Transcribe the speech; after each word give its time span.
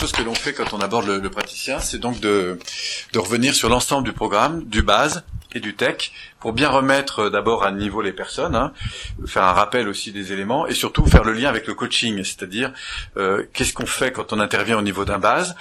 chose 0.00 0.12
que 0.12 0.22
l'on 0.22 0.34
fait 0.34 0.54
quand 0.54 0.72
on 0.72 0.80
aborde 0.80 1.06
le, 1.06 1.30
praticien, 1.30 1.78
c'est 1.78 1.98
donc 1.98 2.20
de 2.20 2.58
revenir 3.14 3.54
sur 3.54 3.68
l'ensemble 3.68 4.04
du 4.04 4.14
programme, 4.14 4.64
du 4.64 4.82
base 4.82 5.24
et 5.54 5.60
du 5.60 5.74
tech, 5.74 6.12
pour 6.40 6.52
bien 6.52 6.68
remettre 6.68 7.20
euh, 7.20 7.30
d'abord 7.30 7.64
à 7.64 7.70
niveau 7.70 8.02
les 8.02 8.12
personnes, 8.12 8.54
hein, 8.54 8.72
faire 9.26 9.44
un 9.44 9.52
rappel 9.52 9.88
aussi 9.88 10.12
des 10.12 10.32
éléments, 10.32 10.66
et 10.66 10.74
surtout 10.74 11.06
faire 11.06 11.24
le 11.24 11.32
lien 11.32 11.48
avec 11.48 11.66
le 11.66 11.74
coaching, 11.74 12.22
c'est-à-dire 12.24 12.72
euh, 13.16 13.44
qu'est-ce 13.52 13.72
qu'on 13.72 13.86
fait 13.86 14.12
quand 14.12 14.32
on 14.32 14.40
intervient 14.40 14.78
au 14.78 14.82
niveau 14.82 15.04
d'un 15.04 15.18
base, 15.18 15.54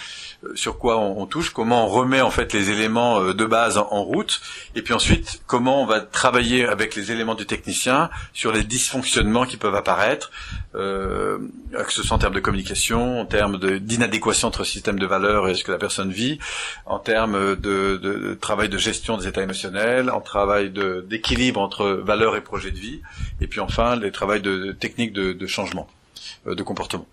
euh, 0.46 0.56
sur 0.56 0.78
quoi 0.78 0.98
on, 0.98 1.26
touche, 1.26 1.52
comment 1.52 1.86
on 1.86 1.90
remet 1.90 2.22
en 2.22 2.32
fait 2.32 2.54
les 2.54 2.70
éléments 2.70 3.20
euh, 3.20 3.34
de 3.34 3.46
base 3.46 3.78
en, 3.78 4.04
route, 4.04 4.42
et 4.76 4.82
puis 4.82 4.94
ensuite 4.94 5.42
comment 5.46 5.84
on 5.84 5.86
va 5.86 6.00
travailler 6.00 6.66
avec 6.66 6.96
les 6.96 7.12
éléments 7.12 7.36
du 7.36 7.46
technicien 7.46 8.10
sur 8.34 8.52
les 8.52 8.64
dysfonctionnements 8.64 9.46
qui 9.46 9.58
peuvent 9.58 9.76
apparaître, 9.76 10.32
que 10.74 11.40
ce 11.90 12.04
soit 12.04 12.16
en 12.16 12.20
termes 12.20 12.34
de 12.34 12.40
communication, 12.40 13.22
en 13.22 13.26
termes 13.26 13.58
d'inadéquation 13.80 14.48
entre 14.48 14.64
système 14.64 14.98
de 14.98 15.06
valeurs 15.06 15.50
et 15.50 15.56
ce 15.56 15.64
que 15.64 15.72
la 15.72 15.78
personne 15.78 16.12
vit, 16.12 16.40
en 16.86 17.00
termes 17.00 17.56
de 17.56 18.38
travail 18.40 18.70
de 18.70 18.78
gestion 18.78 19.18
des 19.18 19.28
états 19.28 19.44
émotionnels, 19.44 19.79
en 20.12 20.22
travail 20.22 20.72
d'équilibre 21.06 21.60
entre 21.60 21.88
valeurs 21.88 22.36
et 22.36 22.42
projets 22.42 22.72
de 22.72 22.80
vie, 22.80 23.02
et 23.42 23.48
puis 23.48 23.60
enfin 23.60 23.96
les 23.96 24.12
travails 24.12 24.42
de, 24.42 24.58
de 24.58 24.72
techniques 24.72 25.14
de, 25.14 25.48
changement 25.48 25.88
de 26.46 26.64
comportement. 26.64 27.08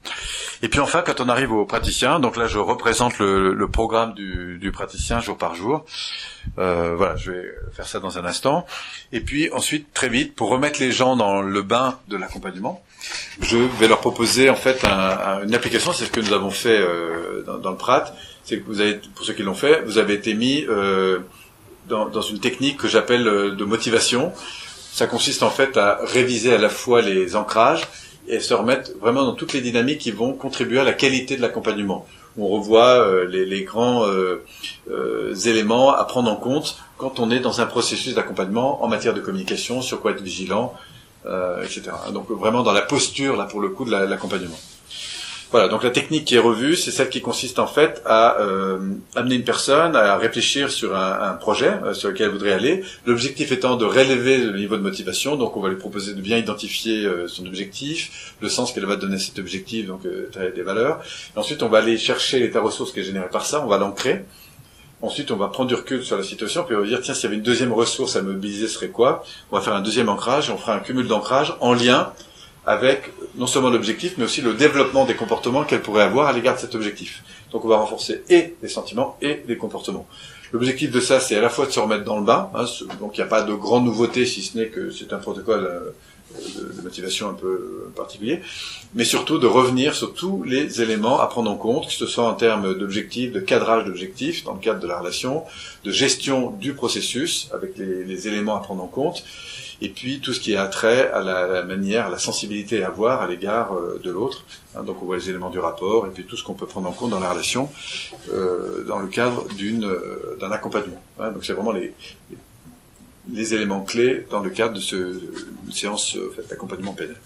Et 0.62 0.68
puis 0.68 0.80
enfin, 0.80 1.02
quand 1.04 1.20
on 1.20 1.28
arrive 1.28 1.52
au 1.52 1.64
praticien, 1.64 2.20
donc 2.20 2.36
là 2.36 2.46
je 2.46 2.58
représente 2.58 3.18
le, 3.18 3.68
programme 3.68 4.14
du, 4.14 4.70
praticien 4.72 5.20
jour 5.20 5.36
par 5.36 5.54
jour. 5.54 5.84
Euh, 6.58 6.94
voilà, 6.96 7.16
je 7.16 7.32
vais 7.32 7.54
faire 7.72 7.86
ça 7.86 8.00
dans 8.00 8.18
un 8.18 8.24
instant. 8.24 8.66
Et 9.12 9.20
puis 9.20 9.50
ensuite, 9.52 9.92
très 9.92 10.08
vite, 10.08 10.34
pour 10.34 10.48
remettre 10.48 10.80
les 10.80 10.92
gens 10.92 11.16
dans 11.16 11.42
le 11.42 11.62
bain 11.62 11.98
de 12.08 12.16
l'accompagnement, 12.16 12.82
je 13.40 13.58
vais 13.58 13.88
leur 13.88 14.00
proposer 14.00 14.50
en 14.50 14.54
fait 14.54 14.84
un, 14.84 14.90
un, 14.90 15.42
une 15.44 15.54
application. 15.54 15.92
C'est 15.92 16.06
ce 16.06 16.10
que 16.10 16.20
nous 16.20 16.32
avons 16.32 16.50
fait 16.50 16.78
euh, 16.78 17.42
dans, 17.42 17.70
le 17.70 17.76
Prat. 17.76 18.14
C'est 18.44 18.60
que 18.60 18.66
vous 18.66 18.80
avez, 18.80 19.00
pour 19.14 19.24
ceux 19.24 19.34
qui 19.34 19.42
l'ont 19.42 19.54
fait, 19.54 19.82
vous 19.84 19.98
avez 19.98 20.14
été 20.14 20.34
mis 20.34 20.64
euh, 20.68 21.18
dans, 21.88 22.08
dans, 22.08 22.22
une 22.22 22.40
technique 22.40 22.76
que 22.78 22.88
j'appelle 22.88 23.24
de 23.24 23.64
motivation. 23.64 24.32
Ça 24.92 25.06
consiste 25.06 25.42
en 25.42 25.50
fait 25.50 25.76
à 25.76 25.98
réviser 26.02 26.54
à 26.54 26.58
la 26.58 26.68
fois 26.68 27.02
les 27.02 27.36
ancrages 27.36 27.86
et 28.28 28.40
se 28.40 28.54
remettre 28.54 28.90
vraiment 29.00 29.24
dans 29.24 29.34
toutes 29.34 29.52
les 29.52 29.60
dynamiques 29.60 30.00
qui 30.00 30.10
vont 30.10 30.32
contribuer 30.32 30.80
à 30.80 30.84
la 30.84 30.92
qualité 30.92 31.36
de 31.36 31.42
l'accompagnement. 31.42 32.06
On 32.38 32.48
revoit 32.48 33.00
euh, 33.00 33.26
les, 33.26 33.46
les, 33.46 33.62
grands 33.64 34.04
euh, 34.06 34.44
euh, 34.90 35.34
éléments 35.34 35.92
à 35.92 36.04
prendre 36.04 36.30
en 36.30 36.36
compte 36.36 36.78
quand 36.98 37.18
on 37.18 37.30
est 37.30 37.40
dans 37.40 37.60
un 37.60 37.66
processus 37.66 38.14
d'accompagnement 38.14 38.82
en 38.84 38.88
matière 38.88 39.14
de 39.14 39.20
communication, 39.20 39.80
sur 39.80 40.00
quoi 40.00 40.10
être 40.10 40.22
vigilant, 40.22 40.74
euh, 41.26 41.62
etc. 41.62 41.90
Donc 42.12 42.30
vraiment 42.30 42.62
dans 42.62 42.72
la 42.72 42.82
posture, 42.82 43.36
là 43.36 43.44
pour 43.44 43.60
le 43.60 43.70
coup, 43.70 43.84
de 43.84 43.90
l'accompagnement. 43.90 44.58
Voilà, 45.52 45.68
donc 45.68 45.84
la 45.84 45.90
technique 45.90 46.24
qui 46.24 46.34
est 46.34 46.40
revue, 46.40 46.74
c'est 46.74 46.90
celle 46.90 47.08
qui 47.08 47.20
consiste 47.20 47.60
en 47.60 47.68
fait 47.68 48.02
à 48.04 48.40
euh, 48.40 48.78
amener 49.14 49.36
une 49.36 49.44
personne 49.44 49.94
à 49.94 50.16
réfléchir 50.16 50.72
sur 50.72 50.96
un, 50.96 51.20
un 51.22 51.34
projet 51.34 51.72
euh, 51.84 51.94
sur 51.94 52.08
lequel 52.08 52.26
elle 52.26 52.32
voudrait 52.32 52.52
aller. 52.52 52.82
L'objectif 53.06 53.52
étant 53.52 53.76
de 53.76 53.84
relever 53.84 54.38
le 54.38 54.58
niveau 54.58 54.76
de 54.76 54.82
motivation, 54.82 55.36
donc 55.36 55.56
on 55.56 55.60
va 55.60 55.68
lui 55.68 55.76
proposer 55.76 56.14
de 56.14 56.20
bien 56.20 56.36
identifier 56.36 57.06
euh, 57.06 57.28
son 57.28 57.46
objectif, 57.46 58.34
le 58.40 58.48
sens 58.48 58.72
qu'elle 58.72 58.86
va 58.86 58.96
donner 58.96 59.14
à 59.14 59.18
cet 59.20 59.38
objectif, 59.38 59.86
donc 59.86 60.04
euh, 60.04 60.28
des 60.52 60.62
valeurs. 60.62 61.00
Ensuite, 61.36 61.62
on 61.62 61.68
va 61.68 61.78
aller 61.78 61.96
chercher 61.96 62.40
l'état 62.40 62.60
ressource 62.60 62.90
qui 62.90 63.00
est 63.00 63.04
généré 63.04 63.28
par 63.30 63.46
ça, 63.46 63.62
on 63.64 63.68
va 63.68 63.78
l'ancrer. 63.78 64.24
Ensuite, 65.00 65.30
on 65.30 65.36
va 65.36 65.46
prendre 65.46 65.68
du 65.68 65.76
recul 65.76 66.04
sur 66.04 66.16
la 66.16 66.24
situation, 66.24 66.64
puis 66.64 66.74
on 66.74 66.80
va 66.80 66.86
dire, 66.86 67.00
tiens, 67.00 67.14
s'il 67.14 67.24
y 67.24 67.26
avait 67.28 67.36
une 67.36 67.42
deuxième 67.42 67.72
ressource 67.72 68.16
à 68.16 68.22
mobiliser, 68.22 68.66
ce 68.66 68.74
serait 68.74 68.88
quoi? 68.88 69.24
On 69.52 69.56
va 69.56 69.62
faire 69.62 69.74
un 69.74 69.82
deuxième 69.82 70.08
ancrage, 70.08 70.48
et 70.48 70.52
on 70.52 70.58
fera 70.58 70.74
un 70.74 70.80
cumul 70.80 71.06
d'ancrage 71.06 71.54
en 71.60 71.72
lien 71.72 72.12
avec 72.66 73.12
non 73.36 73.46
seulement 73.46 73.70
l'objectif, 73.70 74.14
mais 74.18 74.24
aussi 74.24 74.42
le 74.42 74.54
développement 74.54 75.04
des 75.04 75.14
comportements 75.14 75.64
qu'elle 75.64 75.82
pourrait 75.82 76.02
avoir 76.02 76.26
à 76.26 76.32
l'égard 76.32 76.56
de 76.56 76.60
cet 76.60 76.74
objectif. 76.74 77.22
Donc 77.52 77.64
on 77.64 77.68
va 77.68 77.76
renforcer 77.76 78.22
et 78.28 78.54
les 78.60 78.68
sentiments 78.68 79.16
et 79.22 79.42
les 79.46 79.56
comportements. 79.56 80.06
L'objectif 80.52 80.90
de 80.90 81.00
ça, 81.00 81.20
c'est 81.20 81.36
à 81.36 81.40
la 81.40 81.48
fois 81.48 81.66
de 81.66 81.70
se 81.70 81.80
remettre 81.80 82.04
dans 82.04 82.18
le 82.18 82.24
bain, 82.24 82.50
hein, 82.54 82.64
donc 83.00 83.16
il 83.16 83.20
n'y 83.20 83.24
a 83.24 83.28
pas 83.28 83.42
de 83.42 83.54
grande 83.54 83.84
nouveauté, 83.84 84.26
si 84.26 84.42
ce 84.42 84.58
n'est 84.58 84.66
que 84.66 84.90
c'est 84.90 85.12
un 85.12 85.18
protocole 85.18 85.64
euh, 85.64 85.90
de, 86.76 86.82
motivation 86.82 87.28
un 87.28 87.34
peu 87.34 87.90
particulier, 87.96 88.40
mais 88.94 89.04
surtout 89.04 89.38
de 89.38 89.46
revenir 89.46 89.94
sur 89.94 90.14
tous 90.14 90.42
les 90.44 90.82
éléments 90.82 91.20
à 91.20 91.26
prendre 91.26 91.50
en 91.50 91.56
compte, 91.56 91.86
que 91.86 91.92
ce 91.92 92.06
soit 92.06 92.24
en 92.24 92.34
termes 92.34 92.76
d'objectifs, 92.78 93.32
de 93.32 93.40
cadrage 93.40 93.84
d'objectifs 93.84 94.44
dans 94.44 94.54
le 94.54 94.60
cadre 94.60 94.80
de 94.80 94.86
la 94.86 94.98
relation, 94.98 95.44
de 95.84 95.90
gestion 95.90 96.50
du 96.50 96.74
processus 96.74 97.48
avec 97.52 97.76
les 97.76 98.28
éléments 98.28 98.56
à 98.56 98.60
prendre 98.60 98.82
en 98.82 98.88
compte, 98.88 99.24
et 99.80 99.88
puis 99.88 100.20
tout 100.20 100.32
ce 100.32 100.40
qui 100.40 100.56
a 100.56 100.66
trait 100.66 101.10
à 101.10 101.20
la, 101.20 101.46
la 101.46 101.62
manière, 101.62 102.06
à 102.06 102.10
la 102.10 102.18
sensibilité 102.18 102.82
à 102.82 102.88
avoir 102.88 103.22
à 103.22 103.26
l'égard 103.26 103.74
euh, 103.74 104.00
de 104.02 104.10
l'autre. 104.10 104.44
Hein, 104.74 104.82
donc 104.82 105.02
on 105.02 105.06
voit 105.06 105.16
les 105.16 105.30
éléments 105.30 105.50
du 105.50 105.58
rapport 105.58 106.06
et 106.06 106.10
puis 106.10 106.24
tout 106.24 106.36
ce 106.36 106.44
qu'on 106.44 106.54
peut 106.54 106.66
prendre 106.66 106.88
en 106.88 106.92
compte 106.92 107.10
dans 107.10 107.20
la 107.20 107.30
relation 107.30 107.70
euh, 108.32 108.84
dans 108.84 108.98
le 108.98 109.08
cadre 109.08 109.46
d'une 109.54 109.84
euh, 109.84 110.36
d'un 110.40 110.50
accompagnement. 110.50 111.02
Hein, 111.18 111.30
donc 111.32 111.44
c'est 111.44 111.52
vraiment 111.52 111.72
les, 111.72 111.92
les, 113.32 113.54
éléments 113.54 113.82
clés 113.82 114.26
dans 114.30 114.40
le 114.40 114.50
cadre 114.50 114.74
de 114.74 114.80
ce 114.80 114.96
une 114.96 115.72
séance 115.72 116.16
euh, 116.16 116.34
d'accompagnement 116.48 116.92
pénal. 116.92 117.16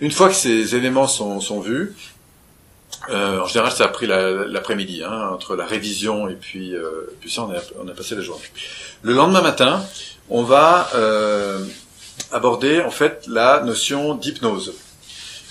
Une 0.00 0.10
fois 0.10 0.28
que 0.28 0.34
ces 0.34 0.74
éléments 0.74 1.08
sont, 1.08 1.40
sont 1.40 1.60
vus, 1.60 1.94
euh, 3.08 3.40
en 3.40 3.46
général, 3.46 3.72
ça 3.72 3.84
a 3.84 3.88
pris 3.88 4.06
l'après-midi, 4.06 5.02
hein, 5.02 5.30
entre 5.32 5.56
la 5.56 5.64
révision 5.64 6.28
et 6.28 6.34
puis, 6.34 6.74
euh, 6.74 7.10
puis 7.20 7.30
ça, 7.30 7.42
on 7.42 7.50
a, 7.50 7.60
on 7.82 7.88
a 7.88 7.92
passé 7.92 8.14
la 8.14 8.20
journée. 8.20 8.44
Le 9.02 9.14
lendemain 9.14 9.40
matin, 9.40 9.82
on 10.28 10.42
va 10.42 10.90
euh, 10.94 11.64
aborder 12.32 12.80
en 12.80 12.90
fait 12.90 13.24
la 13.28 13.62
notion 13.62 14.14
d'hypnose. 14.14 14.74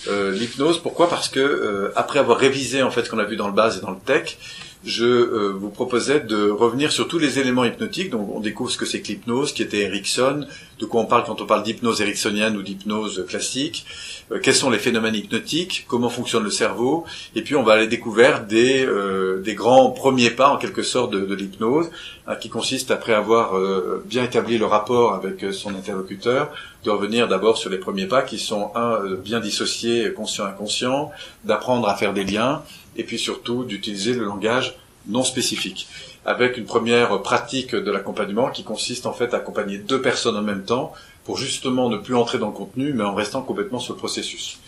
Euh, 0.07 0.31
L'hypnose, 0.31 0.79
pourquoi? 0.81 1.09
Parce 1.09 1.27
que 1.27 1.39
euh, 1.39 1.91
après 1.95 2.19
avoir 2.19 2.37
révisé 2.37 2.83
en 2.83 2.91
fait 2.91 3.03
ce 3.03 3.09
qu'on 3.09 3.19
a 3.19 3.25
vu 3.25 3.35
dans 3.35 3.47
le 3.47 3.53
base 3.53 3.77
et 3.77 3.81
dans 3.81 3.91
le 3.91 3.99
tech, 3.99 4.37
je 4.85 5.05
euh, 5.05 5.53
vous 5.53 5.69
proposais 5.69 6.21
de 6.21 6.49
revenir 6.49 6.91
sur 6.91 7.07
tous 7.07 7.19
les 7.19 7.37
éléments 7.37 7.65
hypnotiques. 7.65 8.11
Donc 8.11 8.29
on 8.33 8.39
découvre 8.39 8.71
ce 8.71 8.77
que 8.77 8.85
c'est 8.85 9.01
que 9.01 9.09
l'hypnose, 9.09 9.51
qui 9.51 9.61
était 9.61 9.81
Erickson, 9.81 10.45
de 10.79 10.85
quoi 10.85 11.01
on 11.01 11.05
parle 11.05 11.25
quand 11.25 11.41
on 11.41 11.45
parle 11.45 11.63
d'hypnose 11.63 11.99
ericksonienne 11.99 12.55
ou 12.55 12.61
d'hypnose 12.61 13.25
classique, 13.27 13.85
euh, 14.31 14.39
quels 14.41 14.55
sont 14.55 14.69
les 14.69 14.79
phénomènes 14.79 15.15
hypnotiques, 15.15 15.85
comment 15.89 16.09
fonctionne 16.09 16.43
le 16.43 16.49
cerveau, 16.49 17.03
et 17.35 17.41
puis 17.41 17.57
on 17.57 17.63
va 17.63 17.73
aller 17.73 17.87
découvrir 17.87 18.45
des, 18.45 18.85
euh, 18.85 19.41
des 19.41 19.53
grands 19.53 19.91
premiers 19.91 20.29
pas 20.29 20.49
en 20.49 20.57
quelque 20.57 20.83
sorte 20.83 21.11
de, 21.11 21.25
de 21.25 21.35
l'hypnose, 21.35 21.91
hein, 22.27 22.35
qui 22.35 22.47
consiste 22.49 22.89
après 22.89 23.13
avoir 23.13 23.55
bien 24.05 24.23
établi 24.23 24.57
le 24.57 24.65
rapport 24.65 25.13
avec 25.13 25.45
son 25.51 25.75
interlocuteur, 25.75 26.53
de 26.85 26.89
revenir 26.89 27.27
d'abord 27.27 27.57
sur 27.57 27.69
les 27.69 27.77
premiers 27.77 28.05
pas 28.05 28.21
qui 28.21 28.39
sont 28.39 28.71
un 28.75 28.99
bien 29.15 29.41
dissociés, 29.41 30.13
conscient 30.13 30.45
inconscient, 30.45 31.11
d'apprendre 31.43 31.89
à 31.89 31.95
faire 31.95 32.13
des 32.13 32.23
liens, 32.23 32.61
et 32.95 33.03
puis 33.03 33.19
surtout 33.19 33.63
d'utiliser 33.63 34.13
le 34.13 34.25
langage 34.25 34.77
non 35.07 35.23
spécifique 35.23 35.87
avec 36.25 36.57
une 36.57 36.65
première 36.65 37.21
pratique 37.21 37.73
de 37.73 37.91
l'accompagnement 37.91 38.49
qui 38.49 38.63
consiste 38.63 39.05
en 39.05 39.13
fait 39.13 39.33
à 39.33 39.37
accompagner 39.37 39.77
deux 39.77 40.01
personnes 40.01 40.35
en 40.35 40.41
même 40.41 40.63
temps 40.63 40.93
pour 41.23 41.37
justement 41.37 41.89
ne 41.89 41.97
plus 41.97 42.15
entrer 42.15 42.37
dans 42.37 42.47
le 42.47 42.53
contenu 42.53 42.93
mais 42.93 43.03
en 43.03 43.15
restant 43.15 43.41
complètement 43.41 43.79
sur 43.79 43.93
le 43.93 43.99
processus. 43.99 44.59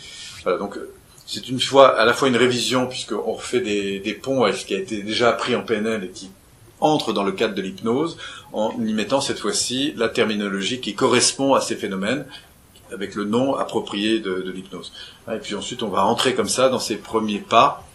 Voilà, 0.43 0.57
donc 0.57 0.77
c'est 1.25 1.49
une 1.49 1.59
fois 1.59 1.99
à 1.99 2.05
la 2.05 2.13
fois 2.13 2.29
une 2.29 2.35
révision 2.35 2.87
puisqu'on 2.87 3.33
refait 3.33 3.59
des, 3.59 3.99
des 3.99 4.13
ponts 4.13 4.43
avec 4.43 4.57
ce 4.57 4.65
qui 4.65 4.73
a 4.73 4.77
été 4.77 5.03
déjà 5.03 5.29
appris 5.29 5.55
en 5.55 5.61
PNL 5.61 6.03
et 6.05 6.09
qui 6.09 6.31
entre 6.79 7.13
dans 7.13 7.23
le 7.23 7.31
cadre 7.31 7.53
de 7.53 7.61
l'hypnose 7.61 8.17
en 8.53 8.73
y 8.83 8.93
mettant 8.93 9.21
cette 9.21 9.39
fois-ci 9.39 9.93
la 9.95 10.09
terminologie 10.09 10.81
qui 10.81 10.95
correspond 10.95 11.53
à 11.53 11.61
ces 11.61 11.75
phénomènes 11.75 12.25
avec 12.91 13.15
le 13.15 13.23
nom 13.23 13.55
approprié 13.55 14.19
de, 14.19 14.41
de 14.41 14.51
l'hypnose. 14.51 14.91
Et 15.31 15.37
puis 15.37 15.55
ensuite 15.55 15.83
on 15.83 15.89
va 15.89 16.01
rentrer 16.01 16.33
comme 16.33 16.49
ça 16.49 16.69
dans 16.69 16.79
ces 16.79 16.97
premiers 16.97 17.39
pas 17.39 17.85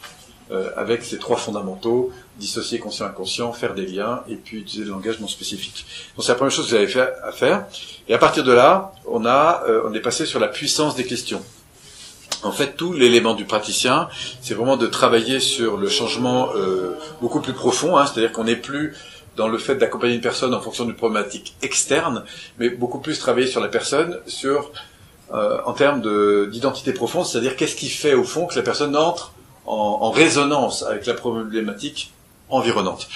euh, 0.50 0.70
avec 0.76 1.02
ces 1.02 1.18
trois 1.18 1.36
fondamentaux, 1.36 2.12
dissocier 2.38 2.78
conscient 2.78 3.06
inconscient, 3.06 3.52
faire 3.52 3.74
des 3.74 3.86
liens, 3.86 4.22
et 4.28 4.36
puis 4.36 4.58
utiliser 4.58 4.84
le 4.84 4.92
langage 4.92 5.20
non 5.20 5.28
spécifique. 5.28 5.86
Donc 6.16 6.24
c'est 6.24 6.32
la 6.32 6.36
première 6.36 6.52
chose 6.52 6.66
que 6.66 6.70
vous 6.70 6.76
avez 6.76 6.86
fait 6.86 7.08
à 7.22 7.32
faire. 7.32 7.66
Et 8.08 8.14
à 8.14 8.18
partir 8.18 8.44
de 8.44 8.52
là, 8.52 8.92
on 9.06 9.26
a, 9.26 9.64
euh, 9.68 9.82
on 9.86 9.94
est 9.94 10.00
passé 10.00 10.24
sur 10.24 10.38
la 10.38 10.48
puissance 10.48 10.94
des 10.94 11.04
questions. 11.04 11.42
En 12.42 12.52
fait, 12.52 12.76
tout 12.76 12.92
l'élément 12.92 13.34
du 13.34 13.44
praticien, 13.44 14.08
c'est 14.40 14.54
vraiment 14.54 14.76
de 14.76 14.86
travailler 14.86 15.40
sur 15.40 15.76
le 15.76 15.88
changement 15.88 16.50
euh, 16.54 16.96
beaucoup 17.20 17.40
plus 17.40 17.52
profond, 17.52 17.96
hein, 17.96 18.06
c'est-à-dire 18.06 18.32
qu'on 18.32 18.44
n'est 18.44 18.56
plus 18.56 18.94
dans 19.37 19.49
le 19.49 19.58
fait 19.58 19.75
d'accompagner 19.76 20.14
une 20.14 20.20
personne 20.20 20.54
en 20.54 20.60
fonction 20.60 20.84
d'une 20.84 20.94
problématique 20.94 21.56
externe, 21.62 22.25
mais 22.58 22.70
beaucoup 22.70 23.00
plus 23.00 23.19
travailler 23.19 23.46
sur 23.46 23.60
la 23.60 23.69
personne, 23.69 24.19
sur 24.26 24.70
euh, 25.34 25.58
en 25.66 25.72
termes 25.72 26.02
d'identité 26.50 26.92
profonde, 26.92 27.26
c'est-à-dire 27.26 27.56
qu'est-ce 27.56 27.76
qui 27.76 27.88
fait 27.88 28.14
au 28.14 28.25
fond 28.25 28.46
que 28.46 28.54
la 28.54 28.62
personne 28.62 28.96
entre 28.96 29.32
en, 29.66 29.98
en 30.02 30.10
résonance 30.10 30.82
avec 30.82 31.06
la 31.06 31.14
problématique 31.14 32.12
environnante. 32.48 33.08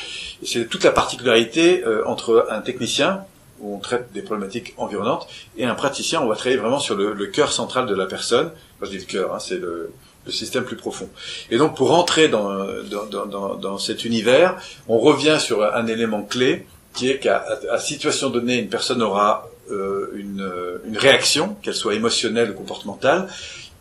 C'est 0.44 0.68
toute 0.68 0.84
la 0.84 0.90
particularité 0.90 1.84
euh, 1.84 2.02
entre 2.06 2.46
un 2.50 2.60
technicien, 2.60 3.24
où 3.60 3.74
on 3.74 3.78
traite 3.78 4.12
des 4.12 4.22
problématiques 4.22 4.74
environnantes, 4.76 5.28
et 5.56 5.64
un 5.64 5.74
praticien, 5.74 6.20
on 6.22 6.28
va 6.28 6.34
travailler 6.34 6.56
vraiment 6.56 6.78
sur 6.78 6.96
le, 6.96 7.12
le 7.12 7.26
cœur 7.26 7.52
central 7.52 7.86
de 7.86 7.94
la 7.94 8.06
personne. 8.06 8.50
je 8.82 8.88
dis 8.88 8.98
le 8.98 9.04
cœur, 9.04 9.34
hein, 9.34 9.38
c'est 9.38 9.58
le, 9.58 9.92
le, 10.26 10.32
système 10.32 10.64
plus 10.64 10.76
profond. 10.76 11.08
Et 11.50 11.58
donc, 11.58 11.76
pour 11.76 11.92
entrer 11.92 12.28
dans, 12.28 12.48
dans, 12.90 13.26
dans, 13.26 13.54
dans, 13.54 13.78
cet 13.78 14.04
univers, 14.04 14.56
on 14.88 14.98
revient 14.98 15.36
sur 15.38 15.62
un 15.62 15.86
élément 15.86 16.22
clé, 16.22 16.66
qui 16.94 17.08
est 17.10 17.18
qu'à 17.18 17.44
à 17.70 17.78
situation 17.78 18.30
donnée, 18.30 18.58
une 18.58 18.68
personne 18.68 19.02
aura 19.02 19.48
euh, 19.70 20.10
une, 20.16 20.50
une 20.86 20.96
réaction, 20.96 21.56
qu'elle 21.62 21.74
soit 21.74 21.94
émotionnelle 21.94 22.50
ou 22.50 22.54
comportementale, 22.54 23.28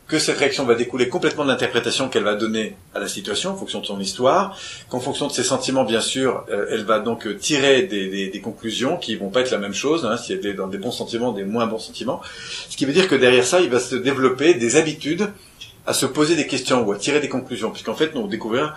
que 0.10 0.18
cette 0.18 0.40
réaction 0.40 0.66
va 0.66 0.74
découler 0.74 1.08
complètement 1.08 1.44
de 1.44 1.50
l'interprétation 1.50 2.10
qu'elle 2.10 2.24
va 2.24 2.34
donner 2.34 2.76
à 2.96 3.00
la 3.00 3.08
situation 3.08 3.52
en 3.52 3.56
fonction 3.56 3.80
de 3.80 3.86
son 3.86 4.00
histoire, 4.00 4.58
qu'en 4.90 5.00
fonction 5.00 5.28
de 5.28 5.32
ses 5.32 5.44
sentiments, 5.44 5.84
bien 5.84 6.02
sûr, 6.02 6.46
euh, 6.50 6.66
elle 6.72 6.84
va 6.84 7.00
donc 7.00 7.28
euh, 7.28 7.38
tirer 7.38 7.84
des, 7.84 8.28
des, 8.28 8.42
conclusions 8.42 8.98
qui 8.98 9.16
vont 9.16 9.30
pas 9.30 9.42
être 9.42 9.52
la 9.52 9.60
même 9.60 9.76
chose, 9.76 10.06
hein, 10.06 10.18
si 10.18 10.34
elle 10.34 10.46
est 10.46 10.56
dans 10.56 10.68
des 10.68 10.80
bons 10.80 10.92
sentiments, 10.92 11.32
des 11.32 11.44
moins 11.44 11.68
bons 11.68 11.78
sentiments. 11.78 12.22
Ce 12.70 12.76
qui 12.76 12.86
veut 12.86 12.92
dire 12.92 13.08
que 13.08 13.14
derrière 13.14 13.46
ça, 13.46 13.62
il 13.62 13.70
va 13.70 13.80
se 13.80 13.96
développer 13.96 14.56
des 14.56 14.78
habitudes 14.78 15.30
à 15.86 15.94
se 15.94 16.08
poser 16.08 16.36
des 16.36 16.48
questions 16.48 16.84
ou 16.84 16.92
à 16.92 16.98
tirer 16.98 17.20
des 17.20 17.30
conclusions, 17.30 17.70
puisqu'en 17.70 17.96
fait, 17.96 18.12
on 18.16 18.26
découvre, 18.26 18.74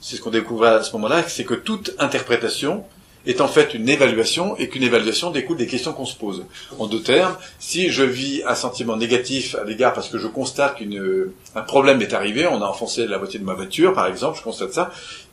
c'est 0.00 0.16
ce 0.16 0.20
qu'on 0.20 0.30
découvre 0.30 0.66
à 0.66 0.82
ce 0.82 0.92
moment-là, 0.94 1.22
c'est 1.28 1.44
que 1.44 1.54
toute 1.54 1.94
interprétation 2.00 2.84
est 3.26 3.40
en 3.40 3.48
fait 3.48 3.74
une 3.74 3.88
évaluation 3.88 4.56
et 4.56 4.68
qu'une 4.68 4.82
évaluation 4.82 5.30
découle 5.30 5.56
des 5.56 5.66
questions 5.66 5.92
qu'on 5.92 6.06
se 6.06 6.16
pose. 6.16 6.44
En 6.78 6.86
deux 6.86 7.02
termes, 7.02 7.36
si 7.58 7.90
je 7.90 8.02
vis 8.02 8.42
un 8.46 8.54
sentiment 8.54 8.96
négatif 8.96 9.54
à 9.54 9.64
l'égard 9.64 9.92
parce 9.92 10.08
que 10.08 10.18
je 10.18 10.26
constate 10.26 10.78
qu'un 10.78 11.62
problème 11.62 12.02
est 12.02 12.14
arrivé, 12.14 12.46
on 12.46 12.62
a 12.62 12.66
enfoncé 12.66 13.06
la 13.06 13.18
moitié 13.18 13.38
de 13.38 13.44
ma 13.44 13.54
voiture 13.54 13.92
par 13.94 14.06
exemple, 14.06 14.38
je 14.38 14.42
constate 14.42 14.72
ça, 14.72 14.90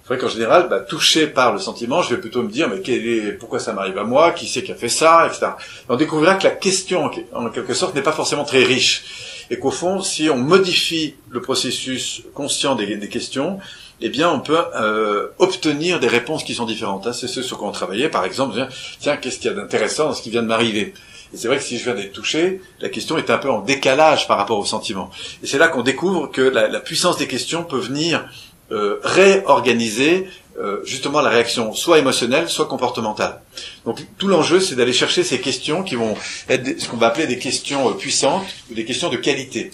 c'est 0.09 0.15
vrai 0.15 0.17
qu'en 0.17 0.33
général, 0.33 0.69
bah, 0.69 0.79
touché 0.79 1.27
par 1.27 1.53
le 1.53 1.59
sentiment, 1.59 2.01
je 2.01 2.15
vais 2.15 2.21
plutôt 2.21 2.41
me 2.41 2.49
dire 2.49 2.67
mais 2.67 2.81
quel 2.81 3.07
est, 3.07 3.31
pourquoi 3.33 3.59
ça 3.59 3.73
m'arrive 3.73 3.97
à 3.97 4.03
moi, 4.03 4.31
qui 4.31 4.47
c'est 4.47 4.63
qui 4.63 4.71
a 4.71 4.75
fait 4.75 4.89
ça, 4.89 5.27
etc. 5.27 5.51
on 5.87 5.95
découvrira 5.95 6.35
que 6.35 6.45
la 6.45 6.51
question, 6.51 7.11
en 7.33 7.49
quelque 7.49 7.73
sorte, 7.73 7.93
n'est 7.95 8.01
pas 8.01 8.11
forcément 8.11 8.43
très 8.43 8.63
riche 8.63 9.45
et 9.51 9.57
qu'au 9.57 9.71
fond, 9.71 10.01
si 10.01 10.29
on 10.29 10.37
modifie 10.37 11.15
le 11.29 11.41
processus 11.41 12.23
conscient 12.33 12.75
des 12.75 13.09
questions, 13.09 13.59
eh 14.01 14.09
bien, 14.09 14.29
on 14.31 14.39
peut 14.39 14.57
euh, 14.75 15.27
obtenir 15.39 15.99
des 15.99 16.07
réponses 16.07 16.43
qui 16.43 16.53
sont 16.53 16.65
différentes. 16.65 17.07
Hein. 17.07 17.13
C'est 17.13 17.27
ce 17.27 17.41
sur 17.41 17.57
quoi 17.57 17.67
on 17.67 17.71
travaillait, 17.71 18.09
par 18.09 18.25
exemple, 18.25 18.67
tiens, 18.99 19.17
qu'est-ce 19.17 19.39
qu'il 19.39 19.51
y 19.51 19.53
a 19.53 19.57
d'intéressant 19.57 20.05
dans 20.05 20.13
ce 20.13 20.21
qui 20.21 20.29
vient 20.29 20.41
de 20.41 20.47
m'arriver? 20.47 20.93
Et 21.33 21.37
c'est 21.37 21.47
vrai 21.47 21.57
que 21.57 21.63
si 21.63 21.77
je 21.77 21.83
viens 21.83 21.95
d'être 21.95 22.13
touché, 22.13 22.61
la 22.79 22.89
question 22.89 23.17
est 23.17 23.29
un 23.29 23.37
peu 23.37 23.49
en 23.49 23.59
décalage 23.59 24.27
par 24.27 24.37
rapport 24.37 24.57
au 24.57 24.65
sentiment. 24.65 25.11
Et 25.43 25.47
c'est 25.47 25.57
là 25.57 25.67
qu'on 25.67 25.83
découvre 25.83 26.27
que 26.27 26.41
la, 26.41 26.79
puissance 26.79 27.17
des 27.17 27.27
questions 27.27 27.63
peut 27.63 27.77
venir 27.77 28.25
euh, 28.71 28.99
réorganiser 29.03 30.27
euh, 30.59 30.79
justement 30.85 31.21
la 31.21 31.29
réaction, 31.29 31.73
soit 31.73 31.99
émotionnelle, 31.99 32.49
soit 32.49 32.65
comportementale. 32.65 33.41
Donc 33.85 33.99
tout 34.17 34.27
l'enjeu, 34.27 34.59
c'est 34.59 34.75
d'aller 34.75 34.93
chercher 34.93 35.23
ces 35.23 35.39
questions 35.39 35.83
qui 35.83 35.95
vont 35.95 36.15
être 36.49 36.79
ce 36.79 36.87
qu'on 36.87 36.97
va 36.97 37.07
appeler 37.07 37.27
des 37.27 37.37
questions 37.37 37.93
puissantes 37.93 38.45
ou 38.71 38.73
des 38.73 38.85
questions 38.85 39.09
de 39.09 39.17
qualité 39.17 39.71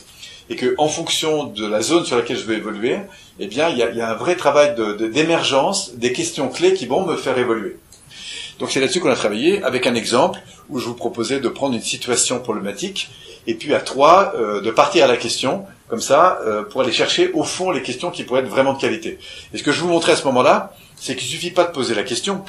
et 0.50 0.56
que 0.56 0.76
en 0.78 0.88
fonction 0.88 1.46
de 1.46 1.66
la 1.66 1.82
zone 1.82 2.06
sur 2.06 2.16
laquelle 2.16 2.38
je 2.38 2.46
vais 2.46 2.56
évoluer, 2.56 2.98
eh 3.40 3.48
bien, 3.48 3.70
il 3.70 3.78
y 3.78 3.84
a, 3.84 3.92
y 3.92 4.02
a, 4.02 4.10
un 4.10 4.16
vrai 4.16 4.36
travail 4.36 4.76
d'émergence 5.12 5.94
de, 5.94 6.00
des 6.00 6.14
questions 6.14 6.50
clés 6.50 6.74
qui 6.74 6.86
vont 6.86 7.06
me 7.06 7.16
faire 7.16 7.38
évoluer. 7.38 7.78
Donc 8.60 8.72
c'est 8.72 8.80
là-dessus 8.80 9.00
qu'on 9.02 9.10
a 9.10 9.16
travaillé 9.16 9.62
avec 9.64 9.86
un 9.86 9.96
exemple 9.96 10.40
où 10.70 10.80
je 10.80 10.86
vous 10.86 10.94
proposais 10.94 11.40
de 11.40 11.50
prendre 11.50 11.76
une 11.76 11.82
situation 11.82 12.40
problématique 12.40 13.10
et 13.48 13.54
puis 13.54 13.74
à 13.74 13.80
trois 13.80 14.34
euh, 14.36 14.62
de 14.62 14.72
partir 14.72 15.04
à 15.04 15.08
la 15.08 15.18
question 15.18 15.66
comme 15.90 16.02
ça 16.02 16.40
euh, 16.46 16.64
pour 16.64 16.82
aller 16.82 16.92
chercher 16.92 17.32
au 17.34 17.44
fond 17.44 17.72
les 17.72 17.82
questions 17.82 18.12
qui 18.12 18.24
pourraient 18.24 18.42
être 18.42 18.48
vraiment 18.48 18.74
de 18.74 18.80
qualité. 18.80 19.20
Et 19.54 19.58
ce 19.58 19.64
que 19.64 19.72
je 19.72 19.82
vous 19.82 19.90
montrais 19.90 20.14
à 20.14 20.16
ce 20.16 20.24
moment-là, 20.26 20.74
c'est 20.98 21.16
qu'il 21.16 21.28
suffit 21.28 21.52
pas 21.52 21.66
de 21.66 21.72
poser 21.72 21.96
la 21.96 22.04
question, 22.04 22.44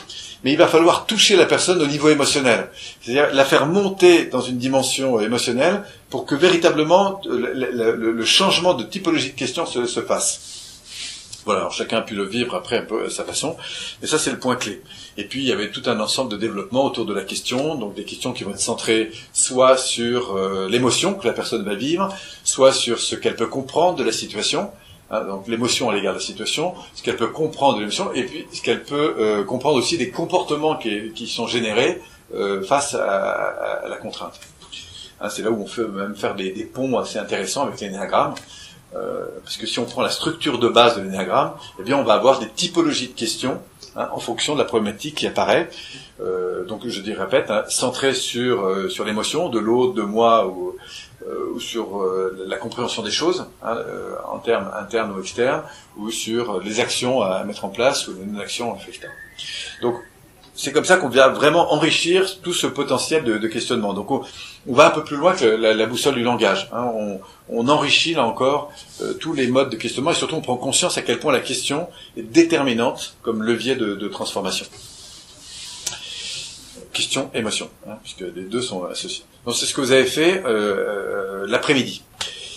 mais 0.45 0.53
il 0.53 0.59
va 0.59 0.67
falloir 0.67 1.07
toucher 1.07 1.37
la 1.37 1.47
personne 1.47 1.83
au 1.83 1.87
niveau 1.87 2.09
émotionnel, 2.09 2.71
c'est-à-dire 3.01 3.33
la 3.33 3.45
faire 3.45 3.67
monter 3.67 4.27
dans 4.27 4.41
une 4.41 4.59
dimension 4.59 5.21
émotionnelle 5.21 5.83
pour 6.11 6.27
que 6.27 6.35
véritablement 6.35 7.21
euh, 7.27 7.53
le, 7.97 8.25
changement 8.25 8.75
de 8.75 8.85
typologie 8.85 9.31
de 9.31 9.37
question 9.37 9.67
se, 9.67 9.87
se 9.87 10.01
fasse. 10.01 10.41
Voilà, 11.47 11.61
alors 11.61 11.73
chacun 11.73 11.99
a 11.99 12.03
pu 12.03 12.17
le 12.17 12.25
vivre 12.25 12.57
après 12.57 12.79
un 12.79 12.83
peu 12.83 13.07
à 13.07 13.11
sa 13.11 13.23
façon, 13.23 13.57
mais 14.03 14.09
ça 14.09 14.19
c'est 14.19 14.33
le 14.33 14.39
point 14.39 14.57
clé. 14.57 14.83
Et 15.17 15.25
puis 15.25 15.43
il 15.43 15.47
y 15.47 15.53
avait 15.53 15.71
tout 15.71 15.83
un 15.87 16.01
ensemble 16.01 16.33
de 16.33 16.37
développement 16.37 16.85
autour 16.85 17.07
de 17.07 17.15
la 17.15 17.23
question, 17.23 17.77
donc 17.77 17.95
des 17.95 18.05
questions 18.05 18.33
qui 18.33 18.43
vont 18.43 18.51
être 18.51 18.61
centrées 18.61 19.13
soit 19.33 19.77
sur 19.77 20.37
euh, 20.37 20.69
l'émotion 20.69 21.15
que 21.15 21.25
la 21.25 21.33
personne 21.33 21.65
va 21.65 21.77
vivre, 21.77 22.13
soit 22.43 22.73
sur 22.73 22.99
ce 22.99 23.15
qu'elle 23.15 23.37
peut 23.37 23.47
comprendre 23.47 23.97
de 23.97 24.03
la 24.03 24.11
situation, 24.11 24.73
Hein, 25.11 25.25
donc 25.25 25.47
l'émotion 25.47 25.89
à 25.89 25.95
l'égard 25.95 26.15
de 26.15 26.19
la 26.19 26.25
situation, 26.25 26.75
ce 26.95 27.03
qu'elle 27.03 27.17
peut 27.17 27.29
comprendre 27.29 27.77
de 27.77 27.81
l'émotion, 27.81 28.13
et 28.13 28.25
puis 28.25 28.47
ce 28.53 28.61
qu'elle 28.61 28.83
peut 28.83 29.15
euh, 29.19 29.45
comprendre 29.45 29.77
aussi 29.77 29.97
des 29.99 30.11
comportements 30.11 30.77
qui, 30.77 31.13
qui 31.13 31.29
sont 31.29 31.47
générés 31.47 32.03
euh, 32.35 32.63
face 32.63 32.95
à, 32.95 33.85
à, 33.85 33.89
la 33.89 33.97
contrainte. 33.97 34.41
Hein, 35.21 35.29
c'est 35.31 35.43
là 35.43 35.51
où 35.51 35.63
on 35.63 35.69
peut 35.69 35.87
même 35.87 36.17
faire 36.17 36.35
des, 36.35 36.51
des 36.51 36.65
ponts 36.65 36.99
assez 36.99 37.19
intéressants 37.19 37.63
avec 37.63 37.81
l'énéagramme, 37.81 38.35
euh, 38.95 39.27
parce 39.43 39.57
que 39.57 39.67
si 39.67 39.79
on 39.79 39.85
prend 39.85 40.03
la 40.03 40.11
structure 40.11 40.59
de 40.59 40.69
base 40.69 40.97
de 40.97 41.03
l'énéagramme, 41.03 41.53
eh 41.79 41.83
bien 41.83 41.99
on 41.99 42.05
va 42.05 42.15
avoir 42.15 42.39
des 42.39 42.49
typologies 42.49 43.09
de 43.09 43.15
questions 43.15 43.61
hein, 43.97 44.09
en 44.13 44.21
fonction 44.21 44.55
de 44.55 44.59
la 44.59 44.65
problématique 44.65 45.17
qui 45.17 45.27
apparaît. 45.27 45.69
Euh, 46.21 46.65
donc 46.65 46.87
je 46.87 47.01
dis 47.01 47.13
répète, 47.13 47.51
hein, 47.51 47.65
centré 47.69 48.15
sur 48.15 48.65
euh, 48.65 48.89
sur 48.89 49.05
l'émotion 49.05 49.49
de 49.49 49.59
l'autre, 49.59 49.95
de 49.95 50.03
moi 50.03 50.47
ou 50.47 50.77
ou 51.55 51.61
sur 51.61 52.01
euh, 52.01 52.45
la 52.47 52.57
compréhension 52.57 53.03
des 53.03 53.11
choses, 53.11 53.47
hein, 53.63 53.77
euh, 53.77 54.15
en 54.29 54.39
termes 54.39 54.71
internes 54.79 55.13
ou 55.13 55.21
externes, 55.21 55.63
ou 55.97 56.11
sur 56.11 56.61
les 56.61 56.81
actions 56.81 57.23
à 57.23 57.45
mettre 57.45 57.65
en 57.65 57.69
place 57.69 58.09
ou 58.09 58.15
les 58.15 58.27
non-actions, 58.27 58.77
etc. 58.77 59.09
Donc, 59.83 59.97
c'est 60.55 60.73
comme 60.73 60.85
ça 60.85 60.97
qu'on 60.97 61.11
vient 61.11 61.29
vraiment 61.29 61.73
enrichir 61.75 62.41
tout 62.41 62.55
ce 62.55 62.67
potentiel 62.67 63.25
de, 63.25 63.37
de 63.37 63.49
questionnement. 63.49 63.93
Donc, 63.93 64.11
on, 64.11 64.25
va 64.67 64.87
un 64.87 64.91
peu 64.91 65.05
plus 65.05 65.17
loin 65.17 65.35
que 65.35 65.45
la, 65.45 65.75
la 65.75 65.87
boussole 65.87 66.15
du 66.15 66.23
langage. 66.23 66.71
Hein. 66.73 66.91
On, 66.95 67.21
on, 67.51 67.69
enrichit 67.69 68.15
là 68.15 68.25
encore 68.25 68.73
tous 69.21 69.35
les 69.35 69.49
modes 69.49 69.69
de 69.69 69.77
questionnement 69.77 70.13
et 70.13 70.15
surtout 70.15 70.37
on 70.37 70.41
prend 70.41 70.57
conscience 70.57 70.97
à 70.97 71.03
quel 71.03 71.19
point 71.19 71.33
la 71.33 71.41
question 71.41 71.89
est 72.17 72.23
déterminante 72.23 73.17
comme 73.23 73.43
levier 73.43 73.77
de, 73.77 73.95
de 73.95 74.09
transformation 74.09 74.65
question, 76.97 77.31
émotion, 77.35 77.69
hein, 77.87 77.99
puisque 78.03 78.25
les 78.35 78.45
deux 78.45 78.63
sont 78.63 78.85
associés. 78.85 79.25
Donc 79.47 79.55
c'est 79.55 79.67
ce 79.67 79.75
que 79.75 79.81
vous 79.81 79.93
avez 79.93 80.07
fait 80.07 80.43
euh, 80.45 80.49
euh, 80.49 81.47
l'après-midi. 81.47 82.03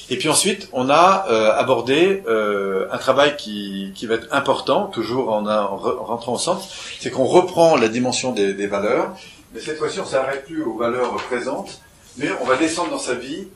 Et 0.09 0.17
puis 0.17 0.27
ensuite, 0.27 0.69
on 0.73 0.89
a 0.89 1.27
euh, 1.29 1.53
abordé 1.53 2.23
un 2.91 2.97
travail 2.97 3.37
qui, 3.37 3.91
qui 3.93 4.07
va 4.07 4.15
être 4.15 4.27
important, 4.31 4.87
toujours 4.87 5.31
en, 5.31 5.45
en, 5.45 5.77
rentrant 5.77 6.33
au 6.33 6.39
centre, 6.39 6.63
c'est 6.99 7.11
qu'on 7.11 7.25
reprend 7.25 7.77
la 7.77 7.89
dimension 7.89 8.31
des, 8.31 8.55
des 8.55 8.65
valeurs, 8.65 9.13
mais 9.53 9.61
cette 9.61 9.77
fois-ci, 9.77 9.99
on 9.99 10.05
s'arrête 10.05 10.45
plus 10.45 10.63
aux 10.63 10.77
valeurs 10.77 11.13
présentes, 11.29 11.79
mais 12.17 12.29
on 12.41 12.45
va 12.45 12.55
descendre 12.55 12.89
dans 12.89 12.99
sa 12.99 13.13
vie 13.13 13.47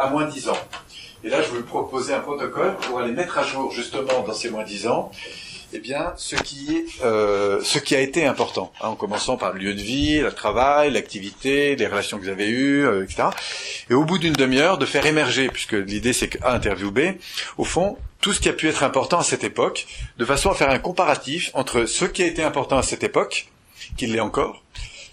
à 0.00 0.10
moins 0.10 0.26
10 0.26 0.48
ans. 0.48 0.58
Et 1.22 1.28
là, 1.28 1.42
je 1.42 1.50
vais 1.50 1.58
vous 1.58 1.64
proposer 1.64 2.12
un 2.12 2.20
protocole 2.20 2.74
pour 2.82 2.98
aller 2.98 3.12
mettre 3.12 3.38
à 3.38 3.44
jour 3.44 3.70
justement 3.70 4.24
dans 4.26 4.34
ces 4.34 4.50
moins 4.50 4.64
10 4.64 4.88
ans 4.88 5.12
eh 5.72 5.78
bien, 5.78 6.12
ce 6.16 6.36
qui, 6.36 6.76
est, 6.76 7.04
euh, 7.04 7.60
ce 7.62 7.78
qui 7.78 7.94
a 7.94 8.00
été 8.00 8.26
important, 8.26 8.72
hein, 8.80 8.88
en 8.88 8.96
commençant 8.96 9.36
par 9.36 9.52
le 9.52 9.60
lieu 9.60 9.74
de 9.74 9.80
vie, 9.80 10.20
le 10.20 10.32
travail, 10.32 10.90
l'activité, 10.90 11.76
les 11.76 11.86
relations 11.86 12.18
que 12.18 12.24
vous 12.24 12.28
avez 12.28 12.48
eues, 12.48 12.84
euh, 12.84 13.04
etc. 13.04 13.28
Et 13.88 13.94
au 13.94 14.04
bout 14.04 14.18
d'une 14.18 14.32
demi-heure, 14.32 14.78
de 14.78 14.86
faire 14.86 15.06
émerger, 15.06 15.48
puisque 15.48 15.72
l'idée 15.72 16.12
c'est 16.12 16.28
qu'à 16.28 16.52
interview 16.52 16.90
B, 16.90 17.00
au 17.56 17.64
fond, 17.64 17.96
tout 18.20 18.32
ce 18.32 18.40
qui 18.40 18.48
a 18.48 18.52
pu 18.52 18.68
être 18.68 18.82
important 18.82 19.18
à 19.18 19.24
cette 19.24 19.44
époque, 19.44 19.86
de 20.18 20.24
façon 20.24 20.50
à 20.50 20.54
faire 20.54 20.70
un 20.70 20.78
comparatif 20.78 21.50
entre 21.54 21.86
ce 21.86 22.04
qui 22.04 22.22
a 22.22 22.26
été 22.26 22.42
important 22.42 22.76
à 22.76 22.82
cette 22.82 23.04
époque, 23.04 23.48
qui 23.96 24.06
l'est 24.06 24.20
encore, 24.20 24.62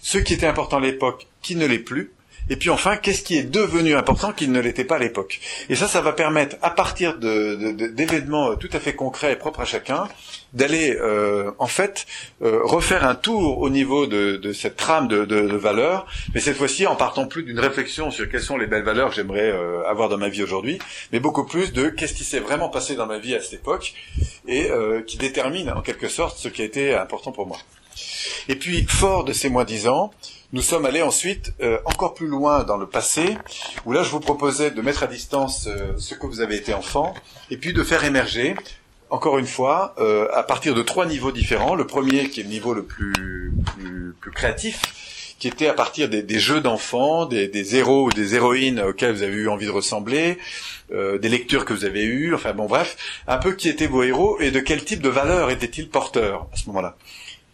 ce 0.02 0.18
qui 0.18 0.34
était 0.34 0.46
important 0.46 0.78
à 0.78 0.80
l'époque, 0.80 1.26
qui 1.40 1.54
ne 1.54 1.66
l'est 1.66 1.78
plus, 1.78 2.12
et 2.50 2.56
puis 2.56 2.70
enfin, 2.70 2.96
qu'est-ce 2.96 3.22
qui 3.22 3.36
est 3.36 3.44
devenu 3.44 3.94
important 3.94 4.32
qui 4.32 4.48
ne 4.48 4.60
l'était 4.60 4.84
pas 4.84 4.96
à 4.96 4.98
l'époque? 4.98 5.40
Et 5.68 5.76
ça, 5.76 5.88
ça 5.88 6.00
va 6.00 6.12
permettre, 6.12 6.56
à 6.62 6.70
partir 6.70 7.18
d'événements 7.18 8.50
de, 8.50 8.54
tout 8.56 8.70
à 8.72 8.80
fait 8.80 8.94
concrets 8.94 9.32
et 9.32 9.36
propres 9.36 9.60
à 9.60 9.64
chacun, 9.64 10.08
d'aller 10.54 10.96
euh, 10.96 11.50
en 11.58 11.66
fait 11.66 12.06
euh, 12.42 12.60
refaire 12.64 13.04
un 13.04 13.14
tour 13.14 13.58
au 13.58 13.68
niveau 13.68 14.06
de, 14.06 14.52
cette 14.52 14.76
trame 14.76 15.08
de, 15.08 15.56
valeurs, 15.56 16.06
mais 16.34 16.40
cette 16.40 16.56
fois-ci 16.56 16.86
en 16.86 16.96
partant 16.96 17.26
plus 17.26 17.42
d'une 17.42 17.58
réflexion 17.58 18.10
sur 18.10 18.30
quelles 18.30 18.42
sont 18.42 18.56
les 18.56 18.66
belles 18.66 18.84
valeurs 18.84 19.10
que 19.10 19.16
j'aimerais 19.16 19.50
euh, 19.50 19.82
avoir 19.86 20.08
dans 20.08 20.18
ma 20.18 20.28
vie 20.28 20.42
aujourd'hui, 20.42 20.78
mais 21.12 21.20
beaucoup 21.20 21.44
plus 21.44 21.72
de 21.72 21.88
qu'est-ce 21.88 22.14
qui 22.14 22.24
s'est 22.24 22.40
vraiment 22.40 22.68
passé 22.68 22.94
dans 22.94 23.06
ma 23.06 23.18
vie 23.18 23.34
à 23.34 23.40
cette 23.40 23.54
époque 23.54 23.94
et 24.46 24.70
qui 25.06 25.18
détermine 25.18 25.70
en 25.70 25.82
quelque 25.82 26.08
sorte 26.08 26.38
ce 26.38 26.48
qui 26.48 26.62
a 26.62 26.64
été 26.64 26.94
important 26.94 27.32
pour 27.32 27.46
moi. 27.46 27.58
Et 28.48 28.56
puis, 28.56 28.84
fort 28.88 29.24
de 29.24 29.32
ces 29.32 29.50
moins 29.50 29.64
dix 29.64 29.88
ans, 29.88 30.12
nous 30.52 30.62
sommes 30.62 30.86
allés 30.86 31.02
ensuite 31.02 31.52
euh, 31.60 31.78
encore 31.84 32.14
plus 32.14 32.26
loin 32.26 32.64
dans 32.64 32.78
le 32.78 32.86
passé, 32.86 33.36
où 33.84 33.92
là 33.92 34.02
je 34.02 34.10
vous 34.10 34.20
proposais 34.20 34.70
de 34.70 34.80
mettre 34.80 35.02
à 35.02 35.06
distance 35.06 35.66
euh, 35.66 35.92
ce 35.98 36.14
que 36.14 36.26
vous 36.26 36.40
avez 36.40 36.56
été 36.56 36.72
enfant, 36.72 37.14
et 37.50 37.58
puis 37.58 37.74
de 37.74 37.82
faire 37.82 38.04
émerger, 38.04 38.56
encore 39.10 39.38
une 39.38 39.46
fois, 39.46 39.94
euh, 39.98 40.26
à 40.34 40.42
partir 40.42 40.74
de 40.74 40.82
trois 40.82 41.06
niveaux 41.06 41.32
différents. 41.32 41.74
Le 41.74 41.86
premier 41.86 42.30
qui 42.30 42.40
est 42.40 42.44
le 42.44 42.48
niveau 42.48 42.72
le 42.72 42.82
plus, 42.82 43.52
plus, 44.20 44.30
créatif, 44.32 45.34
qui 45.38 45.48
était 45.48 45.68
à 45.68 45.74
partir 45.74 46.08
des, 46.08 46.38
jeux 46.38 46.60
d'enfants, 46.60 47.26
des, 47.26 47.48
des, 47.48 47.76
héros 47.76 48.06
ou 48.06 48.10
des 48.10 48.34
héroïnes 48.34 48.80
auxquels 48.80 49.12
vous 49.12 49.22
avez 49.22 49.34
eu 49.34 49.48
envie 49.48 49.66
de 49.66 49.70
ressembler, 49.70 50.38
des 50.90 51.28
lectures 51.28 51.64
que 51.64 51.72
vous 51.72 51.84
avez 51.84 52.04
eues, 52.04 52.34
enfin 52.34 52.52
bon 52.52 52.66
bref, 52.66 52.96
un 53.26 53.38
peu 53.38 53.52
qui 53.52 53.68
étaient 53.68 53.86
vos 53.86 54.02
héros 54.02 54.38
et 54.40 54.50
de 54.50 54.60
quel 54.60 54.84
type 54.84 55.00
de 55.00 55.08
valeurs 55.08 55.50
étaient-ils 55.50 55.88
porteurs 55.88 56.46
à 56.52 56.56
ce 56.56 56.66
moment-là. 56.66 56.96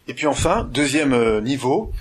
Et 0.07 0.13
puis 0.13 0.27
enfin, 0.27 0.67
deuxième 0.71 1.39
niveau, 1.41 1.93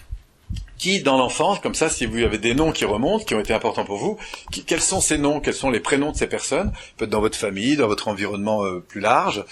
qui, 0.84 1.00
dans 1.00 1.16
l'enfance, 1.16 1.60
comme 1.60 1.74
ça, 1.74 1.88
si 1.88 2.04
vous 2.04 2.18
avez 2.18 2.36
des 2.36 2.54
noms 2.54 2.70
qui 2.70 2.84
remontent, 2.84 3.24
qui 3.24 3.34
ont 3.34 3.40
été 3.40 3.54
importants 3.54 3.86
pour 3.86 3.96
vous, 3.96 4.18
quels 4.66 4.82
sont 4.82 5.00
ces 5.00 5.16
noms, 5.16 5.40
quels 5.40 5.54
sont 5.54 5.70
les 5.70 5.80
prénoms 5.80 6.12
de 6.12 6.16
ces 6.16 6.26
personnes, 6.26 6.72
peut-être 6.98 7.10
dans 7.10 7.22
votre 7.22 7.38
famille, 7.38 7.76
dans 7.76 7.86
votre 7.86 8.06
environnement 8.08 8.66
euh, 8.66 8.84
plus 8.86 9.00
large, 9.00 9.46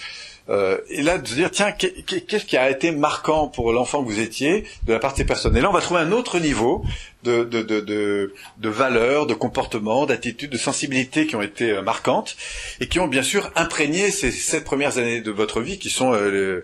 euh, 0.49 0.77
et 0.89 1.01
là 1.01 1.17
de 1.17 1.27
se 1.27 1.33
dire 1.33 1.49
tiens 1.49 1.71
qu'est-ce 1.71 2.45
qui 2.45 2.55
a 2.55 2.69
été 2.69 2.91
marquant 2.91 3.47
pour 3.47 3.71
l'enfant 3.71 4.03
que 4.03 4.09
vous 4.09 4.19
étiez 4.19 4.65
de 4.85 4.93
la 4.93 4.99
part 4.99 5.13
de 5.13 5.17
ces 5.17 5.25
personnes? 5.25 5.57
Et 5.57 5.61
là 5.61 5.69
on 5.71 5.73
va 5.73 5.81
trouver 5.81 6.01
un 6.01 6.11
autre 6.11 6.37
niveau 6.37 6.83
de, 7.23 7.43
de, 7.43 7.61
de, 7.61 7.79
de, 7.79 8.33
de 8.57 8.69
valeurs, 8.69 9.25
de 9.25 9.33
comportements, 9.33 10.05
d'attitudes, 10.05 10.51
de 10.51 10.57
sensibilités 10.57 11.27
qui 11.27 11.35
ont 11.35 11.41
été 11.41 11.71
euh, 11.71 11.81
marquantes 11.81 12.35
et 12.79 12.87
qui 12.87 12.99
ont 12.99 13.07
bien 13.07 13.23
sûr 13.23 13.51
imprégné 13.55 14.11
ces 14.11 14.31
sept 14.31 14.63
premières 14.63 14.97
années 14.97 15.21
de 15.21 15.31
votre 15.31 15.61
vie 15.61 15.79
qui 15.79 15.89
sont 15.89 16.13
euh, 16.13 16.63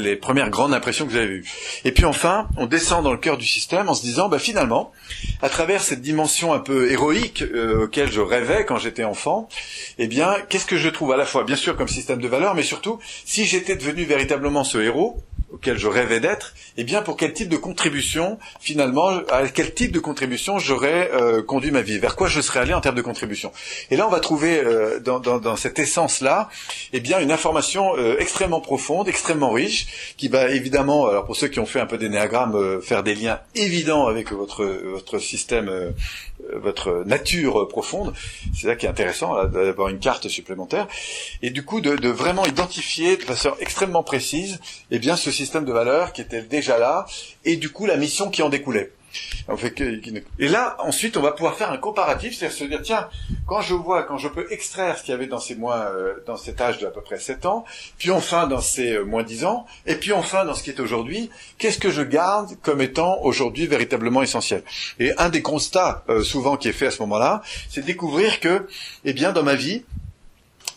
les, 0.00 0.16
premières 0.16 0.50
grandes 0.50 0.74
impressions 0.74 1.06
que 1.06 1.10
vous 1.10 1.16
avez 1.16 1.26
eues. 1.26 1.44
Et 1.84 1.92
puis 1.92 2.04
enfin, 2.04 2.48
on 2.56 2.66
descend 2.66 3.04
dans 3.04 3.12
le 3.12 3.18
cœur 3.18 3.38
du 3.38 3.46
système 3.46 3.88
en 3.88 3.94
se 3.94 4.02
disant, 4.02 4.28
bah, 4.28 4.38
finalement, 4.38 4.92
à 5.42 5.48
travers 5.48 5.82
cette 5.82 6.00
dimension 6.00 6.52
un 6.52 6.60
peu 6.60 6.90
héroïque 6.90 7.42
euh, 7.42 7.84
auquel 7.84 8.10
je 8.10 8.20
rêvais 8.20 8.64
quand 8.64 8.78
j'étais 8.78 9.04
enfant, 9.04 9.48
eh 9.98 10.06
bien, 10.06 10.36
qu'est-ce 10.48 10.66
que 10.66 10.76
je 10.76 10.88
trouve 10.88 11.12
à 11.12 11.16
la 11.16 11.26
fois, 11.26 11.44
bien 11.44 11.56
sûr, 11.56 11.76
comme 11.76 11.88
système 11.88 12.20
de 12.20 12.28
valeurs, 12.28 12.54
mais 12.54 12.62
surtout, 12.62 12.98
si 13.24 13.44
j'étais 13.44 13.76
devenu 13.76 14.04
véritablement 14.04 14.64
ce 14.64 14.78
héros, 14.78 15.22
auquel 15.52 15.78
je 15.78 15.88
rêvais 15.88 16.20
d'être, 16.20 16.54
eh 16.76 16.84
bien 16.84 17.02
pour 17.02 17.16
quel 17.16 17.32
type 17.32 17.48
de 17.48 17.56
contribution 17.56 18.38
finalement, 18.60 19.08
à 19.30 19.48
quel 19.48 19.72
type 19.72 19.92
de 19.92 19.98
contribution 19.98 20.58
j'aurais 20.58 21.10
euh, 21.12 21.42
conduit 21.42 21.70
ma 21.70 21.80
vie, 21.80 21.98
vers 21.98 22.16
quoi 22.16 22.28
je 22.28 22.40
serais 22.40 22.60
allé 22.60 22.74
en 22.74 22.80
termes 22.80 22.96
de 22.96 23.02
contribution? 23.02 23.52
Et 23.90 23.96
là, 23.96 24.06
on 24.06 24.10
va 24.10 24.20
trouver 24.20 24.60
euh, 24.60 25.00
dans, 25.00 25.56
cette 25.56 25.78
essence-là, 25.78 26.48
eh 26.92 27.00
bien 27.00 27.18
une 27.20 27.32
information 27.32 27.96
euh, 27.96 28.16
extrêmement 28.18 28.60
profonde, 28.60 29.08
extrêmement 29.08 29.50
riche, 29.50 30.14
qui 30.16 30.28
va 30.28 30.50
évidemment, 30.50 31.06
alors 31.06 31.24
pour 31.24 31.36
ceux 31.36 31.48
qui 31.48 31.60
ont 31.60 31.66
fait 31.66 31.80
un 31.80 31.86
peu 31.86 31.98
d'énéagramme, 31.98 32.80
faire 32.82 33.02
des 33.02 33.14
liens 33.14 33.40
évidents 33.54 34.06
avec 34.06 34.32
votre 34.32 34.64
votre 34.64 35.18
système 35.18 35.70
votre 36.54 37.04
nature 37.06 37.68
profonde. 37.68 38.14
C'est 38.54 38.68
ça 38.68 38.76
qui 38.76 38.86
est 38.86 38.88
intéressant, 38.88 39.44
d'avoir 39.44 39.88
une 39.88 39.98
carte 39.98 40.28
supplémentaire. 40.28 40.88
Et 41.42 41.50
du 41.50 41.64
coup, 41.64 41.80
de, 41.80 41.96
de, 41.96 42.08
vraiment 42.08 42.44
identifier 42.46 43.16
de 43.16 43.22
façon 43.22 43.52
extrêmement 43.60 44.02
précise, 44.02 44.60
eh 44.90 44.98
bien, 44.98 45.16
ce 45.16 45.30
système 45.30 45.64
de 45.64 45.72
valeurs 45.72 46.12
qui 46.12 46.20
était 46.20 46.42
déjà 46.42 46.78
là, 46.78 47.06
et 47.44 47.56
du 47.56 47.70
coup, 47.70 47.86
la 47.86 47.96
mission 47.96 48.30
qui 48.30 48.42
en 48.42 48.48
découlait. 48.48 48.92
Et 50.38 50.48
là, 50.48 50.76
ensuite, 50.80 51.16
on 51.16 51.22
va 51.22 51.32
pouvoir 51.32 51.56
faire 51.56 51.72
un 51.72 51.78
comparatif, 51.78 52.36
c'est-à-dire 52.36 52.56
se 52.56 52.64
dire, 52.64 52.82
tiens, 52.82 53.08
quand 53.46 53.60
je 53.62 53.74
vois, 53.74 54.02
quand 54.02 54.18
je 54.18 54.28
peux 54.28 54.46
extraire 54.50 54.98
ce 54.98 55.02
qu'il 55.02 55.12
y 55.12 55.14
avait 55.14 55.26
dans 55.26 55.38
ces 55.38 55.54
mois, 55.54 55.90
euh, 55.90 56.14
dans 56.26 56.36
cet 56.36 56.60
âge 56.60 56.78
de 56.78 56.86
à 56.86 56.90
peu 56.90 57.00
près 57.00 57.18
7 57.18 57.46
ans, 57.46 57.64
puis 57.98 58.10
enfin 58.10 58.46
dans 58.46 58.60
ces 58.60 58.92
euh, 58.92 59.04
moins 59.04 59.22
10 59.22 59.44
ans, 59.44 59.66
et 59.86 59.94
puis 59.94 60.12
enfin 60.12 60.44
dans 60.44 60.54
ce 60.54 60.62
qui 60.62 60.70
est 60.70 60.80
aujourd'hui, 60.80 61.30
qu'est-ce 61.56 61.78
que 61.78 61.90
je 61.90 62.02
garde 62.02 62.56
comme 62.62 62.80
étant 62.80 63.18
aujourd'hui 63.22 63.66
véritablement 63.66 64.22
essentiel? 64.22 64.62
Et 64.98 65.12
un 65.18 65.30
des 65.30 65.42
constats 65.42 66.04
euh, 66.08 66.22
souvent 66.22 66.56
qui 66.56 66.68
est 66.68 66.72
fait 66.72 66.86
à 66.86 66.90
ce 66.90 67.00
moment-là, 67.02 67.42
c'est 67.70 67.84
découvrir 67.84 68.40
que, 68.40 68.66
eh 69.04 69.12
bien, 69.12 69.32
dans 69.32 69.42
ma 69.42 69.54
vie, 69.54 69.84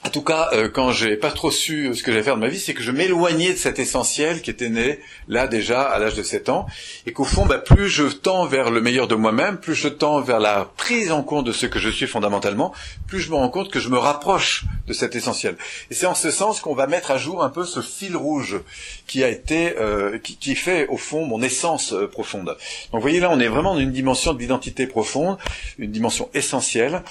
en 0.03 0.10
tout 0.10 0.24
cas, 0.24 0.50
euh, 0.53 0.67
quand 0.67 0.91
j'ai 0.91 1.15
pas 1.15 1.29
trop 1.29 1.51
su 1.51 1.93
ce 1.93 2.01
que 2.01 2.12
j'allais 2.12 2.24
faire 2.24 2.36
de 2.36 2.41
ma 2.41 2.48
vie, 2.48 2.60
c'est 2.60 2.74
que 2.74 2.81
je 2.81 2.91
m'éloignais 2.91 3.53
de 3.53 3.58
cet 3.58 3.77
essentiel 3.77 4.41
qui 4.41 4.50
était 4.50 4.70
né 4.70 5.00
là 5.27 5.48
déjà 5.48 5.84
à 5.84 6.00
l'âge 6.00 6.15
de 6.15 6.24
7 6.24 6.50
ans, 6.50 6.65
et 7.05 7.13
qu'au 7.13 7.24
fond, 7.24 7.46
bah, 7.46 7.60
plus 7.60 7.88
je 7.88 8.03
tends 8.05 8.48
vers 8.48 8.72
le 8.72 8.81
meilleur 8.81 9.08
de 9.08 9.13
moi-même, 9.13 9.58
plus 9.58 9.75
je 9.75 9.88
tends 9.88 10.20
vers 10.20 10.39
la 10.39 10.72
prise 10.75 11.12
en 11.12 11.22
compte 11.22 11.46
de 11.46 11.51
ce 11.51 11.67
que 11.67 11.77
je 11.77 11.89
suis 11.89 12.08
fondamentalement, 12.08 12.74
plus 13.08 13.20
je 13.20 13.29
me 13.29 13.36
rends 13.36 13.50
compte 13.50 13.70
que 13.70 13.79
je 13.79 13.89
me 13.89 13.98
rapproche 13.98 14.65
de 14.88 14.93
cet 14.93 15.15
essentiel. 15.15 15.55
Et 15.91 15.93
c'est 15.93 16.08
en 16.08 16.15
ce 16.15 16.31
sens 16.31 16.62
qu'on 16.62 16.74
va 16.74 16.88
mettre 16.88 17.12
à 17.12 17.17
jour 17.17 17.43
un 17.43 17.50
peu 17.50 17.63
ce 17.63 17.81
fil 17.81 18.17
rouge 18.17 18.60
qui 19.05 19.24
a 19.24 19.29
été, 19.29 19.77
euh, 19.77 20.17
qui, 20.17 20.36
qui, 20.36 20.55
fait 20.55 20.88
au 20.88 20.98
fond 20.98 21.25
mon 21.25 21.43
essence 21.43 21.93
euh, 21.93 22.08
profonde. 22.08 22.46
Donc, 22.46 22.58
vous 22.93 23.01
voyez 23.01 23.20
là, 23.20 23.29
on 23.31 23.39
est 23.39 23.48
vraiment 23.48 23.75
dans 23.75 23.79
une 23.79 23.91
dimension 23.91 24.34
de 24.34 24.39
l'identité 24.39 24.88
profonde, 24.88 25.38
une 25.77 25.91
dimension 25.91 26.29
essentielle 26.34 27.03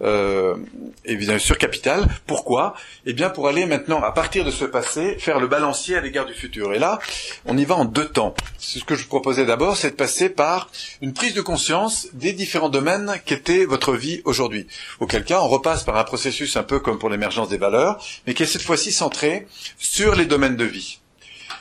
euh, 0.00 0.56
et 1.04 1.16
bien 1.16 1.38
sûr 1.38 1.58
capital. 1.58 2.06
Pourquoi 2.38 2.74
Eh 3.04 3.14
bien 3.14 3.30
pour 3.30 3.48
aller 3.48 3.66
maintenant, 3.66 4.00
à 4.00 4.12
partir 4.12 4.44
de 4.44 4.52
ce 4.52 4.64
passé, 4.64 5.16
faire 5.18 5.40
le 5.40 5.48
balancier 5.48 5.96
à 5.96 6.00
l'égard 6.00 6.24
du 6.24 6.34
futur. 6.34 6.72
Et 6.72 6.78
là, 6.78 7.00
on 7.46 7.58
y 7.58 7.64
va 7.64 7.74
en 7.74 7.84
deux 7.84 8.08
temps. 8.08 8.32
Ce 8.58 8.78
que 8.84 8.94
je 8.94 9.02
vous 9.02 9.08
proposais 9.08 9.44
d'abord, 9.44 9.76
c'est 9.76 9.90
de 9.90 9.96
passer 9.96 10.28
par 10.28 10.70
une 11.02 11.12
prise 11.12 11.34
de 11.34 11.40
conscience 11.40 12.06
des 12.12 12.32
différents 12.32 12.68
domaines 12.68 13.20
qu'était 13.24 13.64
votre 13.64 13.92
vie 13.92 14.22
aujourd'hui. 14.24 14.68
Auquel 15.00 15.24
cas, 15.24 15.40
on 15.40 15.48
repasse 15.48 15.82
par 15.82 15.96
un 15.96 16.04
processus 16.04 16.56
un 16.56 16.62
peu 16.62 16.78
comme 16.78 17.00
pour 17.00 17.10
l'émergence 17.10 17.48
des 17.48 17.58
valeurs, 17.58 18.00
mais 18.24 18.34
qui 18.34 18.44
est 18.44 18.46
cette 18.46 18.62
fois-ci 18.62 18.92
centré 18.92 19.48
sur 19.76 20.14
les 20.14 20.24
domaines 20.24 20.56
de 20.56 20.64
vie. 20.64 21.00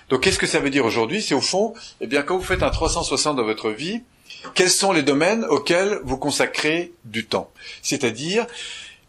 Donc 0.09 0.21
qu'est-ce 0.21 0.37
que 0.37 0.45
ça 0.45 0.59
veut 0.59 0.69
dire 0.69 0.85
aujourd'hui? 0.85 1.23
C'est 1.23 1.33
au 1.33 1.41
fond, 1.41 1.73
eh 2.01 2.07
bien 2.07 2.21
quand 2.21 2.37
vous 2.37 2.45
faites 2.45 2.61
un 2.61 2.69
360 2.69 3.35
dans 3.35 3.43
votre 3.43 3.71
vie, 3.71 4.03
quels 4.53 4.69
sont 4.69 4.91
les 4.91 5.03
domaines 5.03 5.43
auxquels 5.45 5.99
vous 6.03 6.17
consacrez 6.17 6.93
du 7.03 7.25
temps? 7.25 7.51
C'est-à-dire, 7.81 8.45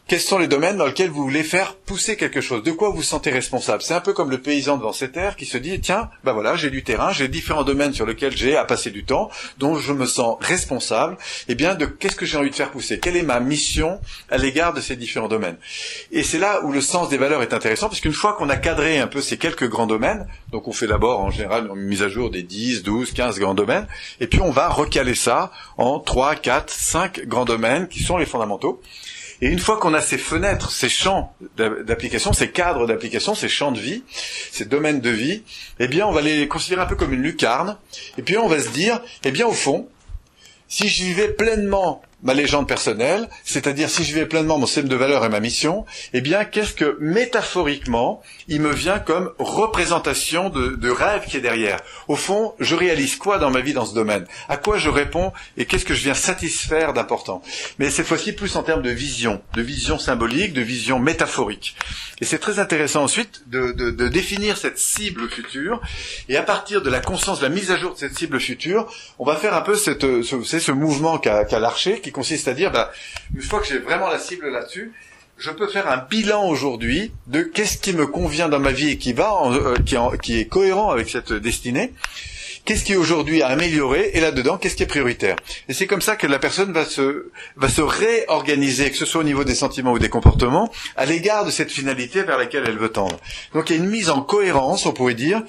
quels 0.08 0.20
sont 0.20 0.38
les 0.38 0.48
domaines 0.48 0.78
dans 0.78 0.86
lesquels 0.86 1.10
vous 1.10 1.22
voulez 1.22 1.42
faire 1.42 1.74
pousser 1.74 2.16
quelque 2.16 2.40
chose? 2.40 2.62
De 2.62 2.72
quoi 2.72 2.88
vous 2.88 2.96
vous 2.96 3.02
sentez 3.02 3.30
responsable? 3.30 3.82
C'est 3.82 3.92
un 3.92 4.00
peu 4.00 4.14
comme 4.14 4.30
le 4.30 4.40
paysan 4.40 4.78
devant 4.78 4.94
ses 4.94 5.10
terres 5.10 5.36
qui 5.36 5.44
se 5.44 5.58
dit 5.58 5.78
tiens, 5.80 6.08
ben 6.24 6.32
voilà, 6.32 6.56
j'ai 6.56 6.70
du 6.70 6.82
terrain, 6.82 7.12
j'ai 7.12 7.28
différents 7.28 7.62
domaines 7.62 7.92
sur 7.92 8.06
lesquels 8.06 8.34
j'ai 8.34 8.56
à 8.56 8.64
passer 8.64 8.90
du 8.90 9.04
temps, 9.04 9.28
dont 9.58 9.76
je 9.76 9.92
me 9.92 10.06
sens 10.06 10.38
responsable. 10.40 11.18
Eh 11.48 11.54
bien, 11.54 11.74
de 11.74 11.84
qu'est-ce 11.84 12.16
que 12.16 12.24
j'ai 12.24 12.38
envie 12.38 12.48
de 12.48 12.54
faire 12.54 12.70
pousser? 12.70 12.98
Quelle 12.98 13.18
est 13.18 13.22
ma 13.22 13.38
mission 13.38 14.00
à 14.30 14.38
l'égard 14.38 14.72
de 14.72 14.80
ces 14.80 14.96
différents 14.96 15.28
domaines? 15.28 15.58
Et 16.10 16.22
c'est 16.22 16.38
là 16.38 16.64
où 16.64 16.72
le 16.72 16.80
sens 16.80 17.10
des 17.10 17.18
valeurs 17.18 17.42
est 17.42 17.52
intéressant, 17.52 17.88
parce 17.88 18.00
qu'une 18.00 18.14
fois 18.14 18.32
qu'on 18.32 18.48
a 18.48 18.56
cadré 18.56 18.98
un 18.98 19.08
peu 19.08 19.20
ces 19.20 19.36
quelques 19.36 19.68
grands 19.68 19.86
domaines, 19.86 20.26
donc 20.52 20.68
on 20.68 20.72
fait 20.72 20.86
d'abord 20.86 21.20
en 21.20 21.30
général 21.30 21.68
une 21.68 21.82
mise 21.82 22.00
à 22.02 22.08
jour 22.08 22.30
des 22.30 22.42
10, 22.42 22.82
12, 22.82 23.12
15 23.12 23.38
grands 23.38 23.54
domaines, 23.54 23.86
et 24.20 24.26
puis 24.26 24.40
on 24.40 24.50
va 24.50 24.70
recaler 24.70 25.14
ça 25.14 25.52
en 25.76 26.00
3, 26.00 26.36
4, 26.36 26.70
5 26.70 27.26
grands 27.26 27.44
domaines 27.44 27.88
qui 27.88 28.02
sont 28.02 28.16
les 28.16 28.26
fondamentaux. 28.26 28.80
Et 29.40 29.48
une 29.48 29.58
fois 29.58 29.78
qu'on 29.78 29.94
a 29.94 30.00
ces 30.00 30.18
fenêtres, 30.18 30.72
ces 30.72 30.88
champs 30.88 31.34
d'application, 31.56 32.32
ces 32.32 32.50
cadres 32.50 32.86
d'application, 32.86 33.34
ces 33.34 33.48
champs 33.48 33.70
de 33.70 33.78
vie, 33.78 34.02
ces 34.50 34.64
domaines 34.64 35.00
de 35.00 35.10
vie, 35.10 35.42
eh 35.78 35.86
bien, 35.86 36.06
on 36.06 36.12
va 36.12 36.20
les 36.20 36.48
considérer 36.48 36.82
un 36.82 36.86
peu 36.86 36.96
comme 36.96 37.12
une 37.12 37.22
lucarne. 37.22 37.76
Et 38.16 38.22
puis, 38.22 38.36
on 38.36 38.48
va 38.48 38.60
se 38.60 38.70
dire, 38.70 39.00
eh 39.24 39.30
bien, 39.30 39.46
au 39.46 39.52
fond, 39.52 39.88
si 40.66 40.88
je 40.88 41.04
vivais 41.04 41.28
pleinement 41.28 42.02
ma 42.22 42.34
légende 42.34 42.66
personnelle, 42.66 43.28
c'est-à-dire 43.44 43.88
si 43.88 44.04
je 44.04 44.14
vais 44.14 44.26
pleinement 44.26 44.58
mon 44.58 44.66
système 44.66 44.88
de 44.88 44.96
valeurs 44.96 45.24
et 45.24 45.28
ma 45.28 45.40
mission, 45.40 45.84
eh 46.12 46.20
bien, 46.20 46.44
qu'est-ce 46.44 46.74
que 46.74 46.96
métaphoriquement, 47.00 48.22
il 48.48 48.60
me 48.60 48.72
vient 48.72 48.98
comme 48.98 49.32
représentation 49.38 50.50
de, 50.50 50.70
de, 50.70 50.90
rêve 50.90 51.26
qui 51.26 51.36
est 51.36 51.40
derrière. 51.40 51.78
Au 52.08 52.16
fond, 52.16 52.54
je 52.58 52.74
réalise 52.74 53.16
quoi 53.16 53.38
dans 53.38 53.50
ma 53.50 53.60
vie 53.60 53.72
dans 53.72 53.86
ce 53.86 53.94
domaine? 53.94 54.26
À 54.48 54.56
quoi 54.56 54.78
je 54.78 54.88
réponds 54.88 55.32
et 55.56 55.64
qu'est-ce 55.64 55.84
que 55.84 55.94
je 55.94 56.02
viens 56.02 56.14
satisfaire 56.14 56.92
d'important? 56.92 57.42
Mais 57.78 57.90
cette 57.90 58.06
fois-ci, 58.06 58.32
plus 58.32 58.56
en 58.56 58.62
termes 58.62 58.82
de 58.82 58.90
vision, 58.90 59.40
de 59.54 59.62
vision 59.62 59.98
symbolique, 59.98 60.52
de 60.52 60.62
vision 60.62 60.98
métaphorique. 60.98 61.76
Et 62.20 62.24
c'est 62.24 62.38
très 62.38 62.58
intéressant 62.58 63.04
ensuite 63.04 63.42
de, 63.46 63.72
de, 63.72 63.90
de, 63.90 64.08
définir 64.08 64.56
cette 64.56 64.78
cible 64.78 65.28
future, 65.28 65.80
et 66.28 66.36
à 66.36 66.42
partir 66.42 66.82
de 66.82 66.90
la 66.90 67.00
conscience, 67.00 67.38
de 67.38 67.44
la 67.44 67.48
mise 67.48 67.70
à 67.70 67.76
jour 67.76 67.94
de 67.94 67.98
cette 67.98 68.18
cible 68.18 68.40
future, 68.40 68.92
on 69.18 69.24
va 69.24 69.36
faire 69.36 69.54
un 69.54 69.60
peu 69.60 69.76
cette, 69.76 70.22
ce, 70.22 70.42
ce 70.42 70.72
mouvement 70.72 71.18
qu'a 71.18 71.44
qu 71.44 71.54
l'archer, 71.58 72.00
qui 72.08 72.12
consiste 72.12 72.48
à 72.48 72.54
dire, 72.54 72.70
bah, 72.70 72.90
une 73.34 73.42
fois 73.42 73.60
que 73.60 73.66
j'ai 73.66 73.78
vraiment 73.78 74.08
la 74.08 74.18
cible 74.18 74.48
là-dessus, 74.48 74.92
je 75.36 75.50
peux 75.50 75.68
faire 75.68 75.88
un 75.88 75.98
bilan 75.98 76.48
aujourd'hui 76.48 77.12
de 77.26 77.42
qu'est-ce 77.42 77.76
qui 77.78 77.92
me 77.92 78.06
convient 78.06 78.48
dans 78.48 78.58
ma 78.58 78.72
vie 78.72 78.90
et 78.90 78.98
qui 78.98 79.12
va, 79.12 79.30
euh, 79.44 79.76
qui, 79.84 79.96
qui, 80.22 80.40
est 80.40 80.46
cohérent 80.46 80.90
avec 80.90 81.10
cette 81.10 81.32
destinée. 81.32 81.92
Qu'est-ce 82.64 82.84
qui 82.84 82.94
est 82.94 82.96
aujourd'hui 82.96 83.42
à 83.42 83.48
améliorer 83.48 84.10
et 84.14 84.20
là-dedans, 84.20 84.58
qu'est-ce 84.58 84.76
qui 84.76 84.82
est 84.82 84.86
prioritaire 84.86 85.36
Et 85.68 85.74
c'est 85.74 85.86
comme 85.86 86.00
ça 86.00 86.16
que 86.16 86.26
la 86.26 86.38
personne 86.38 86.72
va 86.72 86.84
se 86.84 87.30
va 87.56 87.68
se 87.68 87.80
réorganiser, 87.80 88.90
que 88.90 88.96
ce 88.96 89.06
soit 89.06 89.20
au 89.20 89.24
niveau 89.24 89.44
des 89.44 89.54
sentiments 89.54 89.92
ou 89.92 89.98
des 89.98 90.10
comportements, 90.10 90.70
à 90.96 91.06
l'égard 91.06 91.44
de 91.44 91.50
cette 91.50 91.70
finalité 91.70 92.22
vers 92.22 92.36
laquelle 92.36 92.64
elle 92.66 92.78
veut 92.78 92.92
tendre. 92.92 93.18
Donc 93.54 93.70
il 93.70 93.76
y 93.76 93.78
a 93.78 93.82
une 93.82 93.88
mise 93.88 94.10
en 94.10 94.22
cohérence, 94.22 94.86
on 94.86 94.92
pourrait 94.92 95.14
dire, 95.14 95.42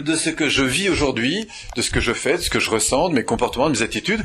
de 0.00 0.16
ce 0.16 0.30
que 0.30 0.48
je 0.48 0.62
vis 0.62 0.88
aujourd'hui, 0.88 1.46
de 1.76 1.82
ce 1.82 1.90
que 1.90 2.00
je 2.00 2.12
fais, 2.12 2.36
de 2.36 2.42
ce 2.42 2.50
que 2.50 2.60
je 2.60 2.70
ressens, 2.70 3.10
de 3.10 3.14
mes 3.14 3.24
comportements, 3.24 3.68
de 3.68 3.78
mes 3.78 3.82
attitudes, 3.82 4.22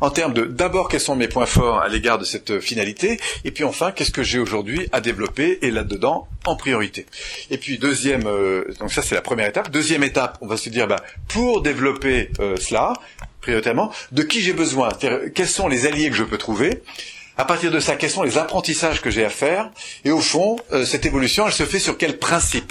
en 0.00 0.10
termes 0.10 0.32
de 0.32 0.44
d'abord 0.44 0.88
quels 0.88 1.00
sont 1.00 1.16
mes 1.16 1.28
points 1.28 1.46
forts 1.46 1.80
à 1.80 1.88
l'égard 1.88 2.18
de 2.18 2.24
cette 2.24 2.60
finalité, 2.60 3.20
et 3.44 3.50
puis 3.50 3.64
enfin 3.64 3.92
qu'est-ce 3.92 4.10
que 4.10 4.22
j'ai 4.22 4.38
aujourd'hui 4.38 4.88
à 4.92 5.00
développer 5.00 5.58
et 5.62 5.70
là-dedans 5.70 6.28
en 6.46 6.56
priorité. 6.56 7.06
Et 7.50 7.58
puis 7.58 7.78
deuxième, 7.78 8.26
euh, 8.26 8.64
donc 8.78 8.92
ça 8.92 9.02
c'est 9.02 9.14
la 9.14 9.20
première 9.20 9.46
étape. 9.46 9.70
Deuxième 9.70 10.02
étape, 10.02 10.38
on 10.40 10.46
va 10.46 10.56
se 10.56 10.68
dire 10.70 10.86
bah, 10.86 11.02
pour 11.28 11.60
développer 11.60 12.30
euh, 12.40 12.56
cela 12.56 12.94
prioritairement, 13.40 13.92
de 14.12 14.22
qui 14.22 14.42
j'ai 14.42 14.52
besoin, 14.52 14.90
quels 15.34 15.48
sont 15.48 15.66
les 15.66 15.86
alliés 15.86 16.10
que 16.10 16.16
je 16.16 16.24
peux 16.24 16.38
trouver? 16.38 16.82
À 17.38 17.46
partir 17.46 17.70
de 17.70 17.80
ça, 17.80 17.96
quels 17.96 18.10
sont 18.10 18.22
les 18.22 18.36
apprentissages 18.36 19.00
que 19.00 19.10
j'ai 19.10 19.24
à 19.24 19.30
faire? 19.30 19.70
Et 20.04 20.10
au 20.10 20.20
fond, 20.20 20.58
euh, 20.72 20.84
cette 20.84 21.06
évolution, 21.06 21.46
elle 21.46 21.54
se 21.54 21.64
fait 21.64 21.78
sur 21.78 21.96
quel 21.96 22.18
principe 22.18 22.70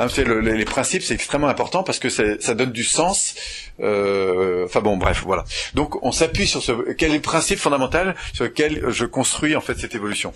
Hein, 0.00 0.06
le, 0.24 0.40
les, 0.40 0.64
principes, 0.64 1.02
c'est 1.02 1.12
extrêmement 1.12 1.48
important 1.48 1.82
parce 1.82 1.98
que 1.98 2.08
ça 2.08 2.54
donne 2.54 2.72
du 2.72 2.84
sens. 2.84 3.34
Euh, 3.80 4.64
enfin 4.64 4.80
bon, 4.80 4.96
bref, 4.96 5.22
voilà. 5.26 5.44
Donc 5.74 6.02
on 6.02 6.10
s'appuie 6.10 6.46
sur 6.46 6.62
ce 6.62 6.72
quel 6.92 7.10
est 7.10 7.16
le 7.16 7.20
principe 7.20 7.58
fondamental 7.58 8.14
sur 8.32 8.44
lequel 8.44 8.82
je 8.88 9.04
construis 9.04 9.54
en 9.56 9.60
fait 9.60 9.78
cette 9.78 9.94
évolution. 9.94 10.32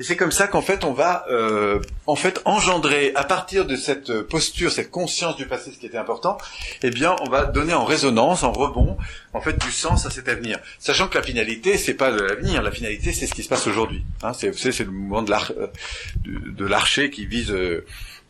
Et 0.00 0.02
c'est 0.02 0.16
comme 0.16 0.32
ça 0.32 0.48
qu'en 0.48 0.62
fait 0.62 0.82
on 0.84 0.92
va 0.92 1.26
euh, 1.30 1.80
en 2.06 2.16
fait 2.16 2.42
engendrer 2.44 3.12
à 3.14 3.22
partir 3.22 3.66
de 3.66 3.76
cette 3.76 4.22
posture, 4.22 4.72
cette 4.72 4.90
conscience 4.90 5.36
du 5.36 5.46
passé, 5.46 5.70
ce 5.70 5.78
qui 5.78 5.86
était 5.86 5.98
important, 5.98 6.36
eh 6.82 6.90
bien 6.90 7.14
on 7.20 7.30
va 7.30 7.44
donner 7.44 7.74
en 7.74 7.84
résonance, 7.84 8.42
en 8.42 8.50
rebond, 8.50 8.96
en 9.32 9.40
fait 9.40 9.60
du 9.60 9.70
sens 9.70 10.06
à 10.06 10.10
cet 10.10 10.28
avenir. 10.28 10.58
Sachant 10.80 11.06
que 11.06 11.18
la 11.18 11.24
finalité, 11.24 11.78
c'est 11.78 11.94
pas 11.94 12.10
l'avenir, 12.10 12.62
la 12.62 12.72
finalité 12.72 13.12
c'est 13.12 13.28
ce 13.28 13.34
qui 13.34 13.44
se 13.44 13.48
passe 13.48 13.68
aujourd'hui. 13.68 14.04
Hein, 14.22 14.32
c'est 14.32 14.52
c'est 14.56 14.84
le 14.84 14.90
mouvement 14.90 15.22
de 15.22 16.64
l'archer 16.66 17.10
qui 17.10 17.26
vise 17.26 17.52
euh, 17.52 17.84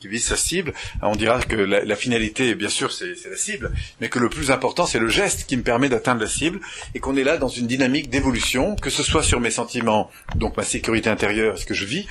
qui 0.05 0.09
vise 0.09 0.27
sa 0.27 0.37
cible, 0.37 0.75
on 1.01 1.17
dira 1.17 1.41
que 1.41 1.57
la, 1.57 1.97
finalité, 1.97 2.55
bien 2.55 2.69
sûr, 2.69 2.93
c'est 2.93 3.15
la 3.31 3.39
cible, 3.39 3.73
mais 4.03 4.11
que 4.11 4.19
le 4.19 4.29
plus 4.29 4.51
important, 4.51 4.85
c'est 4.85 4.99
le 4.99 5.09
geste 5.09 5.47
qui 5.47 5.57
me 5.57 5.63
permet 5.63 5.89
d'atteindre 5.89 6.21
la 6.21 6.27
cible, 6.27 6.61
et 6.95 7.01
qu'on 7.01 7.17
est 7.17 7.25
là 7.25 7.39
dans 7.39 7.49
une 7.49 7.67
dynamique 7.67 8.11
d'évolution, 8.11 8.77
que 8.77 8.91
ce 8.91 9.03
soit 9.03 9.23
sur 9.23 9.41
mes 9.41 9.51
sentiments, 9.51 10.11
donc 10.35 10.59
ma 10.59 10.63
sécurité 10.63 11.09
intérieure, 11.09 11.59
ce 11.59 11.65
que 11.65 11.73
je 11.73 11.87
vis, 11.87 12.07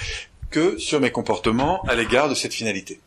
que 0.50 0.79
sur 0.79 1.00
mes 1.01 1.12
comportements 1.12 1.83
à 1.83 1.93
l'égard 1.93 2.29
de 2.29 2.33
cette 2.33 2.55
finalité. 2.55 3.00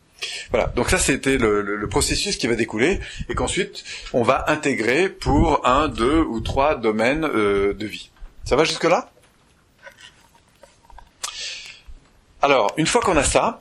Voilà, 0.51 0.67
donc 0.67 0.89
ça 0.89 0.97
c'était 0.97 1.37
le, 1.37 1.61
le, 1.61 1.89
processus 1.89 2.37
qui 2.37 2.47
va 2.47 2.55
découler 2.55 2.99
et 3.29 3.35
qu'ensuite 3.35 3.83
on 4.13 4.23
va 4.23 4.45
intégrer 4.47 5.09
pour 5.09 5.67
un, 5.67 5.89
deux 5.89 6.21
ou 6.21 6.39
trois 6.39 6.75
domaines 6.75 7.25
euh, 7.25 7.73
de 7.73 7.85
vie. 7.85 8.09
Ça 8.45 8.55
va 8.55 8.63
jusque 8.63 8.85
là 8.85 9.11
Alors, 12.41 12.71
une 12.77 12.87
fois 12.87 13.01
qu'on 13.01 13.17
a 13.17 13.23
ça, 13.23 13.59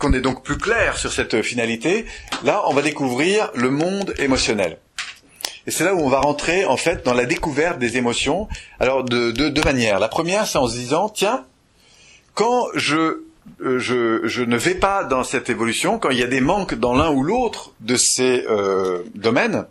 qu'on 0.00 0.12
est 0.12 0.20
donc 0.20 0.42
plus 0.42 0.58
clair 0.58 0.96
sur 0.96 1.12
cette 1.12 1.42
finalité, 1.42 2.06
là 2.42 2.64
on 2.66 2.74
va 2.74 2.82
découvrir 2.82 3.50
le 3.54 3.70
monde 3.70 4.14
émotionnel. 4.18 4.78
Et 5.66 5.70
c'est 5.70 5.84
là 5.84 5.94
où 5.94 6.00
on 6.00 6.08
va 6.08 6.20
rentrer 6.20 6.64
en 6.64 6.76
fait 6.76 7.04
dans 7.04 7.14
la 7.14 7.26
découverte 7.26 7.78
des 7.78 7.96
émotions. 7.98 8.48
Alors 8.80 9.04
de 9.04 9.30
deux 9.30 9.62
manières. 9.62 10.00
La 10.00 10.08
première, 10.08 10.46
c'est 10.46 10.58
en 10.58 10.66
se 10.66 10.74
disant, 10.74 11.08
tiens, 11.08 11.44
quand 12.34 12.66
je 12.74 13.20
euh, 13.62 13.78
je, 13.78 14.20
je, 14.24 14.42
ne 14.42 14.56
vais 14.56 14.74
pas 14.74 15.04
dans 15.04 15.24
cette 15.24 15.50
évolution, 15.50 15.98
quand 15.98 16.10
il 16.10 16.18
y 16.18 16.22
a 16.22 16.26
des 16.26 16.40
manques 16.40 16.74
dans 16.74 16.94
l'un 16.94 17.10
ou 17.10 17.22
l'autre 17.22 17.72
de 17.80 17.96
ces 17.96 18.44
euh, 18.48 19.02
domaines, 19.14 19.66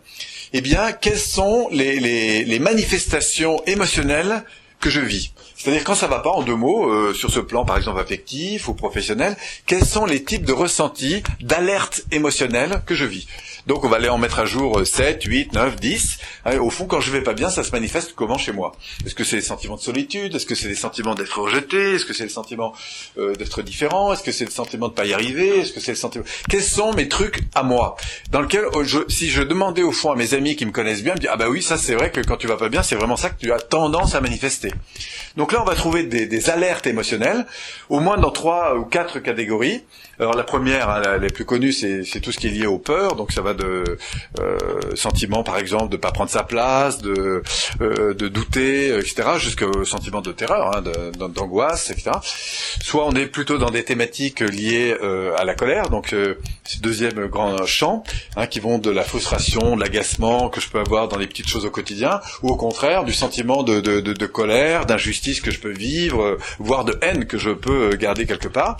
eh 0.52 0.60
bien, 0.60 0.92
quelles 0.92 1.18
sont 1.18 1.68
les, 1.70 1.98
les, 1.98 2.44
les, 2.44 2.58
manifestations 2.58 3.62
émotionnelles 3.66 4.44
que 4.80 4.90
je 4.90 5.00
vis? 5.00 5.32
C'est-à-dire 5.60 5.84
quand 5.84 5.94
ça 5.94 6.06
va 6.06 6.20
pas, 6.20 6.30
en 6.30 6.42
deux 6.42 6.54
mots, 6.54 6.90
euh, 6.90 7.12
sur 7.12 7.30
ce 7.30 7.38
plan 7.38 7.66
par 7.66 7.76
exemple 7.76 8.00
affectif 8.00 8.66
ou 8.68 8.72
professionnel, 8.72 9.36
quels 9.66 9.84
sont 9.84 10.06
les 10.06 10.24
types 10.24 10.46
de 10.46 10.54
ressentis, 10.54 11.22
d'alerte 11.42 12.02
émotionnelle 12.10 12.80
que 12.86 12.94
je 12.94 13.04
vis? 13.04 13.28
Donc 13.66 13.84
on 13.84 13.88
va 13.88 13.96
aller 13.96 14.08
en 14.08 14.18
mettre 14.18 14.38
à 14.38 14.46
jour 14.46 14.80
7, 14.84 15.22
8, 15.24 15.52
9, 15.52 15.76
10. 15.76 16.18
au 16.60 16.70
fond, 16.70 16.86
quand 16.86 17.00
je 17.00 17.10
vais 17.10 17.22
pas 17.22 17.34
bien, 17.34 17.50
ça 17.50 17.64
se 17.64 17.72
manifeste 17.72 18.14
comment 18.14 18.38
chez 18.38 18.52
moi? 18.52 18.72
Est-ce 19.04 19.14
que 19.14 19.24
c'est 19.24 19.36
les 19.36 19.42
sentiments 19.42 19.76
de 19.76 19.80
solitude? 19.80 20.34
Est-ce 20.34 20.46
que 20.46 20.54
c'est 20.54 20.68
les 20.68 20.74
sentiments 20.74 21.14
d'être 21.14 21.38
rejeté? 21.38 21.94
Est-ce 21.94 22.04
que 22.04 22.12
c'est 22.12 22.24
le 22.24 22.30
sentiment 22.30 22.72
euh, 23.18 23.34
d'être 23.34 23.62
différent? 23.62 24.12
Est-ce 24.12 24.22
que 24.22 24.32
c'est 24.32 24.44
le 24.44 24.50
sentiment 24.50 24.88
de 24.88 24.94
pas 24.94 25.06
y 25.06 25.14
arriver? 25.14 25.60
Est-ce 25.60 25.72
que 25.72 25.80
c'est 25.80 25.92
le 25.92 25.96
sentiment? 25.96 26.24
Quels 26.48 26.62
sont 26.62 26.92
mes 26.92 27.08
trucs 27.08 27.40
à 27.54 27.62
moi? 27.62 27.96
Dans 28.30 28.40
lequel, 28.40 28.64
euh, 28.74 28.84
je, 28.84 28.98
si 29.08 29.30
je 29.30 29.42
demandais 29.42 29.82
au 29.82 29.92
fond 29.92 30.12
à 30.12 30.16
mes 30.16 30.34
amis 30.34 30.56
qui 30.56 30.66
me 30.66 30.72
connaissent 30.72 31.02
bien, 31.02 31.14
me 31.14 31.20
dire 31.20 31.30
ah 31.32 31.36
bah 31.36 31.48
oui, 31.48 31.62
ça 31.62 31.76
c'est 31.76 31.94
vrai 31.94 32.10
que 32.10 32.20
quand 32.20 32.36
tu 32.36 32.46
vas 32.46 32.56
pas 32.56 32.68
bien, 32.68 32.82
c'est 32.82 32.96
vraiment 32.96 33.16
ça 33.16 33.30
que 33.30 33.38
tu 33.38 33.52
as 33.52 33.58
tendance 33.58 34.14
à 34.14 34.20
manifester. 34.20 34.72
Donc 35.36 35.52
là, 35.52 35.62
on 35.62 35.64
va 35.64 35.74
trouver 35.74 36.04
des, 36.04 36.26
des 36.26 36.50
alertes 36.50 36.86
émotionnelles, 36.86 37.46
au 37.88 38.00
moins 38.00 38.16
dans 38.16 38.30
trois 38.30 38.76
ou 38.76 38.84
quatre 38.84 39.20
catégories. 39.20 39.82
Alors 40.20 40.34
la 40.34 40.44
première, 40.44 40.90
hein, 40.90 41.00
la, 41.00 41.30
plus 41.30 41.46
connue, 41.46 41.72
c'est 41.72 42.20
tout 42.20 42.30
ce 42.30 42.36
qui 42.36 42.48
est 42.48 42.50
lié 42.50 42.66
aux 42.66 42.78
peurs. 42.78 43.16
Donc 43.16 43.32
ça 43.32 43.40
va 43.40 43.54
de 43.54 43.96
euh, 44.38 44.58
sentiments, 44.94 45.42
par 45.42 45.56
exemple, 45.56 45.88
de 45.88 45.96
pas 45.96 46.12
prendre 46.12 46.28
sa 46.28 46.42
place, 46.42 46.98
de, 46.98 47.42
euh, 47.80 48.12
de 48.12 48.28
douter, 48.28 48.94
etc., 48.98 49.22
jusqu'au 49.38 49.86
sentiment 49.86 50.20
de 50.20 50.30
terreur, 50.32 50.76
hein, 50.76 50.82
d'angoisse, 51.28 51.90
etc. 51.90 52.10
Soit 52.82 53.06
on 53.06 53.12
est 53.12 53.24
plutôt 53.24 53.56
dans 53.56 53.70
des 53.70 53.82
thématiques 53.82 54.40
liées 54.40 54.94
euh, 55.02 55.34
à 55.38 55.44
la 55.44 55.54
colère. 55.54 55.88
Donc 55.88 56.12
euh, 56.12 56.34
c'est 56.64 56.82
deuxième 56.82 57.26
grand 57.28 57.64
champ, 57.64 58.04
hein, 58.36 58.46
qui 58.46 58.60
vont 58.60 58.76
de 58.76 58.90
la 58.90 59.04
frustration, 59.04 59.74
de 59.74 59.80
l'agacement 59.80 60.50
que 60.50 60.60
je 60.60 60.68
peux 60.68 60.80
avoir 60.80 61.08
dans 61.08 61.16
les 61.16 61.28
petites 61.28 61.48
choses 61.48 61.64
au 61.64 61.70
quotidien, 61.70 62.20
ou 62.42 62.48
au 62.48 62.56
contraire 62.56 63.04
du 63.04 63.14
sentiment 63.14 63.62
de, 63.62 63.80
de, 63.80 64.00
de, 64.00 64.12
de 64.12 64.26
colère, 64.26 64.84
d'injustice 64.84 65.40
que 65.40 65.50
je 65.50 65.60
peux 65.60 65.72
vivre, 65.72 66.36
voire 66.58 66.84
de 66.84 66.98
haine 67.00 67.24
que 67.24 67.38
je 67.38 67.50
peux 67.50 67.96
garder 67.96 68.26
quelque 68.26 68.48
part. 68.48 68.76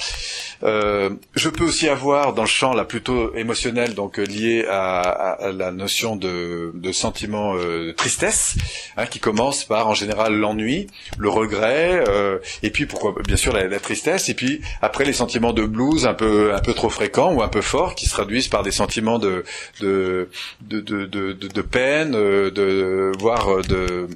Euh, 0.63 1.09
je 1.37 1.49
peux 1.49 1.65
aussi 1.65 1.89
avoir 1.89 2.35
dans 2.35 2.43
le 2.43 2.49
champ 2.49 2.75
là 2.75 2.85
plutôt 2.85 3.35
émotionnel, 3.37 3.95
donc 3.95 4.19
euh, 4.19 4.25
lié 4.25 4.67
à, 4.69 5.01
à, 5.01 5.53
la 5.53 5.71
notion 5.71 6.17
de, 6.17 6.73
de 6.75 6.93
sentiment 6.93 7.55
euh, 7.55 7.87
de 7.87 7.93
tristesse, 7.93 8.57
hein, 8.97 9.07
qui 9.07 9.21
commence 9.21 9.65
par 9.65 9.87
en 9.87 9.95
général 9.95 10.35
l'ennui, 10.35 10.89
le 11.19 11.29
regret, 11.29 12.03
euh, 12.09 12.39
et 12.65 12.71
puis 12.71 12.87
pourquoi 12.87 13.15
bien 13.25 13.37
sûr 13.37 13.53
la, 13.53 13.69
la, 13.69 13.79
tristesse, 13.79 14.29
et 14.29 14.35
puis 14.35 14.61
après 14.83 15.05
les 15.05 15.13
sentiments 15.13 15.53
de 15.53 15.65
blues 15.65 16.05
un 16.05 16.15
peu 16.15 16.53
un 16.53 16.61
peu 16.61 16.75
trop 16.75 16.91
fréquents 16.91 17.33
ou 17.33 17.43
un 17.43 17.49
peu 17.49 17.61
forts, 17.61 17.95
qui 17.95 18.07
se 18.07 18.11
traduisent 18.11 18.49
par 18.49 18.65
des 18.65 18.73
sentiments 18.73 19.21
de 19.21 19.45
de 19.81 20.29
de, 20.63 20.81
de, 20.81 21.07
de, 21.07 21.33
de 21.33 21.63
peine, 21.63 22.11
de 22.11 23.13
voire 23.21 23.63
de, 23.63 24.09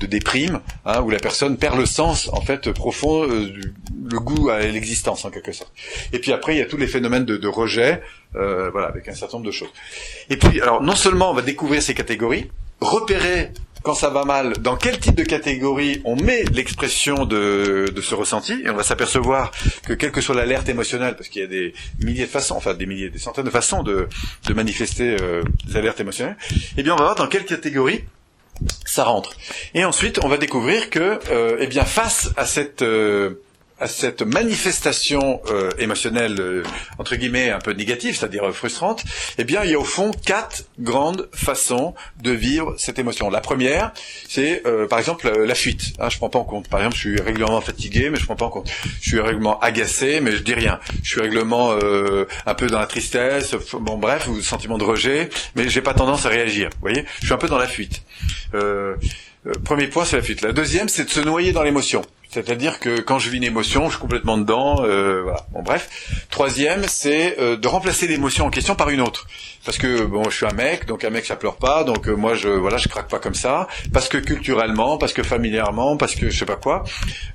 de 0.00 0.06
déprime, 0.06 0.60
hein, 0.84 1.00
où 1.00 1.08
la 1.08 1.18
personne 1.18 1.56
perd 1.56 1.78
le 1.78 1.86
sens 1.86 2.28
en 2.32 2.42
fait 2.42 2.70
profond, 2.72 3.22
le 3.26 4.20
goût 4.20 4.50
à 4.50 4.60
l'existence 4.60 5.24
en 5.24 5.30
quelque 5.30 5.52
sorte. 5.52 5.72
Et 6.12 6.18
puis 6.18 6.32
après 6.32 6.57
il 6.58 6.66
tous 6.66 6.76
les 6.76 6.86
phénomènes 6.86 7.24
de, 7.24 7.36
de 7.36 7.48
rejet, 7.48 8.02
euh, 8.36 8.70
voilà, 8.70 8.88
avec 8.88 9.08
un 9.08 9.14
certain 9.14 9.38
nombre 9.38 9.46
de 9.46 9.52
choses. 9.52 9.72
Et 10.30 10.36
puis, 10.36 10.60
alors, 10.60 10.82
non 10.82 10.94
seulement 10.94 11.30
on 11.30 11.34
va 11.34 11.42
découvrir 11.42 11.82
ces 11.82 11.94
catégories, 11.94 12.50
repérer 12.80 13.50
quand 13.82 13.94
ça 13.94 14.10
va 14.10 14.24
mal, 14.24 14.54
dans 14.54 14.76
quel 14.76 14.98
type 14.98 15.14
de 15.14 15.22
catégorie 15.22 16.02
on 16.04 16.16
met 16.16 16.42
l'expression 16.52 17.24
de, 17.24 17.90
de, 17.94 18.00
ce 18.02 18.14
ressenti, 18.14 18.60
et 18.64 18.70
on 18.70 18.74
va 18.74 18.82
s'apercevoir 18.82 19.52
que 19.86 19.92
quelle 19.92 20.10
que 20.10 20.20
soit 20.20 20.34
l'alerte 20.34 20.68
émotionnelle, 20.68 21.14
parce 21.16 21.28
qu'il 21.28 21.42
y 21.42 21.44
a 21.44 21.48
des 21.48 21.72
milliers 22.00 22.26
de 22.26 22.30
façons, 22.30 22.56
enfin 22.56 22.74
des 22.74 22.86
milliers, 22.86 23.08
des 23.08 23.18
centaines 23.18 23.44
de 23.44 23.50
façons 23.50 23.82
de, 23.82 24.08
de 24.46 24.54
manifester 24.54 25.16
euh, 25.20 25.42
des 25.66 25.76
alertes 25.76 26.00
émotionnelles, 26.00 26.36
eh 26.76 26.82
bien 26.82 26.94
on 26.94 26.96
va 26.96 27.04
voir 27.04 27.14
dans 27.14 27.28
quelle 27.28 27.44
catégorie 27.44 28.04
ça 28.84 29.04
rentre. 29.04 29.36
Et 29.74 29.84
ensuite, 29.84 30.18
on 30.24 30.28
va 30.28 30.36
découvrir 30.36 30.90
que, 30.90 31.20
euh, 31.30 31.58
eh 31.60 31.66
bien, 31.66 31.84
face 31.84 32.30
à 32.36 32.44
cette 32.44 32.82
euh, 32.82 33.40
à 33.80 33.86
cette 33.86 34.22
manifestation 34.22 35.40
euh, 35.50 35.70
émotionnelle 35.78 36.40
euh, 36.40 36.62
entre 36.98 37.16
guillemets 37.16 37.50
un 37.50 37.58
peu 37.58 37.72
négative, 37.72 38.16
c'est-à-dire 38.16 38.48
euh, 38.48 38.52
frustrante, 38.52 39.04
eh 39.38 39.44
bien 39.44 39.64
il 39.64 39.70
y 39.70 39.74
a 39.74 39.78
au 39.78 39.84
fond 39.84 40.10
quatre 40.10 40.64
grandes 40.78 41.28
façons 41.32 41.94
de 42.22 42.32
vivre 42.32 42.74
cette 42.76 42.98
émotion. 42.98 43.30
La 43.30 43.40
première, 43.40 43.92
c'est 44.28 44.62
par 44.88 44.98
exemple 44.98 45.30
la 45.30 45.54
fuite. 45.54 45.92
Hein, 45.98 46.08
je 46.08 46.16
prends 46.18 46.28
pas 46.28 46.38
en 46.38 46.44
compte. 46.44 46.68
Par 46.68 46.80
exemple, 46.80 46.96
je 46.96 47.00
suis 47.00 47.20
régulièrement 47.20 47.60
fatigué, 47.60 48.10
mais 48.10 48.18
je 48.18 48.24
prends 48.24 48.36
pas 48.36 48.46
en 48.46 48.50
compte. 48.50 48.70
Je 49.00 49.08
suis 49.08 49.20
régulièrement 49.20 49.58
agacé, 49.60 50.20
mais 50.20 50.32
je 50.32 50.42
dis 50.42 50.54
rien. 50.54 50.80
Je 51.02 51.08
suis 51.08 51.20
régulièrement 51.20 51.72
un 51.72 52.54
peu 52.54 52.66
dans 52.66 52.78
la 52.78 52.86
tristesse, 52.86 53.54
bon 53.74 53.98
bref, 53.98 54.26
ou 54.28 54.40
sentiment 54.40 54.78
de 54.78 54.84
rejet, 54.84 55.28
mais 55.54 55.68
j'ai 55.68 55.82
pas 55.82 55.94
tendance 55.94 56.26
à 56.26 56.28
réagir. 56.28 56.70
Vous 56.74 56.80
voyez, 56.80 57.04
je 57.20 57.26
suis 57.26 57.34
un 57.34 57.38
peu 57.38 57.48
dans 57.48 57.58
la 57.58 57.68
fuite. 57.68 58.02
premier 59.64 59.86
point, 59.88 60.04
c'est 60.04 60.16
la 60.16 60.22
fuite. 60.22 60.42
La 60.42 60.52
deuxième, 60.52 60.88
c'est 60.88 61.04
de 61.04 61.10
se 61.10 61.20
noyer 61.20 61.52
dans 61.52 61.62
l'émotion. 61.62 62.02
C'est-à-dire 62.30 62.78
que 62.78 63.00
quand 63.00 63.18
je 63.18 63.30
vis 63.30 63.38
une 63.38 63.44
émotion, 63.44 63.86
je 63.86 63.92
suis 63.92 64.00
complètement 64.00 64.36
dedans. 64.36 64.84
Euh, 64.84 65.22
voilà. 65.22 65.46
Bon, 65.52 65.62
bref. 65.62 65.88
Troisième, 66.30 66.84
c'est 66.86 67.38
euh, 67.38 67.56
de 67.56 67.68
remplacer 67.68 68.06
l'émotion 68.06 68.46
en 68.46 68.50
question 68.50 68.74
par 68.74 68.90
une 68.90 69.00
autre. 69.00 69.26
Parce 69.64 69.78
que 69.78 70.04
bon, 70.04 70.24
je 70.24 70.36
suis 70.36 70.46
un 70.46 70.52
mec, 70.52 70.86
donc 70.86 71.04
un 71.04 71.10
mec 71.10 71.26
ça 71.26 71.36
pleure 71.36 71.56
pas, 71.56 71.84
donc 71.84 72.08
euh, 72.08 72.14
moi 72.14 72.34
je 72.34 72.48
voilà, 72.48 72.76
je 72.76 72.88
craque 72.88 73.08
pas 73.08 73.18
comme 73.18 73.34
ça. 73.34 73.66
Parce 73.92 74.08
que 74.08 74.18
culturellement, 74.18 74.98
parce 74.98 75.12
que 75.12 75.22
familièrement, 75.22 75.96
parce 75.96 76.14
que 76.14 76.30
je 76.30 76.38
sais 76.38 76.46
pas 76.46 76.56
quoi. 76.56 76.84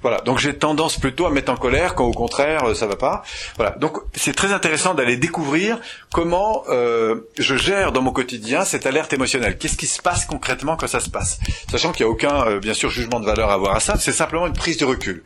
Voilà. 0.02 0.22
Donc 0.22 0.40
j'ai 0.40 0.56
tendance 0.56 0.98
plutôt 0.98 1.26
à 1.26 1.32
mettre 1.32 1.52
en 1.52 1.58
colère 1.58 1.96
quand 1.96 2.06
au 2.06 2.12
contraire 2.12 2.64
euh, 2.66 2.74
ça 2.76 2.88
va 2.88 2.96
pas. 2.96 3.24
Voilà. 3.58 3.72
Donc 3.72 3.98
c'est 4.14 4.36
très 4.36 4.54
intéressant 4.54 4.94
d'aller 4.94 5.18
découvrir 5.18 5.80
comment 6.12 6.64
je 6.68 7.56
gère 7.56 7.92
dans 7.92 8.02
mon 8.02 8.12
quotidien 8.12 8.66
cette 8.66 8.86
alerte 8.86 9.14
émotionnelle. 9.14 9.58
Qu'est-ce 9.58 9.78
qui 9.78 9.88
se 9.88 10.02
passe 10.02 10.26
concrètement 10.26 10.76
quand 10.76 10.88
ça 10.88 11.00
se 11.00 11.10
passe, 11.10 11.40
sachant 11.70 11.92
qu'il 11.92 12.06
n'y 12.06 12.12
a 12.12 12.14
aucun 12.14 12.58
bien 12.58 12.74
sûr 12.74 12.90
jugement 12.90 13.20
de 13.20 13.26
valeur 13.26 13.50
à 13.50 13.54
avoir 13.56 13.76
à 13.76 13.80
ça. 13.80 13.98
C'est 13.98 14.12
simplement 14.12 14.46
une 14.48 14.54
prise 14.54 14.78
recul. 14.84 15.24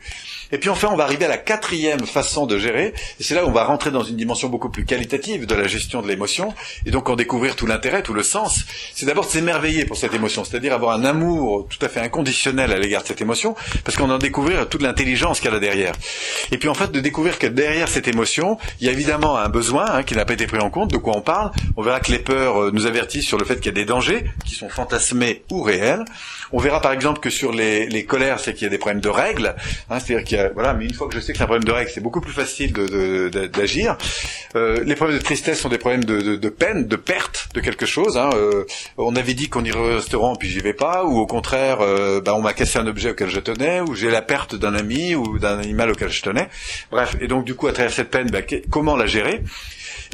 Et 0.50 0.58
puis 0.58 0.70
enfin, 0.70 0.88
on 0.90 0.96
va 0.96 1.04
arriver 1.04 1.26
à 1.26 1.28
la 1.28 1.36
quatrième 1.36 2.06
façon 2.06 2.46
de 2.46 2.58
gérer, 2.58 2.94
et 3.20 3.22
c'est 3.22 3.34
là 3.34 3.44
où 3.44 3.48
on 3.48 3.52
va 3.52 3.64
rentrer 3.64 3.90
dans 3.90 4.02
une 4.02 4.16
dimension 4.16 4.48
beaucoup 4.48 4.70
plus 4.70 4.84
qualitative 4.84 5.46
de 5.46 5.54
la 5.54 5.66
gestion 5.66 6.00
de 6.00 6.08
l'émotion, 6.08 6.54
et 6.86 6.90
donc 6.90 7.08
en 7.10 7.16
découvrir 7.16 7.54
tout 7.54 7.66
l'intérêt, 7.66 8.02
tout 8.02 8.14
le 8.14 8.22
sens. 8.22 8.64
C'est 8.94 9.06
d'abord 9.06 9.26
de 9.26 9.30
s'émerveiller 9.30 9.84
pour 9.84 9.96
cette 9.96 10.14
émotion, 10.14 10.44
c'est-à-dire 10.44 10.72
avoir 10.72 10.96
un 10.96 11.04
amour 11.04 11.68
tout 11.68 11.84
à 11.84 11.88
fait 11.88 12.00
inconditionnel 12.00 12.72
à 12.72 12.78
l'égard 12.78 13.02
de 13.02 13.08
cette 13.08 13.20
émotion, 13.20 13.54
parce 13.84 13.96
qu'on 13.96 14.10
en 14.10 14.18
découvrir 14.18 14.68
toute 14.68 14.82
l'intelligence 14.82 15.40
qu'il 15.40 15.50
y 15.50 15.54
a 15.54 15.58
derrière. 15.58 15.92
Et 16.50 16.58
puis 16.58 16.68
en 16.68 16.74
fait, 16.74 16.90
de 16.90 17.00
découvrir 17.00 17.38
que 17.38 17.46
derrière 17.46 17.88
cette 17.88 18.08
émotion, 18.08 18.58
il 18.80 18.86
y 18.86 18.88
a 18.88 18.92
évidemment 18.92 19.36
un 19.36 19.48
besoin 19.48 19.86
hein, 19.86 20.02
qui 20.02 20.14
n'a 20.14 20.24
pas 20.24 20.32
été 20.32 20.46
pris 20.46 20.60
en 20.60 20.70
compte, 20.70 20.90
de 20.90 20.96
quoi 20.96 21.16
on 21.16 21.20
parle. 21.20 21.50
On 21.76 21.82
verra 21.82 22.00
que 22.00 22.10
les 22.10 22.18
peurs 22.18 22.62
euh, 22.62 22.70
nous 22.72 22.86
avertissent 22.86 23.26
sur 23.26 23.38
le 23.38 23.44
fait 23.44 23.56
qu'il 23.56 23.66
y 23.66 23.68
a 23.68 23.72
des 23.72 23.84
dangers 23.84 24.24
qui 24.46 24.54
sont 24.54 24.68
fantasmés 24.68 25.42
ou 25.50 25.62
réels. 25.62 26.04
On 26.52 26.58
verra 26.58 26.80
par 26.80 26.92
exemple 26.92 27.20
que 27.20 27.28
sur 27.28 27.52
les 27.52 28.04
colères, 28.06 28.40
c'est 28.40 28.54
qu'il 28.54 28.62
y 28.62 28.66
a 28.66 28.70
des 28.70 28.78
problèmes 28.78 29.00
de 29.00 29.08
règles, 29.08 29.47
hein, 29.90 29.98
c'est-à-dire 30.00 30.24
qu'il 30.24 30.38
y 30.38 30.40
a 30.40 30.50
voilà, 30.50 30.74
mais 30.74 30.84
une 30.84 30.94
fois 30.94 31.08
que 31.08 31.14
je 31.14 31.20
sais 31.20 31.32
que 31.32 31.38
c'est 31.38 31.44
un 31.44 31.46
problème 31.46 31.64
de 31.64 31.72
règles, 31.72 31.90
c'est 31.92 32.00
beaucoup 32.00 32.20
plus 32.20 32.32
facile 32.32 32.72
d'agir. 32.72 33.96
Euh, 34.56 34.82
les 34.84 34.94
problèmes 34.94 35.18
de 35.18 35.22
tristesse 35.22 35.60
sont 35.60 35.68
des 35.68 35.78
problèmes 35.78 36.04
de, 36.04 36.48
peine, 36.48 36.86
de 36.86 36.96
perte 36.96 37.48
de 37.54 37.60
quelque 37.60 37.86
chose. 37.86 38.16
Hein. 38.16 38.30
Euh, 38.34 38.64
on 38.96 39.16
avait 39.16 39.34
dit 39.34 39.48
qu'on 39.48 39.64
irait 39.64 39.78
au 39.78 39.96
restaurant 39.96 40.36
puis 40.36 40.48
j'y 40.48 40.60
vais 40.60 40.72
pas, 40.72 41.04
ou 41.04 41.18
au 41.18 41.26
contraire, 41.26 41.80
euh, 41.80 42.20
bah, 42.20 42.34
on 42.34 42.42
m'a 42.42 42.52
cassé 42.52 42.78
un 42.78 42.86
objet 42.86 43.10
auquel 43.10 43.28
je 43.28 43.40
tenais, 43.40 43.80
ou 43.80 43.94
j'ai 43.94 44.10
la 44.10 44.22
perte 44.22 44.54
d'un 44.54 44.74
ami 44.74 45.14
ou 45.14 45.38
d'un 45.38 45.58
animal 45.58 45.90
auquel 45.90 46.10
je 46.10 46.22
tenais. 46.22 46.48
Bref, 46.90 47.16
et 47.20 47.28
donc 47.28 47.44
du 47.44 47.54
coup 47.54 47.66
à 47.66 47.72
travers 47.72 47.92
cette 47.92 48.10
peine, 48.10 48.30
bah, 48.30 48.40
comment 48.70 48.96
la 48.96 49.06
gérer 49.06 49.42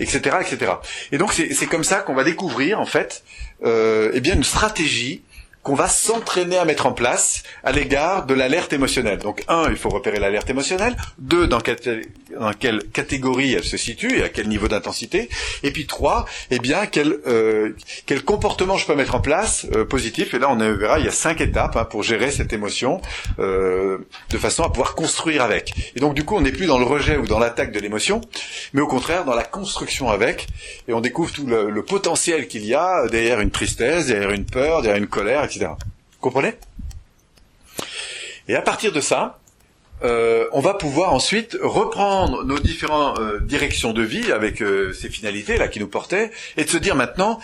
etc., 0.00 0.38
etc. 0.40 0.72
Et 1.12 1.18
donc 1.18 1.32
c'est 1.32 1.66
comme 1.66 1.84
ça 1.84 2.00
qu'on 2.00 2.14
va 2.14 2.24
découvrir 2.24 2.80
en 2.80 2.86
fait, 2.86 3.22
eh 3.64 4.20
bien 4.20 4.34
une 4.34 4.42
stratégie 4.42 5.22
qu'on 5.64 5.74
va 5.74 5.88
s'entraîner 5.88 6.58
à 6.58 6.66
mettre 6.66 6.84
en 6.84 6.92
place 6.92 7.42
à 7.64 7.72
l'égard 7.72 8.26
de 8.26 8.34
l'alerte 8.34 8.74
émotionnelle. 8.74 9.18
Donc 9.18 9.42
un, 9.48 9.70
il 9.70 9.76
faut 9.76 9.88
repérer 9.88 10.20
l'alerte 10.20 10.50
émotionnelle. 10.50 10.94
Deux, 11.18 11.46
dans, 11.46 11.58
dans, 12.38 12.52
quelle 12.52 12.84
catégorie 12.92 13.54
elle 13.54 13.64
se 13.64 13.78
situe 13.78 14.18
et 14.18 14.22
à 14.22 14.28
quel 14.28 14.46
niveau 14.48 14.68
d'intensité. 14.68 15.30
Et 15.62 15.70
puis 15.70 15.86
trois, 15.86 16.26
eh 16.50 16.58
bien 16.58 16.84
quel, 16.84 17.16
euh, 17.26 17.70
quel 18.04 18.22
comportement 18.22 18.76
je 18.76 18.86
peux 18.86 18.94
mettre 18.94 19.14
en 19.14 19.20
place 19.20 19.66
euh, 19.74 19.86
positif. 19.86 20.34
Et 20.34 20.38
là, 20.38 20.50
on 20.50 20.56
verra, 20.56 20.98
il 20.98 21.06
y 21.06 21.08
a 21.08 21.12
cinq 21.12 21.40
étapes 21.40 21.76
hein, 21.76 21.86
pour 21.86 22.02
gérer 22.02 22.30
cette 22.30 22.52
émotion 22.52 23.00
euh, 23.38 23.96
de 24.28 24.38
façon 24.38 24.64
à 24.64 24.68
pouvoir 24.68 24.94
construire 24.94 25.42
avec. 25.42 25.72
Et 25.96 26.00
donc 26.00 26.12
du 26.12 26.24
coup, 26.24 26.36
on 26.36 26.42
n'est 26.42 26.52
plus 26.52 26.66
dans 26.66 26.78
le 26.78 26.84
rejet 26.84 27.16
ou 27.16 27.26
dans 27.26 27.38
l'attaque 27.38 27.72
de 27.72 27.80
l'émotion, 27.80 28.20
mais 28.74 28.82
au 28.82 28.86
contraire 28.86 29.24
dans 29.24 29.34
la 29.34 29.44
construction 29.44 30.10
avec. 30.10 30.46
Et 30.88 30.92
on 30.92 31.00
découvre 31.00 31.32
tout 31.32 31.46
le, 31.46 31.70
le 31.70 31.82
potentiel 31.82 32.48
qu'il 32.48 32.66
y 32.66 32.74
a 32.74 33.08
derrière 33.08 33.40
une 33.40 33.50
tristesse, 33.50 34.08
derrière 34.08 34.30
une 34.30 34.44
peur, 34.44 34.82
derrière 34.82 34.98
une 34.98 35.08
colère, 35.08 35.42
etc. 35.42 35.53
Comprenez? 36.20 36.54
Et 38.48 38.56
à 38.56 38.62
partir 38.62 38.92
de 38.92 39.00
ça, 39.00 39.38
euh, 40.02 40.46
on 40.52 40.60
va 40.60 40.74
pouvoir 40.74 41.14
ensuite 41.14 41.56
reprendre 41.62 42.44
nos 42.44 42.58
différentes 42.58 43.18
euh, 43.20 43.40
directions 43.40 43.92
de 43.92 44.02
vie 44.02 44.32
avec 44.32 44.60
euh, 44.60 44.92
ces 44.92 45.08
finalités 45.08 45.56
là 45.56 45.68
qui 45.68 45.80
nous 45.80 45.86
portaient 45.86 46.30
et 46.56 46.64
de 46.64 46.68
se 46.68 46.76
dire 46.76 46.96
maintenant 46.96 47.38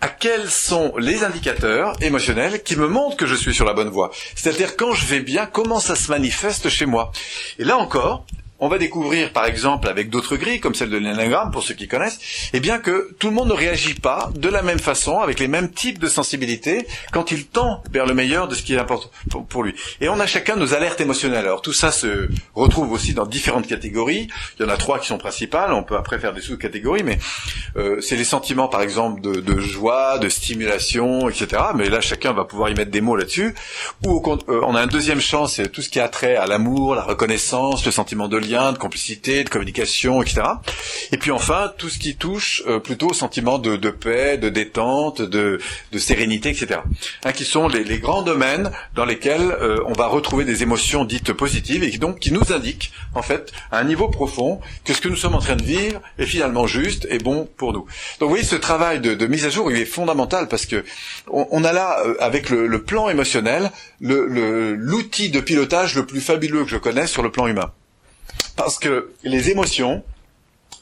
à 0.00 0.08
quels 0.08 0.48
sont 0.50 0.94
les 0.98 1.24
indicateurs 1.24 1.96
émotionnels 2.02 2.62
qui 2.62 2.76
me 2.76 2.88
montrent 2.88 3.16
que 3.16 3.26
je 3.26 3.34
suis 3.34 3.54
sur 3.54 3.64
la 3.64 3.72
bonne 3.72 3.88
voie? 3.88 4.10
C'est-à-dire 4.36 4.76
quand 4.76 4.92
je 4.92 5.06
vais 5.06 5.20
bien, 5.20 5.46
comment 5.46 5.80
ça 5.80 5.96
se 5.96 6.10
manifeste 6.10 6.68
chez 6.68 6.86
moi? 6.86 7.10
Et 7.58 7.64
là 7.64 7.78
encore, 7.78 8.26
on 8.64 8.68
va 8.68 8.78
découvrir, 8.78 9.30
par 9.30 9.44
exemple, 9.44 9.88
avec 9.88 10.08
d'autres 10.08 10.36
grilles, 10.36 10.58
comme 10.58 10.74
celle 10.74 10.88
de 10.88 10.96
l'énagramme, 10.96 11.50
pour 11.50 11.62
ceux 11.62 11.74
qui 11.74 11.86
connaissent, 11.86 12.18
eh 12.54 12.60
bien 12.60 12.78
que 12.78 13.14
tout 13.18 13.26
le 13.26 13.34
monde 13.34 13.48
ne 13.48 13.52
réagit 13.52 13.92
pas 13.92 14.30
de 14.34 14.48
la 14.48 14.62
même 14.62 14.78
façon, 14.78 15.18
avec 15.18 15.38
les 15.38 15.48
mêmes 15.48 15.70
types 15.70 15.98
de 15.98 16.06
sensibilité, 16.06 16.86
quand 17.12 17.30
il 17.30 17.44
tend 17.44 17.82
vers 17.90 18.06
le 18.06 18.14
meilleur 18.14 18.48
de 18.48 18.54
ce 18.54 18.62
qui 18.62 18.72
est 18.72 18.78
important 18.78 19.10
pour 19.50 19.64
lui. 19.64 19.74
Et 20.00 20.08
on 20.08 20.18
a 20.18 20.26
chacun 20.26 20.56
nos 20.56 20.72
alertes 20.72 20.98
émotionnelles. 21.02 21.44
Alors 21.44 21.60
tout 21.60 21.74
ça 21.74 21.92
se 21.92 22.30
retrouve 22.54 22.90
aussi 22.92 23.12
dans 23.12 23.26
différentes 23.26 23.66
catégories. 23.66 24.28
Il 24.58 24.62
y 24.62 24.66
en 24.66 24.70
a 24.70 24.78
trois 24.78 24.98
qui 24.98 25.08
sont 25.08 25.18
principales. 25.18 25.74
On 25.74 25.82
peut 25.82 25.98
après 25.98 26.18
faire 26.18 26.32
des 26.32 26.40
sous-catégories, 26.40 27.02
mais 27.02 27.18
euh, 27.76 28.00
c'est 28.00 28.16
les 28.16 28.24
sentiments, 28.24 28.68
par 28.68 28.80
exemple, 28.80 29.20
de, 29.20 29.60
joie, 29.60 30.18
de 30.18 30.30
stimulation, 30.30 31.28
etc. 31.28 31.64
Mais 31.74 31.90
là, 31.90 32.00
chacun 32.00 32.32
va 32.32 32.44
pouvoir 32.44 32.70
y 32.70 32.74
mettre 32.74 32.90
des 32.90 33.02
mots 33.02 33.16
là-dessus. 33.16 33.54
Ou 34.06 34.22
euh, 34.26 34.60
on 34.66 34.74
a 34.74 34.80
un 34.80 34.86
deuxième 34.86 35.20
champ, 35.20 35.46
c'est 35.46 35.68
tout 35.68 35.82
ce 35.82 35.90
qui 35.90 36.00
a 36.00 36.08
trait 36.08 36.36
à 36.36 36.46
l'amour, 36.46 36.94
la 36.94 37.02
reconnaissance, 37.02 37.84
le 37.84 37.92
sentiment 37.92 38.26
de 38.26 38.38
lien 38.38 38.53
de 38.72 38.78
complicité, 38.78 39.44
de 39.44 39.48
communication, 39.48 40.22
etc. 40.22 40.42
Et 41.12 41.18
puis 41.18 41.30
enfin, 41.30 41.72
tout 41.76 41.88
ce 41.88 41.98
qui 41.98 42.16
touche 42.16 42.62
euh, 42.66 42.78
plutôt 42.78 43.08
au 43.08 43.12
sentiment 43.12 43.58
de, 43.58 43.76
paix, 43.90 44.38
de 44.38 44.48
détente, 44.48 45.22
de, 45.22 45.58
sérénité, 45.96 46.50
etc. 46.50 46.80
Hein, 47.24 47.32
qui 47.32 47.44
sont 47.44 47.68
les, 47.68 47.98
grands 47.98 48.22
domaines 48.22 48.70
dans 48.94 49.04
lesquels 49.04 49.50
euh, 49.60 49.78
on 49.86 49.92
va 49.92 50.06
retrouver 50.06 50.44
des 50.44 50.62
émotions 50.62 51.04
dites 51.04 51.32
positives 51.32 51.82
et 51.82 51.90
qui 51.90 51.98
donc 51.98 52.18
qui 52.18 52.32
nous 52.32 52.52
indiquent 52.52 52.92
en 53.14 53.22
fait 53.22 53.52
à 53.70 53.78
un 53.78 53.84
niveau 53.84 54.08
profond 54.08 54.60
que 54.84 54.92
ce 54.92 55.00
que 55.00 55.08
nous 55.08 55.16
sommes 55.16 55.34
en 55.34 55.40
train 55.40 55.56
de 55.56 55.62
vivre 55.62 56.00
est 56.18 56.26
finalement 56.26 56.66
juste 56.66 57.06
et 57.10 57.18
bon 57.18 57.48
pour 57.56 57.72
nous. 57.72 57.86
Donc 58.18 58.28
vous 58.28 58.28
voyez, 58.28 58.44
ce 58.44 58.56
travail 58.56 59.00
de, 59.00 59.26
mise 59.26 59.44
à 59.44 59.50
jour, 59.50 59.70
il 59.70 59.78
est 59.78 59.84
fondamental 59.84 60.48
parce 60.48 60.66
que 60.66 60.84
on, 61.28 61.64
a 61.64 61.72
là, 61.72 62.00
euh, 62.04 62.14
avec 62.20 62.50
le, 62.50 62.82
plan 62.82 63.08
émotionnel, 63.08 63.70
l'outil 64.00 65.30
de 65.30 65.40
pilotage 65.40 65.96
le 65.96 66.04
plus 66.06 66.20
fabuleux 66.20 66.64
que 66.64 66.70
je 66.70 66.76
connaisse 66.76 67.10
sur 67.10 67.22
le 67.22 67.30
plan 67.30 67.46
humain. 67.46 67.72
Parce 68.56 68.78
que 68.78 69.12
les 69.22 69.50
émotions, 69.50 70.02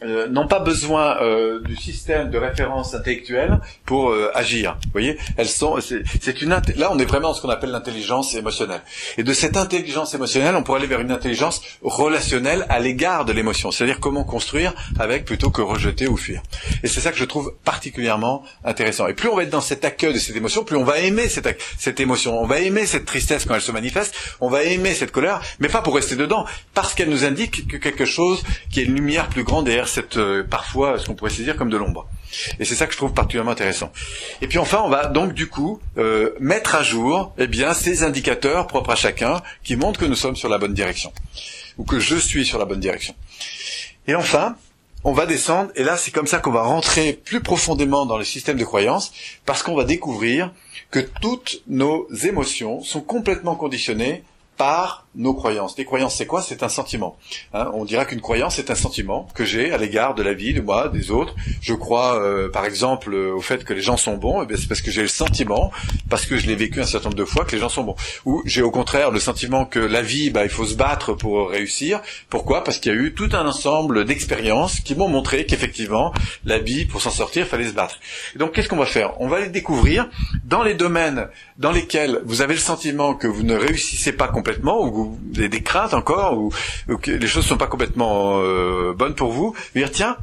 euh, 0.04 0.28
n'ont 0.28 0.46
pas 0.46 0.60
besoin 0.60 1.20
euh, 1.22 1.60
du 1.60 1.76
système 1.76 2.30
de 2.30 2.38
référence 2.38 2.94
intellectuelle 2.94 3.60
pour 3.84 4.10
euh, 4.10 4.30
agir. 4.34 4.76
Vous 4.84 4.92
voyez, 4.92 5.18
elles 5.36 5.48
sont. 5.48 5.78
C'est 5.80 6.42
une 6.42 6.50
là, 6.50 6.90
on 6.90 6.98
est 6.98 7.04
vraiment 7.04 7.28
dans 7.28 7.34
ce 7.34 7.42
qu'on 7.42 7.48
appelle 7.48 7.70
l'intelligence 7.70 8.34
émotionnelle. 8.34 8.82
Et 9.18 9.22
de 9.22 9.32
cette 9.32 9.56
intelligence 9.56 10.14
émotionnelle, 10.14 10.54
on 10.56 10.62
pourrait 10.62 10.80
aller 10.80 10.88
vers 10.88 11.00
une 11.00 11.12
intelligence 11.12 11.62
relationnelle 11.82 12.66
à 12.68 12.80
l'égard 12.80 13.24
de 13.24 13.32
l'émotion. 13.32 13.70
C'est-à-dire 13.70 14.00
comment 14.00 14.24
construire 14.24 14.74
avec 14.98 15.24
plutôt 15.24 15.50
que 15.50 15.62
rejeter 15.62 16.08
ou 16.08 16.16
fuir. 16.16 16.42
Et 16.82 16.88
c'est 16.88 17.00
ça 17.00 17.12
que 17.12 17.18
je 17.18 17.24
trouve 17.24 17.54
particulièrement 17.64 18.42
intéressant. 18.64 19.06
Et 19.06 19.14
plus 19.14 19.28
on 19.28 19.36
va 19.36 19.44
être 19.44 19.50
dans 19.50 19.60
cet 19.60 19.84
accueil 19.84 20.12
de 20.12 20.18
cette 20.18 20.36
émotion, 20.36 20.64
plus 20.64 20.76
on 20.76 20.84
va 20.84 20.98
aimer 20.98 21.28
cette, 21.28 21.60
cette 21.78 22.00
émotion. 22.00 22.40
On 22.40 22.46
va 22.46 22.60
aimer 22.60 22.86
cette 22.86 23.04
tristesse 23.04 23.44
quand 23.44 23.54
elle 23.54 23.60
se 23.60 23.72
manifeste. 23.72 24.14
On 24.40 24.48
va 24.48 24.64
aimer 24.64 24.94
cette 24.94 25.12
colère, 25.12 25.40
mais 25.60 25.68
pas 25.68 25.82
pour 25.82 25.94
rester 25.94 26.16
dedans, 26.16 26.44
parce 26.74 26.94
qu'elle 26.94 27.10
nous 27.10 27.24
indique 27.24 27.68
que 27.68 27.76
quelque 27.76 28.04
chose 28.04 28.42
qui 28.70 28.80
est 28.80 28.84
une 28.84 28.94
lumière 28.94 29.28
plus 29.28 29.44
grande 29.44 29.66
derrière 29.66 29.88
euh, 30.16 30.42
parfois 30.42 30.98
ce 30.98 31.06
qu'on 31.06 31.14
pourrait 31.14 31.30
saisir 31.30 31.56
comme 31.56 31.70
de 31.70 31.76
l'ombre. 31.76 32.08
Et 32.58 32.64
c'est 32.64 32.74
ça 32.74 32.86
que 32.86 32.92
je 32.92 32.98
trouve 32.98 33.12
particulièrement 33.12 33.50
intéressant. 33.50 33.92
Et 34.40 34.46
puis 34.46 34.58
enfin, 34.58 34.82
on 34.84 34.88
va 34.88 35.06
donc 35.06 35.34
du 35.34 35.48
coup 35.48 35.80
euh, 35.98 36.30
mettre 36.40 36.74
à 36.74 36.82
jour 36.82 37.34
eh 37.38 37.46
bien 37.46 37.74
ces 37.74 38.02
indicateurs 38.02 38.66
propres 38.66 38.90
à 38.90 38.96
chacun 38.96 39.42
qui 39.62 39.76
montrent 39.76 40.00
que 40.00 40.06
nous 40.06 40.14
sommes 40.14 40.36
sur 40.36 40.48
la 40.48 40.58
bonne 40.58 40.74
direction 40.74 41.12
ou 41.78 41.84
que 41.84 42.00
je 42.00 42.16
suis 42.16 42.44
sur 42.44 42.58
la 42.58 42.64
bonne 42.64 42.80
direction. 42.80 43.14
Et 44.06 44.14
enfin, 44.14 44.56
on 45.04 45.12
va 45.12 45.26
descendre 45.26 45.70
et 45.74 45.84
là 45.84 45.96
c'est 45.96 46.10
comme 46.10 46.26
ça 46.26 46.38
qu'on 46.38 46.52
va 46.52 46.62
rentrer 46.62 47.12
plus 47.12 47.40
profondément 47.40 48.06
dans 48.06 48.18
le 48.18 48.24
système 48.24 48.56
de 48.56 48.64
croyance 48.64 49.12
parce 49.46 49.62
qu'on 49.62 49.74
va 49.74 49.84
découvrir 49.84 50.52
que 50.90 51.00
toutes 51.00 51.62
nos 51.66 52.06
émotions 52.24 52.82
sont 52.82 53.00
complètement 53.00 53.56
conditionnées 53.56 54.24
par 54.62 55.06
nos 55.16 55.34
croyances. 55.34 55.76
Les 55.76 55.84
croyances, 55.84 56.14
c'est 56.14 56.26
quoi? 56.26 56.40
C'est 56.40 56.62
un 56.62 56.68
sentiment. 56.68 57.16
Hein. 57.52 57.70
on 57.74 57.84
dira 57.84 58.04
qu'une 58.04 58.20
croyance, 58.20 58.54
c'est 58.54 58.70
un 58.70 58.76
sentiment 58.76 59.28
que 59.34 59.44
j'ai 59.44 59.72
à 59.72 59.76
l'égard 59.76 60.14
de 60.14 60.22
la 60.22 60.34
vie, 60.34 60.54
de 60.54 60.60
moi, 60.60 60.88
des 60.88 61.10
autres. 61.10 61.34
Je 61.60 61.74
crois, 61.74 62.22
euh, 62.22 62.48
par 62.48 62.64
exemple, 62.64 63.12
au 63.12 63.40
fait 63.40 63.64
que 63.64 63.74
les 63.74 63.82
gens 63.82 63.96
sont 63.96 64.16
bons. 64.16 64.46
Eh 64.48 64.56
c'est 64.56 64.68
parce 64.68 64.80
que 64.80 64.92
j'ai 64.92 65.02
le 65.02 65.08
sentiment, 65.08 65.72
parce 66.08 66.26
que 66.26 66.36
je 66.36 66.46
l'ai 66.46 66.54
vécu 66.54 66.80
un 66.80 66.84
certain 66.84 67.08
nombre 67.08 67.18
de 67.18 67.24
fois, 67.24 67.44
que 67.44 67.52
les 67.52 67.58
gens 67.58 67.68
sont 67.68 67.82
bons. 67.82 67.96
Ou 68.24 68.40
j'ai 68.46 68.62
au 68.62 68.70
contraire 68.70 69.10
le 69.10 69.18
sentiment 69.18 69.64
que 69.64 69.80
la 69.80 70.00
vie, 70.00 70.30
bah, 70.30 70.44
il 70.44 70.50
faut 70.50 70.64
se 70.64 70.76
battre 70.76 71.12
pour 71.12 71.50
réussir. 71.50 72.00
Pourquoi? 72.30 72.62
Parce 72.62 72.78
qu'il 72.78 72.92
y 72.92 72.94
a 72.94 72.98
eu 72.98 73.14
tout 73.14 73.30
un 73.32 73.46
ensemble 73.46 74.04
d'expériences 74.04 74.78
qui 74.78 74.94
m'ont 74.94 75.08
montré 75.08 75.44
qu'effectivement, 75.44 76.14
la 76.44 76.58
vie, 76.58 76.84
pour 76.84 77.02
s'en 77.02 77.10
sortir, 77.10 77.48
fallait 77.48 77.68
se 77.68 77.74
battre. 77.74 77.98
Et 78.36 78.38
donc, 78.38 78.52
qu'est-ce 78.52 78.68
qu'on 78.68 78.76
va 78.76 78.86
faire? 78.86 79.20
On 79.20 79.26
va 79.26 79.40
les 79.40 79.48
découvrir 79.48 80.08
dans 80.44 80.62
les 80.62 80.74
domaines 80.74 81.28
dans 81.58 81.72
lesquels 81.72 82.20
vous 82.24 82.40
avez 82.40 82.54
le 82.54 82.60
sentiment 82.60 83.14
que 83.14 83.26
vous 83.26 83.42
ne 83.42 83.56
réussissez 83.56 84.12
pas 84.12 84.28
complètement 84.28 84.51
ou 84.62 84.90
vous 84.92 85.18
avez 85.38 85.48
des 85.48 85.62
craintes 85.62 85.94
encore, 85.94 86.38
ou, 86.38 86.52
que 86.98 87.10
les 87.10 87.26
choses 87.26 87.44
ne 87.44 87.48
sont 87.48 87.56
pas 87.56 87.66
complètement 87.66 88.40
euh, 88.40 88.92
bonnes 88.92 89.14
pour 89.14 89.32
vous, 89.32 89.54
dire 89.74 89.90
tiens, 89.90 90.16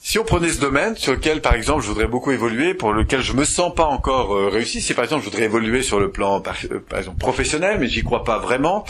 si 0.00 0.18
on 0.18 0.24
prenait 0.24 0.48
ce 0.48 0.60
domaine 0.60 0.96
sur 0.96 1.12
lequel, 1.12 1.40
par 1.40 1.54
exemple, 1.54 1.82
je 1.82 1.88
voudrais 1.88 2.08
beaucoup 2.08 2.32
évoluer, 2.32 2.74
pour 2.74 2.92
lequel 2.92 3.20
je 3.20 3.34
me 3.34 3.44
sens 3.44 3.72
pas 3.74 3.84
encore 3.84 4.34
euh, 4.34 4.48
réussi, 4.48 4.80
si 4.80 4.94
par 4.94 5.04
exemple 5.04 5.24
je 5.24 5.30
voudrais 5.30 5.44
évoluer 5.44 5.82
sur 5.82 6.00
le 6.00 6.10
plan, 6.10 6.40
par, 6.40 6.56
euh, 6.70 6.80
exemple, 6.98 7.18
professionnel, 7.18 7.78
mais 7.78 7.88
j'y 7.88 8.02
crois 8.02 8.24
pas 8.24 8.38
vraiment, 8.38 8.84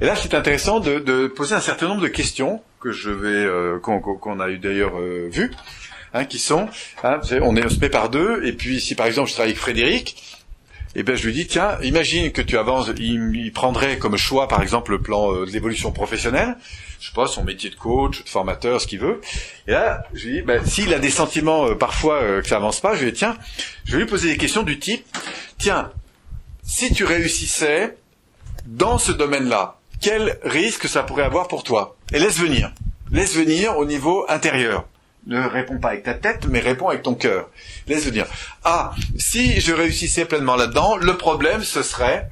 et 0.00 0.06
là 0.06 0.16
c'est 0.16 0.34
intéressant 0.34 0.80
de, 0.80 1.26
poser 1.28 1.54
un 1.54 1.60
certain 1.60 1.88
nombre 1.88 2.02
de 2.02 2.08
questions 2.08 2.62
que 2.80 2.92
je 2.92 3.10
vais, 3.10 3.80
qu'on 3.80 4.40
a 4.40 4.48
eu 4.48 4.58
d'ailleurs 4.58 4.98
vu, 4.98 5.52
hein, 6.14 6.24
qui 6.24 6.38
sont, 6.38 6.68
hein, 7.04 7.20
on, 7.42 7.56
est, 7.56 7.64
on 7.64 7.68
se 7.68 7.78
met 7.78 7.88
par 7.88 8.10
deux, 8.10 8.44
et 8.44 8.52
puis 8.52 8.80
si 8.80 8.94
par 8.94 9.06
exemple 9.06 9.28
je 9.28 9.34
travaille 9.34 9.52
avec 9.52 9.60
Frédéric, 9.60 10.35
et 10.96 11.00
eh 11.00 11.02
bien 11.02 11.14
je 11.14 11.26
lui 11.26 11.34
dis 11.34 11.46
tiens, 11.46 11.76
imagine 11.82 12.32
que 12.32 12.40
tu 12.40 12.56
avances, 12.56 12.90
il, 12.98 13.52
prendrait 13.52 13.98
comme 13.98 14.16
choix 14.16 14.48
par 14.48 14.62
exemple 14.62 14.92
le 14.92 15.02
plan 15.02 15.30
euh, 15.30 15.44
de 15.44 15.50
l'évolution 15.50 15.92
professionnelle, 15.92 16.56
je 17.00 17.08
sais 17.08 17.14
pas 17.14 17.26
son 17.26 17.44
métier 17.44 17.68
de 17.68 17.74
coach, 17.74 18.24
de 18.24 18.28
formateur, 18.30 18.80
ce 18.80 18.86
qu'il 18.86 19.00
veut. 19.00 19.20
Et 19.68 19.72
là, 19.72 20.04
je 20.14 20.26
lui 20.26 20.34
dis 20.36 20.40
ben, 20.40 20.64
s'il 20.64 20.94
a 20.94 20.98
des 20.98 21.10
sentiments 21.10 21.66
euh, 21.66 21.74
parfois 21.74 22.22
euh, 22.22 22.40
que 22.40 22.48
ça 22.48 22.56
avance 22.56 22.80
pas, 22.80 22.96
je 22.96 23.04
lui 23.04 23.12
dis 23.12 23.18
tiens, 23.18 23.36
je 23.84 23.92
vais 23.92 23.98
lui 23.98 24.06
poser 24.06 24.30
des 24.30 24.38
questions 24.38 24.62
du 24.62 24.78
type 24.78 25.04
tiens, 25.58 25.92
si 26.62 26.90
tu 26.94 27.04
réussissais 27.04 27.98
dans 28.64 28.96
ce 28.96 29.12
domaine-là, 29.12 29.78
quel 30.00 30.38
risque 30.44 30.88
ça 30.88 31.02
pourrait 31.02 31.24
avoir 31.24 31.46
pour 31.46 31.62
toi? 31.62 31.98
Et 32.14 32.18
laisse 32.18 32.38
venir, 32.38 32.72
laisse 33.12 33.36
venir 33.36 33.76
au 33.76 33.84
niveau 33.84 34.24
intérieur 34.30 34.86
ne 35.26 35.40
réponds 35.40 35.78
pas 35.78 35.88
avec 35.88 36.04
ta 36.04 36.14
tête, 36.14 36.46
mais 36.48 36.60
réponds 36.60 36.88
avec 36.88 37.02
ton 37.02 37.14
cœur. 37.14 37.50
Laisse 37.86 38.10
dire. 38.10 38.26
Ah, 38.64 38.92
si 39.18 39.60
je 39.60 39.72
réussissais 39.72 40.24
pleinement 40.24 40.56
là-dedans, 40.56 40.96
le 40.96 41.16
problème 41.16 41.62
ce 41.62 41.82
serait 41.82 42.28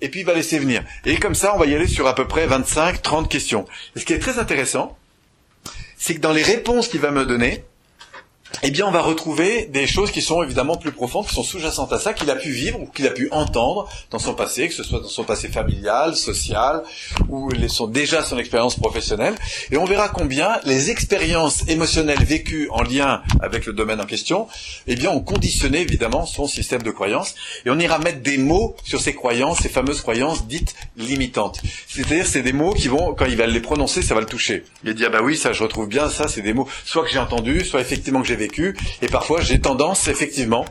et 0.00 0.08
puis 0.08 0.20
il 0.20 0.26
va 0.26 0.34
laisser 0.34 0.58
venir. 0.58 0.84
Et 1.04 1.16
comme 1.16 1.34
ça, 1.34 1.54
on 1.54 1.58
va 1.58 1.66
y 1.66 1.74
aller 1.74 1.88
sur 1.88 2.06
à 2.06 2.14
peu 2.14 2.26
près 2.26 2.46
25, 2.46 3.02
30 3.02 3.28
questions. 3.28 3.66
Ce 3.96 4.04
qui 4.04 4.12
est 4.12 4.18
très 4.18 4.38
intéressant, 4.38 4.96
c'est 5.96 6.14
que 6.14 6.20
dans 6.20 6.32
les 6.32 6.42
réponses 6.42 6.88
qu'il 6.88 7.00
va 7.00 7.10
me 7.10 7.26
donner, 7.26 7.64
eh 8.62 8.70
bien, 8.70 8.86
on 8.86 8.90
va 8.90 9.02
retrouver 9.02 9.66
des 9.66 9.86
choses 9.86 10.10
qui 10.10 10.20
sont 10.20 10.42
évidemment 10.42 10.76
plus 10.76 10.92
profondes, 10.92 11.26
qui 11.26 11.34
sont 11.34 11.42
sous-jacentes 11.42 11.92
à 11.92 11.98
ça, 11.98 12.12
qu'il 12.12 12.30
a 12.30 12.36
pu 12.36 12.50
vivre 12.50 12.80
ou 12.80 12.86
qu'il 12.86 13.06
a 13.06 13.10
pu 13.10 13.28
entendre 13.30 13.88
dans 14.10 14.18
son 14.18 14.34
passé, 14.34 14.68
que 14.68 14.74
ce 14.74 14.82
soit 14.82 15.00
dans 15.00 15.08
son 15.08 15.24
passé 15.24 15.48
familial, 15.48 16.16
social, 16.16 16.82
ou 17.28 17.50
sont 17.68 17.86
déjà 17.86 18.22
son 18.24 18.38
expérience 18.38 18.76
professionnelle. 18.76 19.34
Et 19.70 19.76
on 19.76 19.84
verra 19.84 20.08
combien 20.08 20.60
les 20.64 20.90
expériences 20.90 21.68
émotionnelles 21.68 22.24
vécues 22.24 22.68
en 22.70 22.82
lien 22.82 23.22
avec 23.40 23.66
le 23.66 23.72
domaine 23.72 24.00
en 24.00 24.06
question, 24.06 24.48
eh 24.86 24.96
bien, 24.96 25.10
ont 25.10 25.20
conditionné 25.20 25.80
évidemment 25.80 26.26
son 26.26 26.46
système 26.46 26.82
de 26.82 26.90
croyances. 26.90 27.34
Et 27.64 27.70
on 27.70 27.78
ira 27.78 27.98
mettre 27.98 28.22
des 28.22 28.38
mots 28.38 28.76
sur 28.84 29.00
ces 29.00 29.14
croyances, 29.14 29.58
ces 29.60 29.68
fameuses 29.68 30.00
croyances 30.00 30.46
dites 30.46 30.74
limitantes. 30.96 31.60
C'est-à-dire, 31.88 32.26
c'est 32.26 32.42
des 32.42 32.52
mots 32.52 32.74
qui 32.74 32.88
vont, 32.88 33.14
quand 33.14 33.26
il 33.26 33.36
va 33.36 33.46
les 33.46 33.60
prononcer, 33.60 34.02
ça 34.02 34.14
va 34.14 34.20
le 34.20 34.26
toucher. 34.26 34.64
Il 34.82 34.90
va 34.90 34.94
dire, 34.94 35.10
bah 35.10 35.20
oui, 35.22 35.36
ça, 35.36 35.52
je 35.52 35.62
retrouve 35.62 35.86
bien, 35.86 36.08
ça, 36.08 36.26
c'est 36.26 36.42
des 36.42 36.52
mots, 36.52 36.68
soit 36.84 37.04
que 37.04 37.10
j'ai 37.10 37.18
entendu, 37.18 37.64
soit 37.64 37.80
effectivement 37.80 38.20
que 38.20 38.26
j'ai 38.26 38.36
vécu 38.36 38.47
Et 39.02 39.08
parfois, 39.08 39.40
j'ai 39.40 39.60
tendance 39.60 40.08
effectivement 40.08 40.64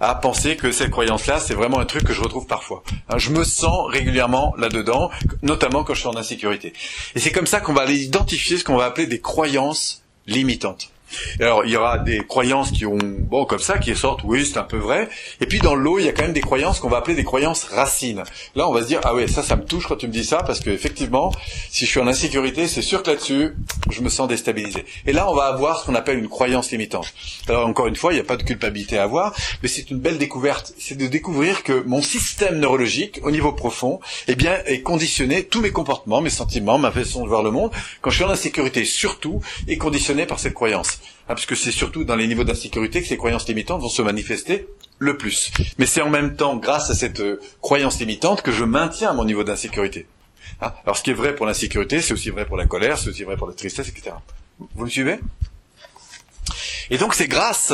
à 0.00 0.14
penser 0.14 0.56
que 0.56 0.70
cette 0.70 0.90
croyance-là, 0.90 1.40
c'est 1.40 1.54
vraiment 1.54 1.78
un 1.78 1.86
truc 1.86 2.04
que 2.04 2.12
je 2.12 2.20
retrouve 2.20 2.46
parfois. 2.46 2.82
Hein, 3.08 3.18
je 3.18 3.30
me 3.30 3.44
sens 3.44 3.90
régulièrement 3.90 4.54
là-dedans, 4.58 5.10
notamment 5.42 5.84
quand 5.84 5.94
je 5.94 6.00
suis 6.00 6.08
en 6.08 6.16
insécurité. 6.16 6.72
Et 7.14 7.20
c'est 7.20 7.32
comme 7.32 7.46
ça 7.46 7.60
qu'on 7.60 7.72
va 7.72 7.82
aller 7.82 8.02
identifier 8.02 8.58
ce 8.58 8.64
qu'on 8.64 8.76
va 8.76 8.84
appeler 8.84 9.06
des 9.06 9.20
croyances 9.20 10.02
limitantes 10.26 10.93
alors, 11.40 11.64
il 11.64 11.70
y 11.70 11.76
aura 11.76 11.98
des 11.98 12.18
croyances 12.26 12.70
qui 12.70 12.86
ont, 12.86 12.98
bon, 13.00 13.44
comme 13.44 13.58
ça, 13.58 13.78
qui 13.78 13.94
sortent, 13.96 14.22
oui, 14.24 14.46
c'est 14.46 14.58
un 14.58 14.64
peu 14.64 14.76
vrai. 14.76 15.08
Et 15.40 15.46
puis, 15.46 15.58
dans 15.58 15.74
l'eau, 15.74 15.98
il 15.98 16.04
y 16.04 16.08
a 16.08 16.12
quand 16.12 16.22
même 16.22 16.32
des 16.32 16.40
croyances 16.40 16.80
qu'on 16.80 16.88
va 16.88 16.98
appeler 16.98 17.14
des 17.14 17.24
croyances 17.24 17.64
racines. 17.64 18.22
Là, 18.54 18.68
on 18.68 18.72
va 18.72 18.82
se 18.82 18.86
dire, 18.86 19.00
ah 19.04 19.14
ouais, 19.14 19.26
ça, 19.26 19.42
ça 19.42 19.56
me 19.56 19.64
touche 19.64 19.86
quand 19.86 19.96
tu 19.96 20.06
me 20.06 20.12
dis 20.12 20.24
ça, 20.24 20.42
parce 20.42 20.60
que 20.60 20.70
effectivement, 20.70 21.32
si 21.70 21.86
je 21.86 21.90
suis 21.90 22.00
en 22.00 22.06
insécurité, 22.06 22.66
c'est 22.68 22.82
sûr 22.82 23.02
que 23.02 23.10
là-dessus, 23.10 23.54
je 23.90 24.00
me 24.00 24.08
sens 24.08 24.28
déstabilisé. 24.28 24.84
Et 25.06 25.12
là, 25.12 25.30
on 25.30 25.34
va 25.34 25.44
avoir 25.44 25.80
ce 25.80 25.86
qu'on 25.86 25.94
appelle 25.94 26.18
une 26.18 26.28
croyance 26.28 26.70
limitante. 26.70 27.12
Alors, 27.48 27.66
encore 27.66 27.86
une 27.86 27.96
fois, 27.96 28.12
il 28.12 28.16
n'y 28.16 28.22
a 28.22 28.24
pas 28.24 28.36
de 28.36 28.42
culpabilité 28.42 28.98
à 28.98 29.04
avoir, 29.04 29.34
mais 29.62 29.68
c'est 29.68 29.90
une 29.90 29.98
belle 29.98 30.18
découverte. 30.18 30.74
C'est 30.78 30.96
de 30.96 31.06
découvrir 31.06 31.62
que 31.62 31.82
mon 31.86 32.02
système 32.02 32.58
neurologique, 32.58 33.20
au 33.22 33.30
niveau 33.30 33.52
profond, 33.52 34.00
eh 34.28 34.34
bien, 34.34 34.56
est 34.66 34.82
conditionné, 34.82 35.44
tous 35.44 35.60
mes 35.60 35.70
comportements, 35.70 36.20
mes 36.20 36.30
sentiments, 36.30 36.78
ma 36.78 36.90
façon 36.90 37.24
de 37.24 37.28
voir 37.28 37.42
le 37.42 37.50
monde, 37.50 37.70
quand 38.00 38.10
je 38.10 38.16
suis 38.16 38.24
en 38.24 38.30
insécurité, 38.30 38.84
surtout, 38.84 39.40
est 39.68 39.78
conditionné 39.78 40.26
par 40.26 40.38
cette 40.38 40.54
croyance. 40.54 41.00
Ah, 41.26 41.34
parce 41.34 41.46
que 41.46 41.54
c'est 41.54 41.72
surtout 41.72 42.04
dans 42.04 42.16
les 42.16 42.26
niveaux 42.26 42.44
d'insécurité 42.44 43.00
que 43.00 43.08
ces 43.08 43.16
croyances 43.16 43.48
limitantes 43.48 43.80
vont 43.80 43.88
se 43.88 44.02
manifester 44.02 44.68
le 44.98 45.16
plus. 45.16 45.52
Mais 45.78 45.86
c'est 45.86 46.02
en 46.02 46.10
même 46.10 46.36
temps 46.36 46.56
grâce 46.56 46.90
à 46.90 46.94
cette 46.94 47.20
euh, 47.20 47.40
croyance 47.62 47.98
limitante 47.98 48.42
que 48.42 48.52
je 48.52 48.64
maintiens 48.64 49.14
mon 49.14 49.24
niveau 49.24 49.42
d'insécurité. 49.42 50.06
Hein 50.60 50.72
Alors 50.84 50.96
ce 50.98 51.02
qui 51.02 51.10
est 51.10 51.14
vrai 51.14 51.34
pour 51.34 51.46
l'insécurité, 51.46 52.02
c'est 52.02 52.12
aussi 52.12 52.30
vrai 52.30 52.44
pour 52.44 52.56
la 52.56 52.66
colère, 52.66 52.98
c'est 52.98 53.08
aussi 53.08 53.24
vrai 53.24 53.36
pour 53.36 53.46
la 53.46 53.54
tristesse, 53.54 53.88
etc. 53.88 54.16
Vous 54.74 54.84
me 54.84 54.90
suivez? 54.90 55.18
Et 56.90 56.98
donc 56.98 57.14
c'est 57.14 57.28
grâce 57.28 57.72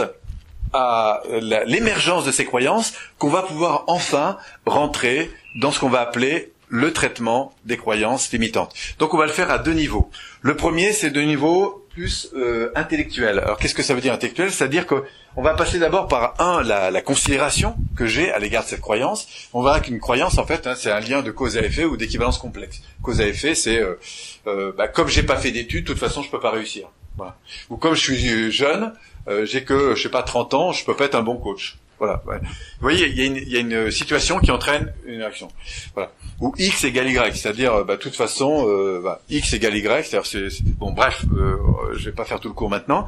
à 0.73 1.23
l'émergence 1.67 2.25
de 2.25 2.31
ces 2.31 2.45
croyances 2.45 2.93
qu'on 3.19 3.29
va 3.31 3.43
pouvoir 3.43 3.85
enfin 3.89 4.39
rentrer 4.67 5.31
dans 5.57 5.73
ce 5.73 5.81
qu'on 5.81 5.89
va 5.89 6.01
appeler 6.01 6.53
le 6.69 6.93
traitement 6.93 7.53
des 7.65 7.77
croyances 7.77 8.31
limitantes. 8.33 8.73
Donc 9.01 9.13
on 9.13 9.19
va 9.19 9.27
le 9.27 9.33
faire 9.33 9.51
à 9.51 9.59
deux 9.59 9.73
niveaux. 9.73 10.09
Le 10.41 10.55
premier, 10.55 10.93
c'est 10.93 11.11
de 11.11 11.21
niveau 11.21 11.80
plus 11.91 12.31
euh, 12.35 12.71
intellectuel. 12.75 13.39
Alors 13.39 13.59
qu'est-ce 13.59 13.75
que 13.75 13.83
ça 13.83 13.95
veut 13.95 14.01
dire 14.01 14.13
intellectuel? 14.13 14.51
C'est-à-dire 14.51 14.87
qu'on 14.87 15.43
va 15.43 15.55
passer 15.55 15.79
d'abord 15.79 16.09
par 16.09 16.35
un 16.41 16.63
la, 16.63 16.91
la 16.91 17.03
considération 17.03 17.77
que 17.97 18.07
j'ai 18.07 18.33
à 18.33 18.39
l'égard 18.39 18.65
de 18.65 18.69
cette 18.69 18.81
croyance. 18.81 19.29
On 19.53 19.63
verra 19.63 19.81
qu'une 19.81 20.01
croyance, 20.01 20.39
en 20.39 20.47
fait, 20.47 20.67
hein, 20.67 20.75
c'est 20.77 20.91
un 20.91 21.01
lien 21.01 21.23
de 21.23 21.31
cause 21.31 21.59
à 21.59 21.63
effet 21.63 21.85
ou 21.85 21.97
d'équivalence 21.97 22.39
complexe. 22.39 22.81
Cause 23.03 23.21
à 23.21 23.27
effet, 23.27 23.55
c'est 23.55 23.81
euh, 23.81 23.99
euh, 24.47 24.73
bah, 24.77 24.89
comme 24.89 25.09
j'ai 25.09 25.23
pas 25.23 25.37
fait 25.37 25.51
d'études, 25.51 25.85
de 25.85 25.93
toute 25.93 25.99
façon, 26.01 26.23
je 26.23 26.31
peux 26.31 26.41
pas 26.41 26.51
réussir. 26.51 26.89
Voilà. 27.17 27.37
Ou 27.69 27.77
comme 27.77 27.95
je 27.95 28.01
suis 28.01 28.51
jeune, 28.51 28.93
euh, 29.29 29.45
j'ai 29.45 29.65
que 29.65 29.95
je 29.95 30.03
sais 30.03 30.09
pas 30.09 30.23
30 30.23 30.55
ans, 30.55 30.73
je 30.73 30.85
peux 30.85 30.97
pas 30.97 31.05
être 31.05 31.15
un 31.15 31.23
bon 31.23 31.37
coach. 31.37 31.77
Voilà. 32.01 32.23
Vous 32.25 32.41
voyez, 32.81 33.07
il 33.09 33.19
y, 33.19 33.21
a 33.21 33.25
une, 33.27 33.37
y, 33.37 33.57
a 33.57 33.61
une 33.61 33.91
situation 33.91 34.41
qui 34.41 34.51
entraîne 34.51 34.93
une 35.05 35.21
action. 35.21 35.49
Voilà. 35.95 36.13
Ou 36.41 36.55
x 36.57 36.85
égale 36.85 37.11
y, 37.11 37.37
c'est-à-dire, 37.37 37.85
bah, 37.85 37.97
de 37.97 38.01
toute 38.01 38.17
façon, 38.17 38.67
euh, 38.67 39.03
bah, 39.05 39.21
x 39.29 39.53
égale 39.53 39.77
y, 39.77 40.05
c'est-à-dire, 40.05 40.25
c'est, 40.25 40.49
bon, 40.79 40.93
bref, 40.93 41.27
euh, 41.37 41.57
je 41.95 42.07
vais 42.07 42.15
pas 42.15 42.25
faire 42.25 42.41
tout 42.41 42.49
le 42.49 42.55
cours 42.55 42.71
maintenant. 42.71 43.07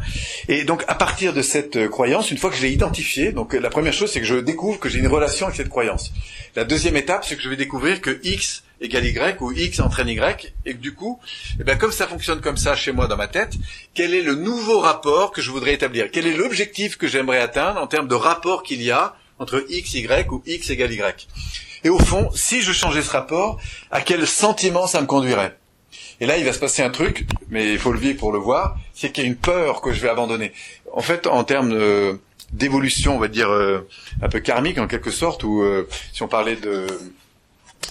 Et 0.48 0.64
donc, 0.64 0.84
à 0.88 0.94
partir 0.94 1.32
de 1.32 1.40
cette 1.40 1.76
euh, 1.76 1.88
croyance, 1.88 2.30
une 2.30 2.36
fois 2.36 2.50
que 2.50 2.56
je 2.56 2.62
l'ai 2.62 2.72
identifiée, 2.72 3.32
donc 3.32 3.54
la 3.54 3.70
première 3.70 3.94
chose, 3.94 4.12
c'est 4.12 4.20
que 4.20 4.26
je 4.26 4.36
découvre 4.36 4.78
que 4.78 4.90
j'ai 4.90 4.98
une 4.98 5.08
relation 5.08 5.46
avec 5.46 5.56
cette 5.56 5.70
croyance. 5.70 6.12
La 6.54 6.64
deuxième 6.64 6.96
étape, 6.96 7.24
c'est 7.24 7.36
que 7.36 7.42
je 7.42 7.48
vais 7.48 7.56
découvrir 7.56 8.02
que 8.02 8.20
x 8.24 8.62
égale 8.82 9.06
y 9.06 9.36
ou 9.40 9.52
x 9.52 9.80
entraîne 9.80 10.08
y 10.08 10.50
et 10.66 10.74
que 10.74 10.78
du 10.78 10.94
coup, 10.94 11.20
eh 11.58 11.64
bien, 11.64 11.76
comme 11.76 11.92
ça 11.92 12.06
fonctionne 12.06 12.40
comme 12.40 12.56
ça 12.56 12.76
chez 12.76 12.92
moi 12.92 13.06
dans 13.06 13.16
ma 13.16 13.28
tête, 13.28 13.54
quel 13.94 14.14
est 14.14 14.22
le 14.22 14.34
nouveau 14.34 14.80
rapport 14.80 15.30
que 15.32 15.40
je 15.40 15.50
voudrais 15.50 15.74
établir? 15.74 16.10
Quel 16.10 16.26
est 16.26 16.34
l'objectif 16.34 16.96
que 16.96 17.08
j'aimerais 17.08 17.40
atteindre 17.40 17.80
en 17.80 17.86
termes 17.86 18.08
de 18.08 18.14
rapport 18.14 18.62
qu'il 18.62 18.82
y 18.82 18.90
a 18.90 19.14
entre 19.38 19.64
x, 19.68 19.94
y 19.94 20.28
ou 20.30 20.42
x 20.44 20.70
égale 20.70 20.92
y? 20.92 21.28
Et 21.84 21.88
au 21.88 21.98
fond, 21.98 22.30
si 22.34 22.62
je 22.62 22.72
changeais 22.72 23.02
ce 23.02 23.10
rapport, 23.10 23.60
à 23.90 24.00
quel 24.00 24.26
sentiment 24.26 24.86
ça 24.86 25.00
me 25.00 25.06
conduirait? 25.06 25.56
Et 26.20 26.26
là, 26.26 26.36
il 26.36 26.44
va 26.44 26.52
se 26.52 26.60
passer 26.60 26.82
un 26.82 26.90
truc, 26.90 27.26
mais 27.48 27.72
il 27.72 27.78
faut 27.78 27.92
le 27.92 27.98
vivre 27.98 28.18
pour 28.18 28.32
le 28.32 28.38
voir, 28.38 28.76
c'est 28.94 29.10
qu'il 29.10 29.24
y 29.24 29.26
a 29.26 29.30
une 29.30 29.36
peur 29.36 29.80
que 29.80 29.92
je 29.92 30.00
vais 30.00 30.08
abandonner. 30.08 30.52
En 30.92 31.00
fait, 31.00 31.26
en 31.26 31.42
termes 31.42 32.18
d'évolution, 32.52 33.16
on 33.16 33.18
va 33.18 33.28
dire 33.28 33.50
euh, 33.50 33.88
un 34.20 34.28
peu 34.28 34.40
karmique 34.40 34.78
en 34.78 34.86
quelque 34.86 35.10
sorte, 35.10 35.42
ou 35.42 35.62
euh, 35.62 35.88
si 36.12 36.22
on 36.22 36.28
parlait 36.28 36.56
de 36.56 36.86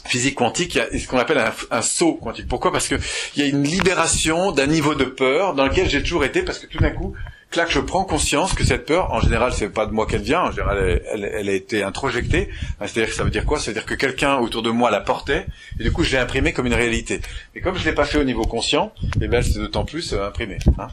physique 0.05 0.35
quantique, 0.35 0.75
il 0.75 0.77
y 0.77 0.81
a 0.81 0.99
ce 0.99 1.07
qu'on 1.07 1.17
appelle 1.17 1.43
un, 1.71 1.81
saut 1.81 2.15
quantique. 2.15 2.47
Pourquoi? 2.47 2.71
Parce 2.71 2.87
que 2.87 2.95
il 3.35 3.43
y 3.43 3.45
a 3.45 3.49
une 3.49 3.63
libération 3.63 4.51
d'un 4.51 4.67
niveau 4.67 4.95
de 4.95 5.05
peur 5.05 5.53
dans 5.53 5.65
lequel 5.65 5.89
j'ai 5.89 6.01
toujours 6.01 6.25
été, 6.25 6.43
parce 6.43 6.59
que 6.59 6.67
tout 6.67 6.79
d'un 6.79 6.91
coup, 6.91 7.13
clac, 7.51 7.69
je 7.69 7.79
prends 7.79 8.05
conscience 8.05 8.53
que 8.53 8.63
cette 8.63 8.85
peur, 8.85 9.11
en 9.13 9.19
général, 9.19 9.51
c'est 9.53 9.69
pas 9.69 9.85
de 9.85 9.91
moi 9.91 10.07
qu'elle 10.07 10.21
vient, 10.21 10.43
en 10.43 10.51
général, 10.51 11.01
elle, 11.11 11.25
elle, 11.25 11.49
a 11.49 11.51
été 11.51 11.83
introjectée. 11.83 12.49
C'est-à-dire 12.79 13.07
que 13.07 13.13
ça 13.13 13.23
veut 13.23 13.29
dire 13.29 13.45
quoi? 13.45 13.59
Ça 13.59 13.67
veut 13.67 13.73
dire 13.73 13.85
que 13.85 13.93
quelqu'un 13.93 14.37
autour 14.37 14.63
de 14.63 14.69
moi 14.69 14.89
la 14.89 15.01
portait, 15.01 15.45
et 15.79 15.83
du 15.83 15.91
coup, 15.91 16.03
je 16.03 16.11
l'ai 16.13 16.17
imprimée 16.17 16.53
comme 16.53 16.65
une 16.65 16.73
réalité. 16.73 17.19
Et 17.53 17.61
comme 17.61 17.77
je 17.77 17.83
l'ai 17.83 17.93
pas 17.93 18.05
fait 18.05 18.17
au 18.17 18.23
niveau 18.23 18.43
conscient, 18.43 18.93
et 19.03 19.25
eh 19.25 19.27
ben, 19.27 19.43
c'est 19.43 19.59
d'autant 19.59 19.83
plus 19.83 20.13
euh, 20.13 20.25
imprimé. 20.25 20.57
Hein 20.79 20.87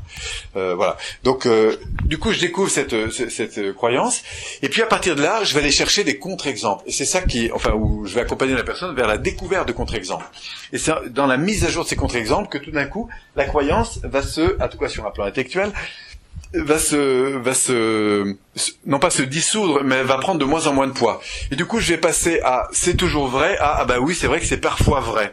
euh, 0.56 0.74
voilà. 0.74 0.96
Donc, 1.22 1.46
euh, 1.46 1.76
du 2.04 2.18
coup, 2.18 2.32
je 2.32 2.40
découvre 2.40 2.68
cette, 2.68 3.12
cette, 3.12 3.30
cette, 3.30 3.72
croyance, 3.74 4.22
et 4.60 4.68
puis 4.68 4.82
à 4.82 4.86
partir 4.86 5.14
de 5.14 5.22
là, 5.22 5.44
je 5.44 5.54
vais 5.54 5.60
aller 5.60 5.70
chercher 5.70 6.02
des 6.02 6.18
contre-exemples. 6.18 6.82
Et 6.86 6.92
c'est 6.92 7.04
ça 7.04 7.22
qui, 7.22 7.52
enfin, 7.52 7.72
où 7.72 8.04
je 8.04 8.14
vais 8.14 8.20
accompagner 8.20 8.54
la 8.54 8.64
personne 8.64 8.94
vers 8.96 9.06
la 9.06 9.18
découverte 9.18 9.68
de 9.68 9.72
contre-exemples. 9.72 10.26
Et 10.72 10.78
c'est 10.78 10.92
dans 11.10 11.26
la 11.26 11.36
mise 11.36 11.64
à 11.64 11.68
jour 11.68 11.84
de 11.84 11.88
ces 11.88 11.96
contre-exemples 11.96 12.48
que 12.48 12.58
tout 12.58 12.72
d'un 12.72 12.86
coup, 12.86 13.08
la 13.36 13.44
croyance 13.44 14.00
va 14.02 14.22
se, 14.22 14.60
en 14.60 14.68
tout 14.68 14.78
cas 14.78 14.88
sur 14.88 15.06
un 15.06 15.10
plan 15.12 15.24
intellectuel, 15.24 15.72
va 16.54 16.78
se 16.78 17.36
va 17.36 17.54
se 17.54 18.36
non 18.86 18.98
pas 18.98 19.10
se 19.10 19.22
dissoudre 19.22 19.82
mais 19.84 20.02
va 20.02 20.18
prendre 20.18 20.40
de 20.40 20.44
moins 20.44 20.66
en 20.66 20.72
moins 20.72 20.86
de 20.86 20.92
poids. 20.92 21.20
Et 21.50 21.56
du 21.56 21.66
coup 21.66 21.78
je 21.78 21.88
vais 21.88 21.98
passer 21.98 22.40
à 22.40 22.68
c'est 22.72 22.96
toujours 22.96 23.28
vrai 23.28 23.56
à 23.58 23.78
ah 23.80 23.84
bah 23.84 23.98
oui 24.00 24.14
c'est 24.14 24.26
vrai 24.26 24.40
que 24.40 24.46
c'est 24.46 24.60
parfois 24.60 25.00
vrai. 25.00 25.32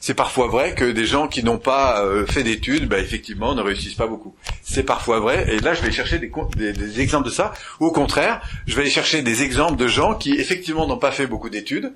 C'est 0.00 0.14
parfois 0.14 0.48
vrai 0.48 0.74
que 0.74 0.84
des 0.84 1.06
gens 1.06 1.28
qui 1.28 1.44
n'ont 1.44 1.58
pas 1.58 2.02
euh, 2.02 2.26
fait 2.26 2.42
d'études 2.42 2.88
bah 2.88 2.98
effectivement 2.98 3.54
ne 3.54 3.62
réussissent 3.62 3.94
pas 3.94 4.08
beaucoup. 4.08 4.34
C'est 4.62 4.82
parfois 4.82 5.20
vrai 5.20 5.46
et 5.54 5.60
là 5.60 5.74
je 5.74 5.82
vais 5.82 5.92
chercher 5.92 6.18
des, 6.18 6.30
des, 6.56 6.72
des 6.72 7.00
exemples 7.00 7.26
de 7.26 7.32
ça. 7.32 7.52
Ou 7.80 7.86
au 7.86 7.92
contraire 7.92 8.40
je 8.66 8.74
vais 8.74 8.82
aller 8.82 8.90
chercher 8.90 9.22
des 9.22 9.42
exemples 9.42 9.76
de 9.76 9.86
gens 9.86 10.14
qui 10.14 10.32
effectivement 10.32 10.86
n'ont 10.86 10.98
pas 10.98 11.12
fait 11.12 11.26
beaucoup 11.26 11.50
d'études 11.50 11.92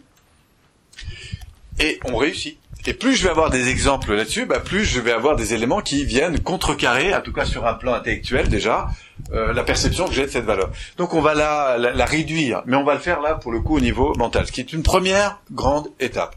et 1.81 1.99
ont 2.05 2.17
réussi 2.17 2.59
et 2.85 2.95
plus 2.95 3.15
je 3.15 3.25
vais 3.25 3.31
avoir 3.31 3.51
des 3.51 3.69
exemples 3.69 4.15
là-dessus, 4.15 4.47
bah, 4.47 4.59
plus 4.59 4.85
je 4.85 5.01
vais 5.01 5.13
avoir 5.13 5.37
des 5.37 5.55
éléments 5.55 5.81
qui 5.81 6.05
viennent 6.05 6.41
contrecarrer, 6.41 7.15
en 7.15 7.21
tout 7.21 7.33
cas 7.33 7.45
sur 7.45 7.67
un 7.67 7.75
plan 7.75 7.95
intellectuel 7.95 8.49
déjà, 8.49 8.89
euh, 9.33 9.53
la 9.53 9.63
perception 9.63 10.07
que 10.07 10.13
j'ai 10.13 10.23
de 10.23 10.31
cette 10.31 10.45
valeur. 10.45 10.71
Donc 10.97 11.15
on 11.15 11.21
va 11.21 11.35
la, 11.35 11.77
la, 11.79 12.05
réduire, 12.05 12.63
mais 12.67 12.77
on 12.77 12.85
va 12.85 12.95
le 12.95 13.01
faire 13.01 13.21
là 13.21 13.35
pour 13.35 13.53
le 13.53 13.61
coup 13.61 13.77
au 13.77 13.81
niveau 13.81 14.15
mental, 14.17 14.47
ce 14.47 14.53
qui 14.53 14.61
est 14.61 14.73
une 14.73 14.83
première 14.83 15.39
grande 15.53 15.91
étape. 16.01 16.35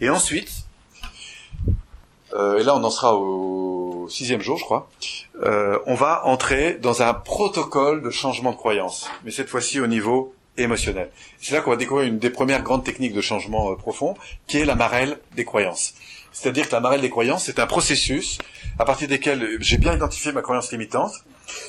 Et 0.00 0.10
ensuite, 0.10 0.50
euh, 2.34 2.58
et 2.58 2.62
là 2.62 2.76
on 2.76 2.84
en 2.84 2.90
sera 2.90 3.14
au 3.14 4.06
sixième 4.10 4.42
jour 4.42 4.58
je 4.58 4.64
crois, 4.64 4.90
euh, 5.44 5.78
on 5.86 5.94
va 5.94 6.26
entrer 6.26 6.74
dans 6.74 7.02
un 7.02 7.14
protocole 7.14 8.02
de 8.02 8.10
changement 8.10 8.50
de 8.50 8.56
croyance, 8.56 9.08
mais 9.24 9.30
cette 9.30 9.48
fois-ci 9.48 9.80
au 9.80 9.86
niveau 9.86 10.34
émotionnel. 10.56 11.10
C'est 11.40 11.54
là 11.54 11.60
qu'on 11.60 11.70
va 11.70 11.76
découvrir 11.76 12.08
une 12.08 12.18
des 12.18 12.30
premières 12.30 12.62
grandes 12.62 12.84
techniques 12.84 13.14
de 13.14 13.20
changement 13.20 13.72
euh, 13.72 13.76
profond, 13.76 14.14
qui 14.46 14.58
est 14.58 14.64
la 14.64 14.74
marelle 14.74 15.18
des 15.34 15.44
croyances. 15.44 15.94
C'est-à-dire 16.32 16.68
que 16.68 16.72
la 16.72 16.80
marelle 16.80 17.00
des 17.00 17.10
croyances, 17.10 17.44
c'est 17.44 17.60
un 17.60 17.66
processus 17.66 18.38
à 18.78 18.84
partir 18.84 19.06
desquels 19.06 19.56
j'ai 19.60 19.78
bien 19.78 19.94
identifié 19.94 20.32
ma 20.32 20.42
croyance 20.42 20.72
limitante, 20.72 21.12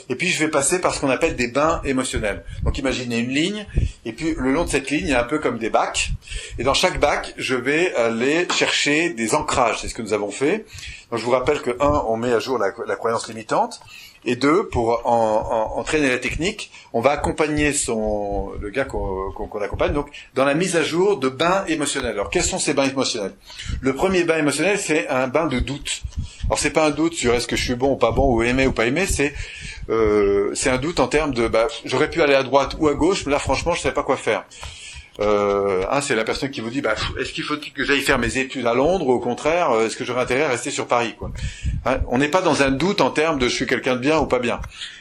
et 0.09 0.15
puis 0.15 0.29
je 0.29 0.39
vais 0.39 0.49
passer 0.49 0.81
par 0.81 0.95
ce 0.95 1.01
qu'on 1.01 1.09
appelle 1.09 1.35
des 1.35 1.49
bains 1.49 1.81
émotionnels. 1.83 2.43
Donc 2.63 2.79
imaginez 2.79 3.19
une 3.19 3.29
ligne, 3.29 3.67
et 4.05 4.13
puis 4.13 4.33
le 4.35 4.51
long 4.51 4.63
de 4.63 4.69
cette 4.69 4.89
ligne, 4.89 5.05
il 5.05 5.11
y 5.11 5.13
a 5.13 5.21
un 5.21 5.25
peu 5.25 5.37
comme 5.37 5.59
des 5.59 5.69
bacs, 5.69 6.09
et 6.57 6.63
dans 6.63 6.73
chaque 6.73 6.99
bac, 6.99 7.35
je 7.37 7.53
vais 7.53 7.93
aller 7.93 8.47
chercher 8.51 9.11
des 9.11 9.35
ancrages, 9.35 9.81
c'est 9.81 9.87
ce 9.87 9.93
que 9.93 10.01
nous 10.01 10.13
avons 10.13 10.31
fait. 10.31 10.65
Donc 11.11 11.19
je 11.19 11.25
vous 11.25 11.31
rappelle 11.31 11.61
que 11.61 11.71
un, 11.79 12.03
on 12.07 12.17
met 12.17 12.33
à 12.33 12.39
jour 12.39 12.57
la 12.57 12.95
croyance 12.95 13.27
limitante, 13.27 13.81
et 14.25 14.35
deux, 14.35 14.67
pour 14.67 15.05
en, 15.05 15.77
entraîner 15.77 16.09
la 16.09 16.17
technique, 16.17 16.71
on 16.93 17.01
va 17.01 17.11
accompagner 17.11 17.73
son 17.73 18.51
le 18.59 18.69
gars 18.69 18.85
qu'on 18.85 19.61
accompagne 19.61 19.93
donc 19.93 20.07
dans 20.33 20.45
la 20.45 20.53
mise 20.53 20.75
à 20.75 20.83
jour 20.83 21.17
de 21.17 21.29
bains 21.29 21.63
émotionnels. 21.67 22.13
Alors 22.13 22.29
quels 22.29 22.43
sont 22.43 22.59
ces 22.59 22.73
bains 22.73 22.89
émotionnels? 22.89 23.33
Le 23.81 23.93
premier 23.93 24.23
bain 24.23 24.37
émotionnel, 24.37 24.79
c'est 24.79 25.07
un 25.09 25.27
bain 25.27 25.47
de 25.47 25.59
doute. 25.59 26.01
Alors 26.45 26.59
c'est 26.59 26.71
pas 26.71 26.87
un 26.87 26.91
doute 26.91 27.13
sur 27.13 27.33
est-ce 27.33 27.47
que 27.47 27.55
je 27.55 27.63
suis 27.63 27.75
bon 27.75 27.93
ou 27.93 27.97
pas 27.97 28.11
bon 28.11 28.33
ou 28.33 28.43
aimé 28.43 28.67
ou 28.67 28.71
pas 28.71 28.85
aimé, 28.85 29.05
c'est 29.07 29.33
euh, 29.89 30.51
c'est 30.55 30.69
un 30.69 30.77
doute 30.77 30.99
en 30.99 31.07
termes 31.07 31.33
de 31.33 31.47
bah, 31.47 31.67
j'aurais 31.85 32.09
pu 32.09 32.21
aller 32.21 32.35
à 32.35 32.43
droite 32.43 32.75
ou 32.79 32.87
à 32.87 32.93
gauche, 32.93 33.25
mais 33.25 33.31
là 33.31 33.39
franchement 33.39 33.73
je 33.73 33.81
savais 33.81 33.93
pas 33.93 34.03
quoi 34.03 34.17
faire. 34.17 34.45
Euh, 35.19 35.85
un, 35.89 36.01
c'est 36.01 36.15
la 36.15 36.25
personne 36.25 36.51
qui 36.51 36.59
vous 36.61 36.69
dit, 36.69 36.81
bah, 36.81 36.95
est-ce 37.19 37.31
qu'il 37.31 37.43
faut 37.43 37.55
que 37.55 37.85
j'aille 37.85 38.01
faire 38.01 38.19
mes 38.19 38.37
études 38.37 38.67
à 38.67 38.73
Londres? 38.73 39.07
Ou 39.07 39.13
au 39.13 39.19
contraire, 39.19 39.71
euh, 39.71 39.85
est-ce 39.85 39.95
que 39.95 40.03
j'aurais 40.03 40.23
intérêt 40.23 40.43
à 40.43 40.49
rester 40.49 40.71
sur 40.71 40.87
Paris 40.87 41.15
quoi? 41.17 41.31
Hein, 41.85 41.99
On 42.09 42.17
n'est 42.17 42.27
pas 42.27 42.41
dans 42.41 42.63
un 42.63 42.71
doute 42.71 43.01
en 43.01 43.11
termes 43.11 43.39
de 43.39 43.47
je 43.47 43.53
suis 43.53 43.67
quelqu'un 43.67 43.95
de 43.95 44.01
bien 44.01 44.19
ou 44.19 44.25
pas 44.25 44.39
bien. 44.39 44.59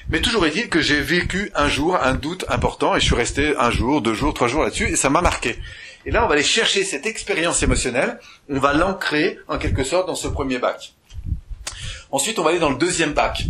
Mais 0.08 0.20
toujours 0.20 0.46
est-il 0.46 0.68
que 0.68 0.80
j'ai 0.80 1.00
vécu 1.00 1.50
un 1.54 1.68
jour 1.68 1.96
un 1.96 2.14
doute 2.14 2.44
important 2.48 2.94
et 2.94 3.00
je 3.00 3.06
suis 3.06 3.14
resté 3.16 3.54
un 3.58 3.70
jour, 3.70 4.02
deux 4.02 4.14
jours, 4.14 4.34
trois 4.34 4.48
jours 4.48 4.62
là-dessus 4.62 4.86
et 4.86 4.96
ça 4.96 5.10
m'a 5.10 5.20
marqué. 5.20 5.58
Et 6.06 6.10
là, 6.10 6.24
on 6.24 6.28
va 6.28 6.34
aller 6.34 6.42
chercher 6.42 6.84
cette 6.84 7.06
expérience 7.06 7.62
émotionnelle, 7.62 8.20
on 8.50 8.58
va 8.58 8.74
l'ancrer 8.74 9.38
en 9.48 9.58
quelque 9.58 9.84
sorte 9.84 10.06
dans 10.06 10.14
ce 10.14 10.28
premier 10.28 10.58
bac. 10.58 10.92
Ensuite, 12.10 12.38
on 12.38 12.44
va 12.44 12.50
aller 12.50 12.58
dans 12.58 12.70
le 12.70 12.76
deuxième 12.76 13.14
bac. 13.14 13.44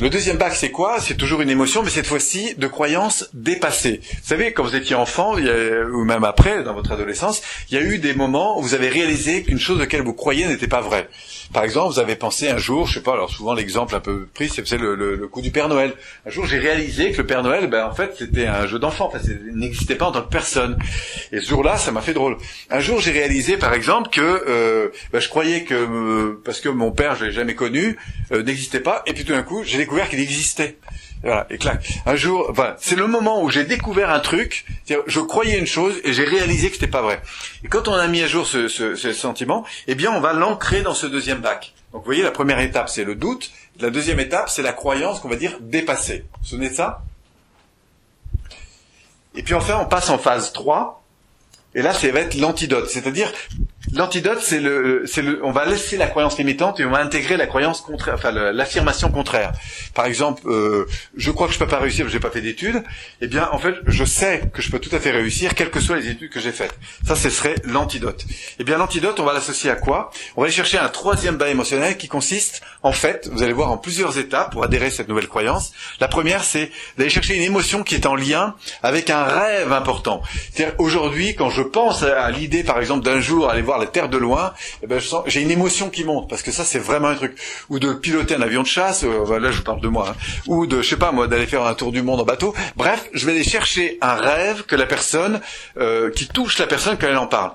Le 0.00 0.10
deuxième 0.10 0.36
bac, 0.36 0.54
c'est 0.54 0.70
quoi? 0.70 1.00
C'est 1.00 1.16
toujours 1.16 1.40
une 1.40 1.50
émotion, 1.50 1.82
mais 1.82 1.90
cette 1.90 2.06
fois-ci 2.06 2.54
de 2.54 2.68
croyances 2.68 3.28
dépassées. 3.34 4.00
Vous 4.00 4.28
savez, 4.28 4.52
quand 4.52 4.62
vous 4.62 4.76
étiez 4.76 4.94
enfant, 4.94 5.34
ou 5.34 6.04
même 6.04 6.22
après, 6.22 6.62
dans 6.62 6.72
votre 6.72 6.92
adolescence, 6.92 7.42
il 7.68 7.74
y 7.74 7.80
a 7.80 7.82
eu 7.82 7.98
des 7.98 8.14
moments 8.14 8.60
où 8.60 8.62
vous 8.62 8.74
avez 8.74 8.90
réalisé 8.90 9.42
qu'une 9.42 9.58
chose 9.58 9.80
laquelle 9.80 10.02
vous 10.02 10.14
croyez 10.14 10.46
n'était 10.46 10.68
pas 10.68 10.82
vraie. 10.82 11.08
Par 11.52 11.64
exemple, 11.64 11.94
vous 11.94 11.98
avez 11.98 12.14
pensé 12.14 12.48
un 12.48 12.58
jour, 12.58 12.86
je 12.86 12.94
sais 12.94 13.02
pas, 13.02 13.14
alors 13.14 13.30
souvent 13.30 13.54
l'exemple 13.54 13.94
un 13.94 14.00
peu 14.00 14.26
pris, 14.34 14.50
c'est 14.50 14.70
le, 14.76 14.94
le, 14.94 15.16
le, 15.16 15.28
coup 15.28 15.40
du 15.40 15.50
Père 15.50 15.68
Noël. 15.68 15.94
Un 16.26 16.30
jour, 16.30 16.44
j'ai 16.44 16.58
réalisé 16.58 17.10
que 17.12 17.18
le 17.18 17.26
Père 17.26 17.42
Noël, 17.42 17.68
ben 17.68 17.86
en 17.86 17.94
fait, 17.94 18.14
c'était 18.18 18.46
un 18.46 18.66
jeu 18.66 18.78
d'enfant, 18.78 19.06
enfin, 19.06 19.18
il 19.26 19.56
n'existait 19.56 19.94
pas 19.94 20.06
en 20.06 20.12
tant 20.12 20.22
que 20.22 20.28
personne. 20.28 20.78
Et 21.32 21.40
ce 21.40 21.48
jour-là, 21.48 21.78
ça 21.78 21.90
m'a 21.90 22.02
fait 22.02 22.12
drôle. 22.12 22.36
Un 22.70 22.80
jour, 22.80 23.00
j'ai 23.00 23.12
réalisé, 23.12 23.56
par 23.56 23.72
exemple, 23.72 24.10
que 24.10 24.20
euh, 24.20 24.88
ben, 25.12 25.20
je 25.20 25.28
croyais 25.28 25.64
que 25.64 25.74
euh, 25.74 26.40
parce 26.44 26.60
que 26.60 26.68
mon 26.68 26.92
père, 26.92 27.16
je 27.16 27.24
l'ai 27.24 27.32
jamais 27.32 27.54
connu, 27.54 27.96
euh, 28.32 28.42
n'existait 28.42 28.80
pas, 28.80 29.02
et 29.06 29.14
puis 29.14 29.24
tout 29.24 29.32
d'un 29.32 29.42
coup, 29.42 29.62
j'ai 29.64 29.78
découvert 29.78 30.08
qu'il 30.10 30.20
existait. 30.20 30.76
Voilà, 31.22 31.46
et 31.50 31.58
clac. 31.58 31.84
Un 32.06 32.16
jour, 32.16 32.52
voilà, 32.52 32.76
c'est 32.80 32.94
le 32.94 33.06
moment 33.06 33.42
où 33.42 33.50
j'ai 33.50 33.64
découvert 33.64 34.10
un 34.10 34.20
truc. 34.20 34.64
Je 35.06 35.20
croyais 35.20 35.58
une 35.58 35.66
chose 35.66 35.94
et 36.04 36.12
j'ai 36.12 36.24
réalisé 36.24 36.68
que 36.68 36.74
c'était 36.74 36.86
pas 36.86 37.02
vrai. 37.02 37.20
Et 37.64 37.68
quand 37.68 37.88
on 37.88 37.94
a 37.94 38.06
mis 38.06 38.22
à 38.22 38.26
jour 38.26 38.46
ce, 38.46 38.68
ce, 38.68 38.94
ce 38.94 39.12
sentiment, 39.12 39.64
eh 39.86 39.94
bien, 39.94 40.12
on 40.12 40.20
va 40.20 40.32
l'ancrer 40.32 40.82
dans 40.82 40.94
ce 40.94 41.06
deuxième 41.06 41.40
bac. 41.40 41.74
Donc, 41.92 42.02
vous 42.02 42.06
voyez, 42.06 42.22
la 42.22 42.30
première 42.30 42.60
étape, 42.60 42.88
c'est 42.88 43.04
le 43.04 43.14
doute. 43.14 43.50
La 43.80 43.90
deuxième 43.90 44.20
étape, 44.20 44.48
c'est 44.48 44.62
la 44.62 44.72
croyance 44.72 45.20
qu'on 45.20 45.28
va 45.28 45.36
dire 45.36 45.56
dépassée. 45.60 46.24
Vous 46.32 46.38
vous 46.42 46.48
souvenez 46.48 46.70
de 46.70 46.74
ça? 46.74 47.02
Et 49.34 49.42
puis 49.42 49.54
enfin, 49.54 49.78
on 49.80 49.86
passe 49.86 50.10
en 50.10 50.18
phase 50.18 50.52
3. 50.52 51.02
Et 51.74 51.82
là, 51.82 51.92
ça 51.94 52.10
va 52.10 52.20
être 52.20 52.34
l'antidote. 52.34 52.88
C'est-à-dire, 52.90 53.32
L'antidote, 53.94 54.40
c'est 54.42 54.60
le, 54.60 55.04
c'est 55.06 55.22
le, 55.22 55.40
on 55.44 55.50
va 55.50 55.64
laisser 55.64 55.96
la 55.96 56.06
croyance 56.06 56.38
limitante 56.38 56.78
et 56.80 56.84
on 56.84 56.90
va 56.90 56.98
intégrer 56.98 57.36
la 57.36 57.46
croyance 57.46 57.80
contraire, 57.80 58.14
enfin 58.14 58.30
l'affirmation 58.30 59.10
contraire. 59.10 59.52
Par 59.94 60.06
exemple, 60.06 60.42
euh, 60.46 60.86
je 61.16 61.30
crois 61.30 61.46
que 61.46 61.54
je 61.54 61.58
peux 61.58 61.66
pas 61.66 61.78
réussir, 61.78 62.08
j'ai 62.08 62.20
pas 62.20 62.30
fait 62.30 62.40
d'études. 62.40 62.82
Eh 63.20 63.26
bien, 63.26 63.48
en 63.52 63.58
fait, 63.58 63.74
je 63.86 64.04
sais 64.04 64.42
que 64.52 64.62
je 64.62 64.70
peux 64.70 64.78
tout 64.78 64.94
à 64.94 65.00
fait 65.00 65.10
réussir, 65.10 65.54
quelles 65.54 65.70
que 65.70 65.80
soient 65.80 65.96
les 65.96 66.08
études 66.08 66.30
que 66.30 66.40
j'ai 66.40 66.52
faites. 66.52 66.74
Ça, 67.06 67.16
ce 67.16 67.30
serait 67.30 67.54
l'antidote. 67.64 68.24
Eh 68.58 68.64
bien, 68.64 68.78
l'antidote, 68.78 69.18
on 69.20 69.24
va 69.24 69.32
l'associer 69.32 69.70
à 69.70 69.74
quoi? 69.74 70.10
On 70.36 70.42
va 70.42 70.46
aller 70.46 70.54
chercher 70.54 70.78
un 70.78 70.88
troisième 70.88 71.36
bas 71.36 71.48
émotionnel 71.48 71.96
qui 71.96 72.08
consiste, 72.08 72.62
en 72.82 72.92
fait, 72.92 73.28
vous 73.32 73.42
allez 73.42 73.52
voir 73.52 73.70
en 73.72 73.78
plusieurs 73.78 74.18
étapes 74.18 74.52
pour 74.52 74.64
adhérer 74.64 74.86
à 74.86 74.90
cette 74.90 75.08
nouvelle 75.08 75.28
croyance. 75.28 75.72
La 76.00 76.08
première, 76.08 76.44
c'est 76.44 76.70
d'aller 76.96 77.10
chercher 77.10 77.36
une 77.36 77.42
émotion 77.42 77.82
qui 77.82 77.94
est 77.94 78.06
en 78.06 78.14
lien 78.14 78.54
avec 78.82 79.10
un 79.10 79.24
rêve 79.24 79.72
important. 79.72 80.22
C'est-à-dire 80.52 80.74
aujourd'hui, 80.78 81.34
quand 81.34 81.50
je 81.50 81.62
pense 81.62 82.02
à 82.02 82.30
l'idée, 82.30 82.64
par 82.64 82.78
exemple, 82.78 83.04
d'un 83.04 83.20
jour 83.20 83.48
aller 83.48 83.62
voir 83.62 83.77
la 83.78 83.86
terre 83.86 84.08
de 84.08 84.18
loin, 84.18 84.52
eh 84.82 84.86
ben, 84.86 85.00
j'ai 85.26 85.40
une 85.40 85.50
émotion 85.50 85.90
qui 85.90 86.04
monte 86.04 86.28
parce 86.28 86.42
que 86.42 86.50
ça 86.50 86.64
c'est 86.64 86.78
vraiment 86.78 87.08
un 87.08 87.14
truc. 87.14 87.36
Ou 87.68 87.78
de 87.78 87.92
piloter 87.92 88.34
un 88.34 88.42
avion 88.42 88.62
de 88.62 88.66
chasse, 88.66 89.04
euh, 89.04 89.38
là 89.38 89.50
je 89.50 89.62
parle 89.62 89.80
de 89.80 89.88
moi, 89.88 90.10
hein. 90.10 90.16
ou 90.46 90.66
de 90.66 90.82
je 90.82 90.88
sais 90.88 90.96
pas 90.96 91.12
moi 91.12 91.26
d'aller 91.28 91.46
faire 91.46 91.64
un 91.64 91.74
tour 91.74 91.92
du 91.92 92.02
monde 92.02 92.20
en 92.20 92.24
bateau. 92.24 92.54
Bref, 92.76 93.08
je 93.12 93.26
vais 93.26 93.32
aller 93.32 93.44
chercher 93.44 93.98
un 94.00 94.14
rêve 94.14 94.64
que 94.64 94.76
la 94.76 94.86
personne 94.86 95.40
euh, 95.78 96.10
qui 96.10 96.26
touche 96.28 96.58
la 96.58 96.66
personne 96.66 96.96
quand 96.98 97.08
elle 97.08 97.16
en 97.16 97.26
parle, 97.26 97.52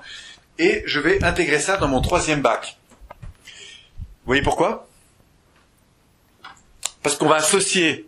et 0.59 0.83
je 0.85 0.99
vais 0.99 1.23
intégrer 1.23 1.59
ça 1.59 1.77
dans 1.77 1.87
mon 1.87 2.01
troisième 2.01 2.41
bac. 2.41 2.77
Vous 3.49 4.27
voyez 4.27 4.41
pourquoi? 4.41 4.87
Parce 7.01 7.17
qu'on 7.17 7.27
va 7.27 7.35
associer 7.35 8.07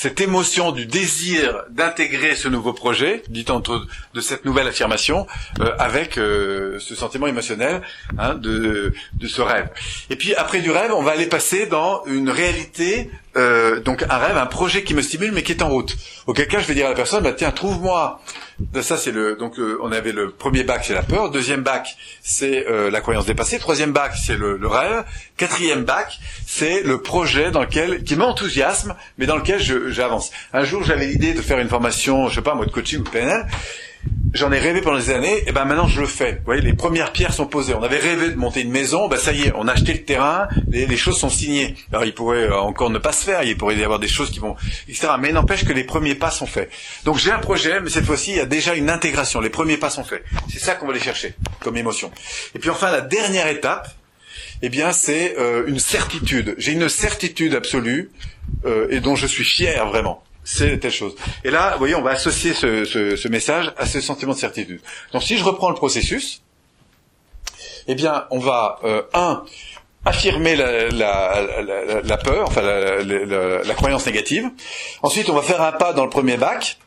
cette 0.00 0.22
émotion 0.22 0.72
du 0.72 0.86
désir 0.86 1.64
d'intégrer 1.68 2.34
ce 2.34 2.48
nouveau 2.48 2.72
projet, 2.72 3.22
dit 3.28 3.44
entre 3.50 3.86
de 4.14 4.20
cette 4.22 4.46
nouvelle 4.46 4.66
affirmation, 4.66 5.26
euh, 5.60 5.74
avec 5.78 6.16
euh, 6.16 6.78
ce 6.78 6.94
sentiment 6.94 7.26
émotionnel 7.26 7.82
hein, 8.16 8.32
de, 8.32 8.94
de 9.12 9.26
ce 9.28 9.42
rêve. 9.42 9.68
Et 10.08 10.16
puis 10.16 10.34
après 10.34 10.62
du 10.62 10.70
rêve, 10.70 10.90
on 10.94 11.02
va 11.02 11.10
aller 11.10 11.26
passer 11.26 11.66
dans 11.66 12.02
une 12.06 12.30
réalité 12.30 13.10
euh, 13.36 13.80
donc 13.80 14.04
un 14.08 14.18
rêve, 14.18 14.36
un 14.36 14.46
projet 14.46 14.82
qui 14.82 14.94
me 14.94 15.02
stimule 15.02 15.32
mais 15.32 15.42
qui 15.42 15.52
est 15.52 15.62
en 15.62 15.68
route. 15.68 15.96
Auquel 16.26 16.48
cas 16.48 16.58
je 16.60 16.66
vais 16.66 16.74
dire 16.74 16.86
à 16.86 16.90
la 16.90 16.96
personne, 16.96 17.22
bah 17.22 17.32
tiens, 17.32 17.52
trouve-moi. 17.52 18.20
Ça 18.82 18.96
c'est 18.96 19.12
le 19.12 19.36
donc 19.36 19.58
euh, 19.58 19.78
on 19.82 19.90
avait 19.92 20.12
le 20.12 20.30
premier 20.30 20.64
bac 20.64 20.82
c'est 20.84 20.92
la 20.92 21.02
peur, 21.02 21.30
deuxième 21.30 21.62
bac 21.62 21.96
c'est 22.22 22.66
euh, 22.68 22.90
la 22.90 23.00
croyance 23.00 23.24
dépassée, 23.24 23.58
troisième 23.58 23.92
bac 23.92 24.12
c'est 24.14 24.36
le, 24.36 24.58
le, 24.58 24.66
rêve, 24.66 25.04
quatrième 25.38 25.84
bac 25.84 26.18
c'est 26.46 26.82
le 26.82 27.00
projet 27.00 27.50
dans 27.50 27.62
lequel 27.62 28.04
qui 28.04 28.16
m'enthousiasme 28.16 28.94
mais 29.16 29.24
dans 29.24 29.36
lequel 29.36 29.60
j'avance. 29.90 30.30
Un 30.52 30.64
jour 30.64 30.82
j'avais 30.84 31.06
l'idée 31.06 31.32
de 31.32 31.40
faire 31.40 31.58
une 31.58 31.70
formation, 31.70 32.28
je 32.28 32.34
sais 32.34 32.42
pas, 32.42 32.52
en 32.52 32.56
mode 32.56 32.70
coaching 32.70 33.00
ou 33.00 33.04
PNL 33.04 33.46
J'en 34.32 34.52
ai 34.52 34.60
rêvé 34.60 34.80
pendant 34.80 34.98
des 34.98 35.10
années, 35.10 35.42
et 35.48 35.52
ben 35.52 35.64
maintenant 35.64 35.88
je 35.88 36.00
le 36.00 36.06
fais. 36.06 36.34
Vous 36.34 36.44
voyez, 36.44 36.62
les 36.62 36.72
premières 36.72 37.12
pierres 37.12 37.34
sont 37.34 37.46
posées. 37.46 37.74
On 37.74 37.82
avait 37.82 37.98
rêvé 37.98 38.30
de 38.30 38.36
monter 38.36 38.60
une 38.60 38.70
maison, 38.70 39.08
ben 39.08 39.16
ça 39.16 39.32
y 39.32 39.42
est, 39.42 39.52
on 39.56 39.66
a 39.66 39.72
acheté 39.72 39.92
le 39.92 40.04
terrain, 40.04 40.46
les, 40.68 40.96
choses 40.96 41.18
sont 41.18 41.28
signées. 41.28 41.74
Alors 41.92 42.04
il 42.04 42.14
pourrait 42.14 42.44
euh, 42.44 42.56
encore 42.56 42.90
ne 42.90 42.98
pas 42.98 43.10
se 43.10 43.24
faire, 43.24 43.42
il 43.42 43.56
pourrait 43.56 43.76
y 43.76 43.82
avoir 43.82 43.98
des 43.98 44.06
choses 44.06 44.30
qui 44.30 44.38
vont, 44.38 44.54
etc. 44.88 45.08
Mais 45.18 45.32
n'empêche 45.32 45.64
que 45.64 45.72
les 45.72 45.82
premiers 45.82 46.14
pas 46.14 46.30
sont 46.30 46.46
faits. 46.46 46.70
Donc 47.04 47.18
j'ai 47.18 47.32
un 47.32 47.40
projet, 47.40 47.80
mais 47.80 47.90
cette 47.90 48.04
fois-ci 48.04 48.30
il 48.30 48.36
y 48.36 48.40
a 48.40 48.46
déjà 48.46 48.74
une 48.74 48.88
intégration. 48.88 49.40
Les 49.40 49.50
premiers 49.50 49.78
pas 49.78 49.90
sont 49.90 50.04
faits. 50.04 50.24
C'est 50.48 50.60
ça 50.60 50.76
qu'on 50.76 50.86
va 50.86 50.92
aller 50.92 51.00
chercher 51.00 51.34
comme 51.58 51.76
émotion. 51.76 52.12
Et 52.54 52.60
puis 52.60 52.70
enfin 52.70 52.92
la 52.92 53.00
dernière 53.00 53.48
étape, 53.48 53.88
eh 54.62 54.68
bien 54.68 54.92
c'est 54.92 55.36
euh, 55.38 55.64
une 55.66 55.80
certitude. 55.80 56.54
J'ai 56.56 56.72
une 56.72 56.88
certitude 56.88 57.56
absolue 57.56 58.12
euh, 58.64 58.86
et 58.90 59.00
dont 59.00 59.16
je 59.16 59.26
suis 59.26 59.44
fier 59.44 59.84
vraiment 59.86 60.22
c'est 60.52 60.78
telle 60.78 60.90
chose. 60.90 61.14
Et 61.44 61.50
là, 61.50 61.72
vous 61.72 61.78
voyez, 61.78 61.94
on 61.94 62.02
va 62.02 62.10
associer 62.10 62.54
ce, 62.54 62.84
ce, 62.84 63.14
ce, 63.14 63.28
message 63.28 63.72
à 63.76 63.86
ce 63.86 64.00
sentiment 64.00 64.32
de 64.32 64.38
certitude. 64.38 64.80
Donc 65.12 65.22
si 65.22 65.36
je 65.38 65.44
reprends 65.44 65.68
le 65.68 65.76
processus, 65.76 66.42
eh 67.86 67.94
bien, 67.94 68.26
on 68.30 68.40
va, 68.40 68.80
euh, 68.84 69.02
un, 69.14 69.44
affirmer 70.04 70.56
la, 70.56 70.88
la, 70.88 71.62
la, 71.62 72.00
la 72.02 72.16
peur, 72.16 72.48
enfin 72.48 72.62
la, 72.62 73.74
croyance 73.74 74.06
négative. 74.06 74.50
Ensuite, 75.02 75.28
on 75.30 75.34
va 75.34 75.42
faire 75.42 75.62
un 75.62 75.72
pas 75.72 75.92
dans 75.92 76.04
le 76.04 76.10
premier 76.10 76.36
bac. 76.36 76.78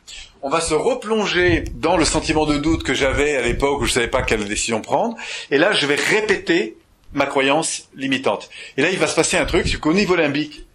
On 0.42 0.50
va 0.50 0.60
se 0.60 0.74
replonger 0.74 1.64
dans 1.74 1.96
le 1.96 2.04
sentiment 2.04 2.44
de 2.44 2.58
doute 2.58 2.82
que 2.82 2.92
j'avais 2.92 3.36
à 3.36 3.42
l'époque 3.42 3.80
où 3.80 3.86
je 3.86 3.92
savais 3.92 4.08
pas 4.08 4.22
quelle 4.22 4.44
décision 4.44 4.82
prendre. 4.82 5.16
Et 5.50 5.56
là, 5.56 5.72
je 5.72 5.86
vais 5.86 5.94
répéter 5.94 6.76
ma 7.14 7.24
croyance 7.24 7.88
limitante. 7.94 8.50
Et 8.76 8.82
là, 8.82 8.90
il 8.90 8.98
va 8.98 9.06
se 9.06 9.14
passer 9.14 9.38
un 9.38 9.46
truc, 9.46 9.68
c'est 9.68 9.80
qu'au 9.80 9.94
niveau 9.94 10.16
limbique, 10.16 10.66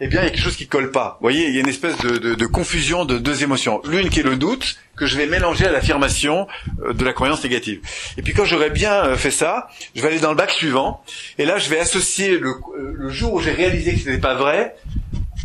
eh 0.00 0.08
bien, 0.08 0.22
il 0.22 0.24
y 0.24 0.26
a 0.26 0.30
quelque 0.30 0.42
chose 0.42 0.56
qui 0.56 0.66
colle 0.66 0.90
pas. 0.90 1.18
Vous 1.20 1.24
voyez, 1.24 1.48
il 1.48 1.54
y 1.54 1.58
a 1.58 1.60
une 1.60 1.68
espèce 1.68 1.96
de, 1.98 2.18
de, 2.18 2.34
de 2.34 2.46
confusion 2.46 3.04
de 3.04 3.18
deux 3.18 3.42
émotions. 3.42 3.80
L'une 3.84 4.10
qui 4.10 4.20
est 4.20 4.24
le 4.24 4.36
doute, 4.36 4.76
que 4.96 5.06
je 5.06 5.16
vais 5.16 5.26
mélanger 5.26 5.66
à 5.66 5.72
l'affirmation 5.72 6.46
euh, 6.82 6.92
de 6.92 7.04
la 7.04 7.12
croyance 7.12 7.42
négative. 7.42 7.80
Et 8.16 8.22
puis 8.22 8.32
quand 8.32 8.44
j'aurai 8.44 8.70
bien 8.70 8.92
euh, 8.92 9.16
fait 9.16 9.30
ça, 9.30 9.68
je 9.94 10.02
vais 10.02 10.08
aller 10.08 10.20
dans 10.20 10.30
le 10.30 10.36
bac 10.36 10.50
suivant, 10.50 11.02
et 11.38 11.44
là, 11.44 11.58
je 11.58 11.68
vais 11.68 11.78
associer 11.78 12.38
le, 12.38 12.50
euh, 12.50 12.92
le 12.94 13.10
jour 13.10 13.34
où 13.34 13.40
j'ai 13.40 13.52
réalisé 13.52 13.94
que 13.94 14.00
ce 14.00 14.08
n'était 14.08 14.20
pas 14.20 14.34
vrai, 14.34 14.76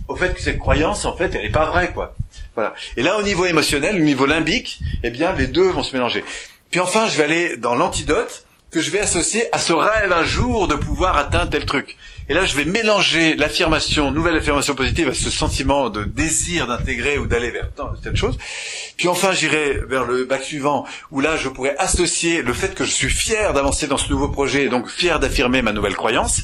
au 0.07 0.15
fait 0.15 0.33
que 0.33 0.41
cette 0.41 0.57
croyance, 0.57 1.05
en 1.05 1.15
fait, 1.15 1.33
elle 1.35 1.43
n'est 1.43 1.51
pas 1.51 1.65
vraie, 1.65 1.91
quoi. 1.91 2.15
Voilà. 2.55 2.73
Et 2.97 3.03
là, 3.03 3.17
au 3.17 3.23
niveau 3.23 3.45
émotionnel, 3.45 3.95
au 3.95 4.03
niveau 4.03 4.25
limbique, 4.25 4.79
eh 5.03 5.11
bien, 5.11 5.33
les 5.33 5.47
deux 5.47 5.69
vont 5.69 5.83
se 5.83 5.95
mélanger. 5.95 6.23
Puis 6.71 6.79
enfin, 6.79 7.07
je 7.07 7.17
vais 7.17 7.23
aller 7.23 7.57
dans 7.57 7.75
l'antidote 7.75 8.45
que 8.71 8.81
je 8.81 8.91
vais 8.91 8.99
associer 8.99 9.43
à 9.51 9.57
ce 9.57 9.73
rêve 9.73 10.11
un 10.11 10.23
jour 10.23 10.67
de 10.67 10.75
pouvoir 10.75 11.17
atteindre 11.17 11.49
tel 11.49 11.65
truc. 11.65 11.97
Et 12.29 12.35
là, 12.35 12.45
je 12.45 12.55
vais 12.55 12.65
mélanger 12.65 13.35
l'affirmation, 13.35 14.11
nouvelle 14.11 14.35
affirmation 14.35 14.75
positive, 14.75 15.09
à 15.09 15.15
ce 15.15 15.31
sentiment 15.31 15.89
de 15.89 16.03
désir 16.03 16.67
d'intégrer 16.67 17.17
ou 17.17 17.25
d'aller 17.25 17.49
vers 17.49 17.69
telle 18.03 18.15
chose. 18.15 18.37
Puis 18.97 19.07
enfin, 19.07 19.31
j'irai 19.31 19.79
vers 19.87 20.05
le 20.05 20.25
bac 20.25 20.43
suivant, 20.43 20.85
où 21.09 21.21
là, 21.21 21.37
je 21.37 21.49
pourrais 21.49 21.75
associer 21.77 22.43
le 22.43 22.53
fait 22.53 22.75
que 22.75 22.85
je 22.85 22.91
suis 22.91 23.09
fier 23.09 23.51
d'avancer 23.53 23.87
dans 23.87 23.97
ce 23.97 24.11
nouveau 24.11 24.27
projet, 24.27 24.65
et 24.65 24.69
donc 24.69 24.89
fier 24.89 25.19
d'affirmer 25.19 25.63
ma 25.63 25.71
nouvelle 25.71 25.95
croyance. 25.95 26.43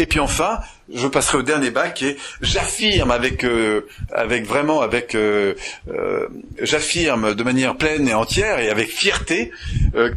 Et 0.00 0.06
puis 0.06 0.18
enfin, 0.18 0.58
je 0.92 1.06
passerai 1.06 1.38
au 1.38 1.42
dernier 1.42 1.70
bac 1.70 2.02
et 2.02 2.16
j'affirme 2.40 3.10
avec 3.10 3.44
euh, 3.44 3.86
avec 4.12 4.46
vraiment 4.46 4.80
avec 4.80 5.14
euh, 5.14 5.54
euh, 5.88 6.28
j'affirme 6.60 7.34
de 7.34 7.42
manière 7.42 7.76
pleine 7.76 8.08
et 8.08 8.14
entière 8.14 8.58
et 8.58 8.70
avec 8.70 8.88
fierté 8.88 9.50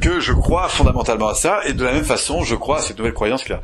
que 0.01 0.19
je 0.19 0.33
crois 0.33 0.69
fondamentalement 0.69 1.27
à 1.27 1.35
ça 1.35 1.61
et 1.65 1.73
de 1.73 1.83
la 1.83 1.93
même 1.93 2.05
façon 2.05 2.43
je 2.43 2.55
crois 2.55 2.79
à 2.79 2.81
cette 2.81 2.97
nouvelle 2.97 3.13
croyance 3.13 3.47
là. 3.49 3.61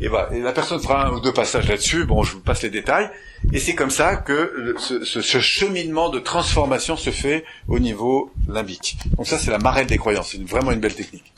Et 0.00 0.08
voilà. 0.08 0.32
Et 0.32 0.40
la 0.40 0.52
personne 0.52 0.80
fera 0.80 1.06
un 1.06 1.12
ou 1.12 1.20
deux 1.20 1.32
passages 1.32 1.68
là-dessus. 1.68 2.04
Bon, 2.04 2.22
je 2.22 2.32
vous 2.32 2.40
passe 2.40 2.62
les 2.62 2.70
détails. 2.70 3.10
Et 3.52 3.58
c'est 3.58 3.74
comme 3.74 3.90
ça 3.90 4.16
que 4.16 4.74
ce, 4.78 5.04
ce, 5.04 5.40
cheminement 5.40 6.08
de 6.08 6.18
transformation 6.18 6.96
se 6.96 7.10
fait 7.10 7.44
au 7.68 7.78
niveau 7.78 8.32
limbique. 8.48 8.98
Donc 9.16 9.26
ça, 9.26 9.38
c'est 9.38 9.50
la 9.50 9.58
marelle 9.58 9.86
des 9.86 9.98
croyances. 9.98 10.30
C'est 10.32 10.42
vraiment 10.46 10.72
une 10.72 10.80
belle 10.80 10.94
technique. 10.94 11.32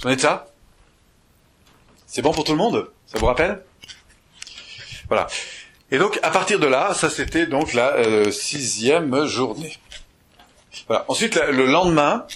Vous 0.00 0.08
en 0.08 0.10
êtes 0.10 0.20
ça 0.20 0.52
C'est 2.06 2.22
bon 2.22 2.32
pour 2.32 2.44
tout 2.44 2.52
le 2.52 2.58
monde? 2.58 2.90
Ça 3.06 3.18
vous 3.18 3.26
rappelle? 3.26 3.62
Voilà. 5.10 5.26
Et 5.90 5.98
donc 5.98 6.18
à 6.22 6.30
partir 6.30 6.58
de 6.58 6.66
là, 6.66 6.94
ça 6.94 7.10
c'était 7.10 7.46
donc 7.46 7.74
la 7.74 7.96
euh, 7.96 8.30
sixième 8.30 9.26
journée. 9.26 9.76
Ensuite, 11.08 11.38
le 11.50 11.66
lendemain, 11.66 12.26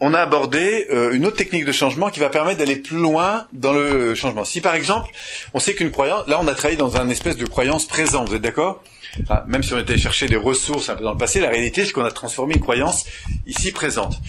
on 0.00 0.12
a 0.12 0.20
abordé 0.20 0.86
euh, 0.90 1.12
une 1.12 1.26
autre 1.26 1.36
technique 1.36 1.64
de 1.64 1.72
changement 1.72 2.10
qui 2.10 2.20
va 2.20 2.28
permettre 2.28 2.58
d'aller 2.58 2.76
plus 2.76 2.98
loin 2.98 3.46
dans 3.52 3.72
le 3.72 4.14
changement. 4.14 4.44
Si 4.44 4.60
par 4.60 4.74
exemple, 4.74 5.10
on 5.54 5.60
sait 5.60 5.74
qu'une 5.74 5.90
croyance, 5.90 6.28
là 6.28 6.38
on 6.40 6.46
a 6.46 6.54
travaillé 6.54 6.76
dans 6.76 6.96
un 6.98 7.08
espèce 7.08 7.38
de 7.38 7.46
croyance 7.46 7.86
présente, 7.86 8.28
vous 8.28 8.34
êtes 8.34 8.42
d'accord? 8.42 8.82
Même 9.46 9.62
si 9.62 9.72
on 9.72 9.78
était 9.78 9.98
chercher 9.98 10.28
des 10.28 10.36
ressources 10.36 10.88
un 10.88 10.94
peu 10.94 11.02
dans 11.02 11.12
le 11.12 11.18
passé, 11.18 11.40
la 11.40 11.48
réalité 11.48 11.84
c'est 11.84 11.92
qu'on 11.92 12.04
a 12.04 12.12
transformé 12.12 12.54
une 12.54 12.60
croyance 12.60 13.06
ici 13.46 13.72
présente. 13.72 14.20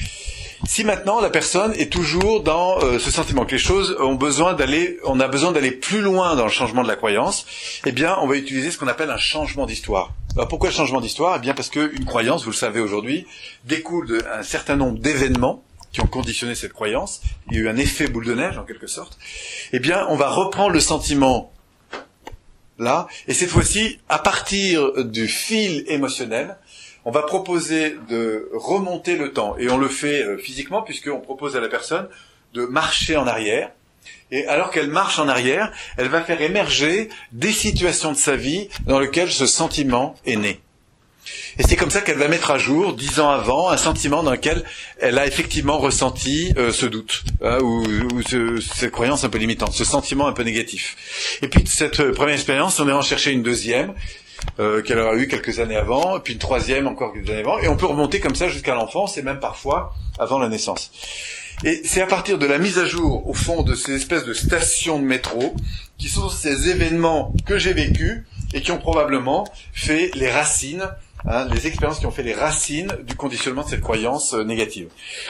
Si 0.68 0.84
maintenant 0.84 1.20
la 1.22 1.32
personne 1.32 1.74
est 1.74 1.92
toujours 1.92 2.44
dans 2.44 2.78
euh, 2.84 3.00
ce 3.00 3.10
sentiment 3.10 3.46
que 3.46 3.54
les 3.54 3.58
choses 3.58 3.98
ont 4.00 4.14
besoin 4.14 4.54
d'aller, 4.54 5.00
on 5.04 5.20
a 5.20 5.28
besoin 5.28 5.52
d'aller 5.52 5.72
plus 5.72 6.02
loin 6.02 6.36
dans 6.36 6.44
le 6.44 6.52
changement 6.52 6.84
de 6.84 6.88
la 6.88 6.96
croyance, 6.96 7.48
eh 7.86 7.92
bien, 7.92 8.16
on 8.22 8.28
va 8.28 8.36
utiliser 8.36 8.70
ce 8.70 8.78
qu'on 8.78 8.88
appelle 8.88 9.10
un 9.10 9.18
changement 9.18 9.66
d'histoire. 9.66 10.14
Alors 10.36 10.48
pourquoi 10.48 10.70
le 10.70 10.76
changement 10.76 11.02
d'histoire? 11.02 11.38
Eh 11.38 11.40
bien 11.40 11.56
parce 11.56 11.70
qu'une 11.70 12.06
croyance, 12.06 12.44
vous 12.44 12.52
le 12.52 12.56
savez 12.56 12.80
aujourd'hui, 12.80 13.26
découle 13.66 14.08
d'un 14.08 14.44
certain 14.44 14.76
nombre 14.76 15.00
d'événements 15.00 15.64
qui 15.92 16.02
ont 16.02 16.08
conditionné 16.08 16.54
cette 16.54 16.74
croyance. 16.74 17.22
Il 17.50 17.58
y 17.58 17.60
a 17.60 17.64
eu 17.64 17.68
un 17.68 17.78
effet 17.78 18.08
boule 18.08 18.26
de 18.26 18.36
neige 18.36 18.58
en 18.58 18.64
quelque 18.64 18.88
sorte. 18.88 19.18
Eh 19.74 19.80
bien, 19.80 20.06
on 20.10 20.16
va 20.16 20.30
reprendre 20.30 20.72
le 20.72 20.80
sentiment 20.80 21.52
là, 22.78 23.08
et 23.28 23.34
cette 23.34 23.50
fois-ci, 23.50 24.00
à 24.10 24.20
partir 24.20 25.06
du 25.06 25.28
fil 25.28 25.84
émotionnel, 25.88 26.58
on 27.06 27.12
va 27.12 27.24
proposer 27.24 27.96
de 28.10 28.50
remonter 28.54 29.16
le 29.16 29.34
temps, 29.34 29.56
et 29.58 29.70
on 29.70 29.78
le 29.78 29.88
fait 29.88 30.24
euh, 30.24 30.38
physiquement 30.38 30.82
puisqu'on 30.82 31.20
propose 31.20 31.56
à 31.56 31.60
la 31.60 31.70
personne 31.70 32.08
de 32.54 32.66
marcher 32.66 33.18
en 33.18 33.28
arrière, 33.28 33.72
et 34.32 34.46
alors 34.48 34.72
qu'elle 34.72 34.90
marche 34.90 35.20
en 35.20 35.28
arrière, 35.28 35.72
elle 35.98 36.08
va 36.08 36.22
faire 36.22 36.42
émerger 36.42 37.10
des 37.32 37.52
situations 37.52 38.12
de 38.12 38.18
sa 38.18 38.36
vie 38.36 38.70
dans 38.86 39.00
lesquelles 39.00 39.32
ce 39.32 39.46
sentiment 39.46 40.16
est 40.26 40.38
né. 40.38 40.62
Et 41.60 41.64
c'est 41.64 41.76
comme 41.76 41.92
ça 41.92 42.02
qu'elle 42.02 42.18
va 42.18 42.28
mettre 42.28 42.52
à 42.52 42.58
jour, 42.58 42.94
dix 42.94 43.20
ans 43.20 43.30
avant, 43.30 43.70
un 43.70 43.78
sentiment 43.78 44.24
dans 44.24 44.32
lequel 44.32 44.64
elle 45.00 45.20
a 45.20 45.28
effectivement 45.28 45.78
ressenti 45.78 46.54
euh, 46.58 46.72
ce 46.72 46.86
doute, 46.86 47.24
hein, 47.44 47.60
ou, 47.60 47.84
ce, 48.28 48.60
cette 48.60 48.92
croyance 48.92 49.24
un 49.24 49.30
peu 49.30 49.38
limitante, 49.38 49.74
ce 49.74 49.84
sentiment 49.84 50.28
un 50.28 50.34
peu 50.34 50.44
négatif. 50.44 51.38
Et 51.42 51.48
puis 51.48 51.64
de 51.64 51.68
cette 51.68 52.00
euh, 52.00 52.14
première 52.14 52.36
expérience, 52.36 52.80
on 52.80 52.88
est 52.88 52.94
en 52.94 53.02
chercher 53.02 53.32
une 53.32 53.44
deuxième, 53.44 53.94
euh, 54.60 54.82
qu'elle 54.82 55.00
aura 55.00 55.16
eu 55.16 55.28
quelques 55.28 55.60
années 55.60 55.76
avant, 55.76 56.20
puis 56.20 56.34
une 56.34 56.40
troisième 56.40 56.88
encore 56.88 57.14
quelques 57.14 57.30
années 57.30 57.42
avant, 57.42 57.60
et 57.60 57.68
on 57.68 57.78
peut 57.78 57.86
remonter 57.86 58.20
comme 58.20 58.36
ça 58.36 58.48
jusqu'à 58.48 58.76
l'enfance, 58.76 59.18
et 59.18 59.22
même 59.22 59.40
parfois 59.40 59.94
avant 60.20 60.40
la 60.40 60.50
naissance. 60.50 60.92
Et 61.64 61.82
c'est 61.86 62.02
à 62.02 62.08
partir 62.08 62.38
de 62.40 62.46
la 62.46 62.58
mise 62.58 62.80
à 62.80 62.86
jour, 62.86 63.28
au 63.28 63.34
fond, 63.34 63.62
de 63.62 63.76
ces 63.76 63.94
espèces 63.94 64.26
de 64.26 64.34
stations 64.34 65.00
de 65.00 65.06
métro, 65.06 65.56
qui 65.98 66.10
sont 66.10 66.30
ces 66.30 66.70
événements 66.70 67.34
que 67.46 67.60
j'ai 67.60 67.74
vécus, 67.74 68.24
et 68.54 68.62
qui 68.62 68.72
ont 68.72 68.80
probablement 68.80 69.48
fait 69.74 70.12
les 70.16 70.30
racines 70.30 70.90
Hein, 71.26 71.48
les 71.54 71.68
expériences 71.68 72.00
qui 72.00 72.08
ont 72.08 72.12
fait 72.12 72.24
les 72.24 72.34
racines 72.34 72.92
du 73.04 73.16
conditionnement 73.16 73.64
de 73.64 73.70
cette 73.70 73.82
croyance 73.82 74.34
euh, 74.34 74.44
négative. 74.44 74.88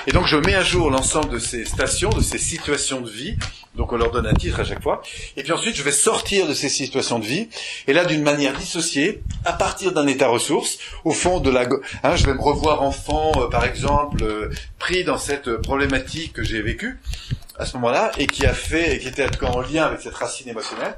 Et 0.08 0.12
donc 0.12 0.26
je 0.26 0.38
mets 0.38 0.56
à 0.56 0.64
jour 0.64 0.90
l'ensemble 0.90 1.30
de 1.30 1.40
ces 1.40 1.66
stations, 1.66 2.10
de 2.10 2.22
ces 2.22 2.38
situations 2.38 3.02
de 3.02 3.10
vie, 3.10 3.36
donc 3.76 3.92
on 3.92 3.98
leur 3.98 4.10
donne 4.12 4.26
un 4.26 4.34
titre 4.34 4.62
à 4.62 4.64
chaque 4.64 4.82
fois, 4.82 5.02
et 5.36 5.44
puis 5.44 5.52
ensuite 5.52 5.76
je 5.76 5.84
vais 5.84 5.92
sortir 5.92 6.48
de 6.48 6.54
ces 6.54 6.70
situations 6.70 7.20
de 7.20 7.26
vie, 7.26 7.50
et 7.88 7.94
là 7.94 8.06
d'une 8.06 8.24
manière 8.24 8.58
dissociée, 8.58 9.22
à 9.44 9.52
partir 9.52 9.92
d'un 9.92 10.08
état 10.08 10.30
ressource, 10.30 10.78
au 11.04 11.12
fond 11.12 11.42
de 11.42 11.50
la... 11.50 11.68
Hein, 12.04 12.16
je 12.16 12.26
vais 12.26 12.34
me 12.34 12.42
revoir 12.42 12.84
enfant, 12.84 13.34
euh, 13.36 13.50
par 13.50 13.66
exemple, 13.66 14.24
euh, 14.24 14.50
pris 14.80 15.04
dans 15.04 15.18
cette 15.18 15.58
problématique 15.58 16.32
que 16.34 16.44
j'ai 16.44 16.62
vécue, 16.62 17.00
à 17.62 17.66
ce 17.66 17.78
moment-là 17.78 18.12
et 18.18 18.26
qui 18.26 18.46
a 18.46 18.54
fait, 18.54 18.98
qui 19.00 19.08
était 19.08 19.28
en 19.44 19.62
lien 19.62 19.86
avec 19.86 20.02
cette 20.02 20.16
racine 20.16 20.50
émotionnelle. 20.50 20.96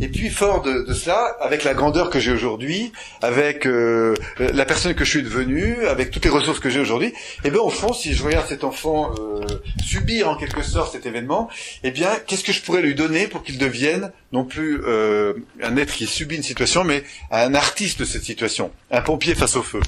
Et 0.00 0.08
puis 0.08 0.30
fort 0.30 0.62
de, 0.62 0.92
cela, 0.94 1.36
avec 1.40 1.64
la 1.64 1.74
grandeur 1.74 2.08
que 2.08 2.20
j'ai 2.20 2.30
aujourd'hui, 2.30 2.92
avec 3.20 3.66
euh, 3.66 4.14
la 4.38 4.64
personne 4.64 4.94
que 4.94 5.04
je 5.04 5.10
suis 5.10 5.22
devenue, 5.22 5.86
avec 5.86 6.12
toutes 6.12 6.24
les 6.24 6.30
ressources 6.30 6.60
que 6.60 6.70
j'ai 6.70 6.80
aujourd'hui, 6.80 7.08
et 7.08 7.14
eh 7.44 7.50
bien 7.50 7.60
au 7.60 7.70
fond, 7.70 7.92
si 7.92 8.14
je 8.14 8.22
regarde 8.22 8.46
cet 8.48 8.62
enfant 8.62 9.12
euh, 9.18 9.44
subir 9.84 10.28
en 10.28 10.36
quelque 10.36 10.62
sorte 10.62 10.92
cet 10.92 11.04
événement, 11.04 11.48
eh 11.82 11.90
bien 11.90 12.10
qu'est-ce 12.26 12.44
que 12.44 12.52
je 12.52 12.62
pourrais 12.62 12.82
lui 12.82 12.94
donner 12.94 13.26
pour 13.26 13.42
qu'il 13.42 13.58
devienne 13.58 14.12
non 14.32 14.44
plus 14.44 14.82
euh, 14.86 15.34
un 15.62 15.76
être 15.76 15.92
qui 15.92 16.06
subit 16.06 16.36
une 16.36 16.42
situation, 16.44 16.84
mais 16.84 17.02
un 17.32 17.54
artiste 17.54 17.98
de 17.98 18.04
cette 18.04 18.22
situation, 18.22 18.70
un 18.92 19.00
pompier 19.00 19.34
face 19.34 19.56
au 19.56 19.62
feu. 19.62 19.80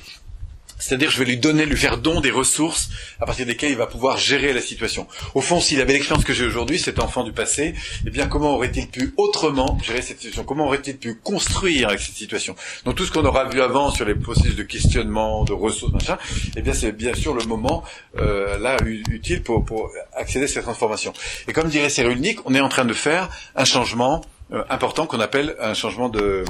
C'est-à-dire, 0.79 1.11
je 1.11 1.19
vais 1.19 1.25
lui 1.25 1.39
donner, 1.39 1.65
lui 1.65 1.77
faire 1.77 1.99
don 1.99 2.21
des 2.21 2.31
ressources 2.31 2.91
à 3.21 3.27
partir 3.27 3.47
desquelles 3.47 3.71
il 3.71 3.77
va 3.77 3.87
pouvoir 3.87 4.19
gérer 4.19 4.53
la 4.53 4.61
situation. 4.61 5.07
Au 5.35 5.41
fond, 5.41 5.61
s'il 5.61 5.81
avait 5.81 5.95
l'expérience 5.95 6.25
que 6.25 6.35
j'ai 6.35 6.45
aujourd'hui, 6.45 6.79
cet 6.79 6.99
enfant 7.01 7.25
du 7.25 7.33
passé, 7.33 7.75
eh 8.07 8.11
bien, 8.11 8.27
comment 8.27 8.55
aurait-il 8.55 8.89
pu 8.89 9.15
autrement 9.17 9.79
gérer 9.83 10.03
cette 10.03 10.19
situation? 10.19 10.45
Comment 10.45 10.67
aurait-il 10.67 10.99
pu 10.99 11.15
construire 11.15 11.89
avec 11.89 12.01
cette 12.01 12.15
situation? 12.15 12.55
Donc, 12.85 12.97
tout 12.97 13.05
ce 13.05 13.13
qu'on 13.13 13.25
aura 13.25 13.45
vu 13.49 13.61
avant 13.61 13.91
sur 13.91 14.05
les 14.05 14.15
processus 14.15 14.55
de 14.55 14.63
questionnement, 14.63 15.45
de 15.45 15.53
ressources, 15.53 15.93
machin, 15.93 16.19
eh 16.57 16.63
bien, 16.63 16.75
c'est 16.75 16.93
bien 16.93 17.15
sûr 17.15 17.35
le 17.35 17.45
moment 17.45 17.83
euh, 18.19 18.59
là 18.59 18.77
utile 18.85 19.43
pour, 19.43 19.65
pour 19.65 19.91
accéder 20.15 20.45
à 20.45 20.49
cette 20.49 20.63
transformation. 20.63 21.13
Et 21.49 21.53
comme 21.53 21.69
dirait 21.69 21.91
Cyrulnik, 21.91 22.41
on 22.45 22.55
est 22.55 22.61
en 22.61 22.69
train 22.69 22.85
de 22.85 22.95
faire 22.95 23.31
un 23.55 23.65
changement 23.65 24.23
euh, 24.53 24.63
important 24.69 25.07
qu'on 25.07 25.21
appelle 25.21 25.57
un 25.61 25.75
changement 25.75 26.09
de, 26.09 26.45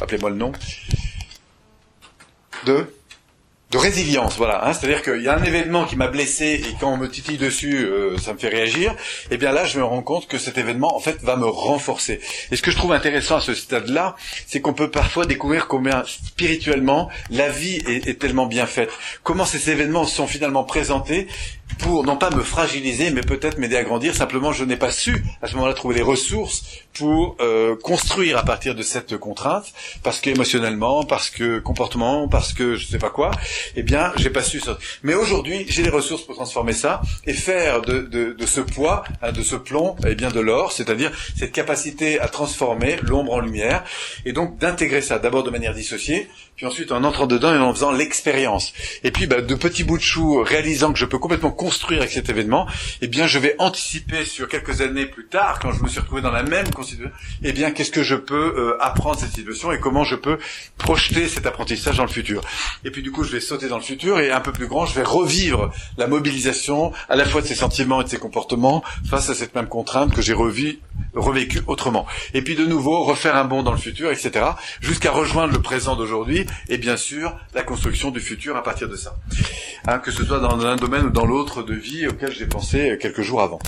appelez-moi 0.00 0.30
le 0.30 0.36
nom, 0.36 0.52
de 2.66 2.86
de 3.70 3.78
résilience, 3.78 4.36
voilà. 4.36 4.66
Hein, 4.66 4.72
C'est-à-dire 4.72 5.02
qu'il 5.02 5.22
y 5.22 5.28
a 5.28 5.36
un 5.36 5.44
événement 5.44 5.84
qui 5.84 5.94
m'a 5.94 6.08
blessé 6.08 6.60
et 6.68 6.76
quand 6.80 6.92
on 6.92 6.96
me 6.96 7.08
titille 7.08 7.38
dessus, 7.38 7.84
euh, 7.84 8.18
ça 8.18 8.32
me 8.32 8.38
fait 8.38 8.48
réagir. 8.48 8.92
Et 9.30 9.34
eh 9.34 9.36
bien 9.36 9.52
là, 9.52 9.64
je 9.64 9.78
me 9.78 9.84
rends 9.84 10.02
compte 10.02 10.26
que 10.26 10.38
cet 10.38 10.58
événement, 10.58 10.96
en 10.96 10.98
fait, 10.98 11.22
va 11.22 11.36
me 11.36 11.46
renforcer. 11.46 12.20
Et 12.50 12.56
ce 12.56 12.62
que 12.62 12.72
je 12.72 12.76
trouve 12.76 12.92
intéressant 12.92 13.36
à 13.36 13.40
ce 13.40 13.54
stade-là, 13.54 14.16
c'est 14.48 14.60
qu'on 14.60 14.72
peut 14.72 14.90
parfois 14.90 15.24
découvrir 15.24 15.68
combien 15.68 16.02
spirituellement 16.04 17.10
la 17.30 17.48
vie 17.48 17.76
est, 17.86 18.08
est, 18.08 18.18
tellement 18.18 18.46
bien 18.46 18.66
faite. 18.66 18.90
Comment 19.22 19.44
ces 19.44 19.70
événements 19.70 20.04
sont 20.04 20.26
finalement 20.26 20.64
présentés 20.64 21.28
pour 21.78 22.04
non 22.04 22.16
pas 22.16 22.30
me 22.30 22.42
fragiliser, 22.42 23.10
mais 23.10 23.22
peut-être 23.22 23.58
m'aider 23.58 23.76
à 23.76 23.84
grandir. 23.84 24.14
Simplement, 24.14 24.52
je 24.52 24.64
n'ai 24.64 24.76
pas 24.76 24.92
su 24.92 25.24
à 25.42 25.46
ce 25.46 25.54
moment-là 25.54 25.74
trouver 25.74 25.96
les 25.96 26.02
ressources 26.02 26.62
pour 26.92 27.36
euh, 27.40 27.76
construire 27.76 28.36
à 28.36 28.42
partir 28.44 28.74
de 28.74 28.82
cette 28.82 29.16
contrainte, 29.16 29.66
parce 30.02 30.20
qu'émotionnellement, 30.20 31.04
parce 31.04 31.30
que 31.30 31.58
comportement, 31.58 32.28
parce 32.28 32.52
que 32.52 32.74
je 32.74 32.86
sais 32.86 32.98
pas 32.98 33.10
quoi, 33.10 33.30
eh 33.76 33.82
bien, 33.82 34.12
j'ai 34.16 34.30
pas 34.30 34.42
su. 34.42 34.60
Mais 35.02 35.14
aujourd'hui, 35.14 35.64
j'ai 35.68 35.82
les 35.82 35.90
ressources 35.90 36.22
pour 36.22 36.34
transformer 36.34 36.72
ça 36.72 37.00
et 37.26 37.32
faire 37.32 37.80
de, 37.82 38.00
de, 38.00 38.32
de 38.32 38.46
ce 38.46 38.60
poids, 38.60 39.04
hein, 39.22 39.32
de 39.32 39.42
ce 39.42 39.56
plomb, 39.56 39.96
eh 40.06 40.14
bien, 40.14 40.30
de 40.30 40.40
l'or, 40.40 40.72
c'est-à-dire 40.72 41.12
cette 41.36 41.52
capacité 41.52 42.20
à 42.20 42.28
transformer 42.28 42.96
l'ombre 43.02 43.32
en 43.32 43.40
lumière, 43.40 43.84
et 44.24 44.32
donc 44.32 44.58
d'intégrer 44.58 45.02
ça 45.02 45.18
d'abord 45.18 45.44
de 45.44 45.50
manière 45.50 45.74
dissociée, 45.74 46.28
puis 46.60 46.66
ensuite 46.66 46.92
en 46.92 47.04
entrant 47.04 47.26
dedans 47.26 47.54
et 47.54 47.58
en 47.58 47.72
faisant 47.72 47.90
l'expérience. 47.90 48.74
Et 49.02 49.10
puis, 49.10 49.26
bah, 49.26 49.40
de 49.40 49.54
petits 49.54 49.82
bouts 49.82 49.96
de 49.96 50.02
chou, 50.02 50.42
réalisant 50.42 50.92
que 50.92 50.98
je 50.98 51.06
peux 51.06 51.16
complètement 51.16 51.50
construire 51.50 52.00
avec 52.00 52.12
cet 52.12 52.28
événement, 52.28 52.66
eh 53.00 53.06
bien, 53.06 53.26
je 53.26 53.38
vais 53.38 53.56
anticiper 53.58 54.26
sur 54.26 54.46
quelques 54.46 54.82
années 54.82 55.06
plus 55.06 55.26
tard, 55.26 55.58
quand 55.58 55.72
je 55.72 55.82
me 55.82 55.88
suis 55.88 56.00
retrouvé 56.00 56.20
dans 56.20 56.30
la 56.30 56.42
même 56.42 56.68
constitution, 56.68 57.10
eh 57.42 57.52
bien, 57.52 57.70
qu'est-ce 57.70 57.90
que 57.90 58.02
je 58.02 58.14
peux 58.14 58.34
euh, 58.58 58.76
apprendre 58.78 59.18
cette 59.18 59.32
situation 59.32 59.72
et 59.72 59.80
comment 59.80 60.04
je 60.04 60.16
peux 60.16 60.38
projeter 60.76 61.28
cet 61.28 61.46
apprentissage 61.46 61.96
dans 61.96 62.04
le 62.04 62.10
futur. 62.10 62.42
Et 62.84 62.90
puis, 62.90 63.00
du 63.00 63.10
coup, 63.10 63.24
je 63.24 63.32
vais 63.32 63.40
sauter 63.40 63.68
dans 63.68 63.78
le 63.78 63.82
futur 63.82 64.20
et 64.20 64.30
un 64.30 64.40
peu 64.40 64.52
plus 64.52 64.66
grand, 64.66 64.84
je 64.84 64.94
vais 64.94 65.02
revivre 65.02 65.72
la 65.96 66.08
mobilisation 66.08 66.92
à 67.08 67.16
la 67.16 67.24
fois 67.24 67.40
de 67.40 67.46
ces 67.46 67.54
sentiments 67.54 68.02
et 68.02 68.04
de 68.04 68.10
ces 68.10 68.18
comportements 68.18 68.84
face 69.08 69.30
à 69.30 69.34
cette 69.34 69.54
même 69.54 69.68
contrainte 69.68 70.12
que 70.12 70.20
j'ai 70.20 70.34
revu, 70.34 70.78
revécu 71.14 71.62
autrement. 71.68 72.06
Et 72.34 72.42
puis, 72.42 72.54
de 72.54 72.66
nouveau, 72.66 73.02
refaire 73.02 73.34
un 73.36 73.44
bond 73.44 73.62
dans 73.62 73.72
le 73.72 73.78
futur, 73.78 74.10
etc., 74.10 74.44
jusqu'à 74.82 75.10
rejoindre 75.10 75.54
le 75.54 75.62
présent 75.62 75.96
d'aujourd'hui 75.96 76.46
et 76.68 76.78
bien 76.78 76.96
sûr 76.96 77.36
la 77.54 77.62
construction 77.62 78.10
du 78.10 78.20
futur 78.20 78.56
à 78.56 78.62
partir 78.62 78.88
de 78.88 78.96
ça. 78.96 79.16
Hein, 79.86 79.98
que 79.98 80.10
ce 80.10 80.24
soit 80.24 80.40
dans 80.40 80.64
un 80.66 80.76
domaine 80.76 81.06
ou 81.06 81.10
dans 81.10 81.24
l'autre 81.24 81.62
de 81.62 81.74
vie 81.74 82.06
auquel 82.06 82.32
j'ai 82.32 82.46
pensé 82.46 82.98
quelques 83.00 83.22
jours 83.22 83.40
avant. 83.40 83.58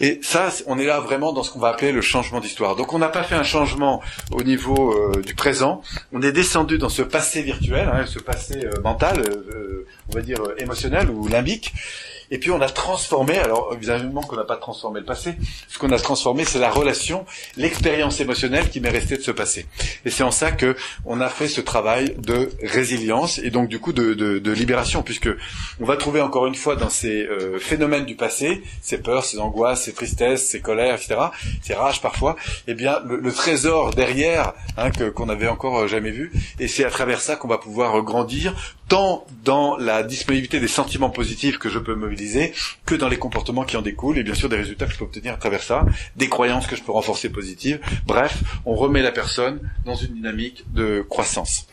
Et 0.00 0.18
ça, 0.22 0.48
on 0.66 0.78
est 0.78 0.86
là 0.86 1.00
vraiment 1.00 1.32
dans 1.32 1.42
ce 1.42 1.50
qu'on 1.50 1.60
va 1.60 1.68
appeler 1.68 1.92
le 1.92 2.00
changement 2.00 2.40
d'histoire. 2.40 2.74
Donc 2.76 2.92
on 2.92 2.98
n'a 2.98 3.08
pas 3.08 3.22
fait 3.22 3.36
un 3.36 3.44
changement 3.44 4.02
au 4.32 4.42
niveau 4.42 4.92
euh, 4.92 5.20
du 5.22 5.34
présent, 5.34 5.82
on 6.12 6.22
est 6.22 6.32
descendu 6.32 6.78
dans 6.78 6.88
ce 6.88 7.02
passé 7.02 7.42
virtuel, 7.42 7.88
hein, 7.92 8.04
ce 8.06 8.18
passé 8.18 8.64
euh, 8.64 8.80
mental, 8.82 9.20
euh, 9.20 9.86
on 10.08 10.14
va 10.14 10.22
dire 10.22 10.40
émotionnel 10.58 11.10
ou 11.10 11.28
limbique, 11.28 11.72
et 12.32 12.38
puis 12.38 12.50
on 12.50 12.60
a 12.62 12.68
transformé, 12.68 13.36
alors 13.38 13.70
évidemment 13.74 14.22
qu'on 14.22 14.36
n'a 14.36 14.44
pas 14.44 14.56
transformé 14.56 15.00
le 15.00 15.06
passé, 15.06 15.34
ce 15.68 15.78
qu'on 15.78 15.92
a 15.92 15.98
transformé 15.98 16.44
c'est 16.44 16.58
la 16.58 16.70
relation, 16.70 17.26
l'expérience 17.58 18.20
émotionnelle 18.20 18.70
qui 18.70 18.80
m'est 18.80 18.88
restée 18.88 19.18
de 19.18 19.22
ce 19.22 19.30
passé. 19.30 19.66
Et 20.06 20.10
c'est 20.10 20.22
en 20.22 20.30
ça 20.30 20.50
que 20.50 20.74
on 21.04 21.20
a 21.20 21.28
fait 21.28 21.46
ce 21.46 21.60
travail 21.60 22.14
de 22.18 22.50
résilience 22.62 23.38
et 23.38 23.50
donc 23.50 23.68
du 23.68 23.78
coup 23.78 23.92
de, 23.92 24.14
de, 24.14 24.38
de 24.38 24.50
libération, 24.50 25.02
puisque 25.02 25.28
on 25.78 25.84
va 25.84 25.96
trouver 25.96 26.22
encore 26.22 26.46
une 26.46 26.54
fois 26.54 26.74
dans 26.74 26.88
ces 26.88 27.26
euh, 27.26 27.58
phénomènes 27.58 28.06
du 28.06 28.16
passé, 28.16 28.62
ces 28.80 28.96
peurs, 28.96 29.26
ces 29.26 29.38
angoisses, 29.38 29.82
ces 29.82 29.92
tristesses, 29.92 30.46
ces 30.46 30.60
colères, 30.60 30.94
etc., 30.94 31.20
ces 31.60 31.74
rages 31.74 32.00
parfois, 32.00 32.36
eh 32.66 32.72
bien 32.72 33.00
le, 33.04 33.18
le 33.18 33.32
trésor 33.32 33.90
derrière 33.90 34.54
hein, 34.78 34.90
que 34.90 35.10
qu'on 35.10 35.26
n'avait 35.26 35.48
encore 35.48 35.86
jamais 35.86 36.10
vu, 36.10 36.32
et 36.58 36.66
c'est 36.66 36.84
à 36.84 36.90
travers 36.90 37.20
ça 37.20 37.36
qu'on 37.36 37.48
va 37.48 37.58
pouvoir 37.58 38.00
grandir 38.02 38.54
tant 38.92 39.24
dans 39.42 39.78
la 39.78 40.02
disponibilité 40.02 40.60
des 40.60 40.68
sentiments 40.68 41.08
positifs 41.08 41.56
que 41.56 41.70
je 41.70 41.78
peux 41.78 41.94
mobiliser 41.94 42.52
que 42.84 42.94
dans 42.94 43.08
les 43.08 43.16
comportements 43.16 43.64
qui 43.64 43.78
en 43.78 43.80
découlent 43.80 44.18
et 44.18 44.22
bien 44.22 44.34
sûr 44.34 44.50
des 44.50 44.56
résultats 44.56 44.84
que 44.84 44.92
je 44.92 44.98
peux 44.98 45.04
obtenir 45.04 45.32
à 45.32 45.38
travers 45.38 45.62
ça, 45.62 45.86
des 46.16 46.28
croyances 46.28 46.66
que 46.66 46.76
je 46.76 46.82
peux 46.82 46.92
renforcer 46.92 47.30
positives. 47.30 47.80
Bref, 48.06 48.42
on 48.66 48.74
remet 48.74 49.00
la 49.00 49.10
personne 49.10 49.60
dans 49.86 49.94
une 49.94 50.12
dynamique 50.12 50.64
de 50.74 51.00
croissance. 51.08 51.68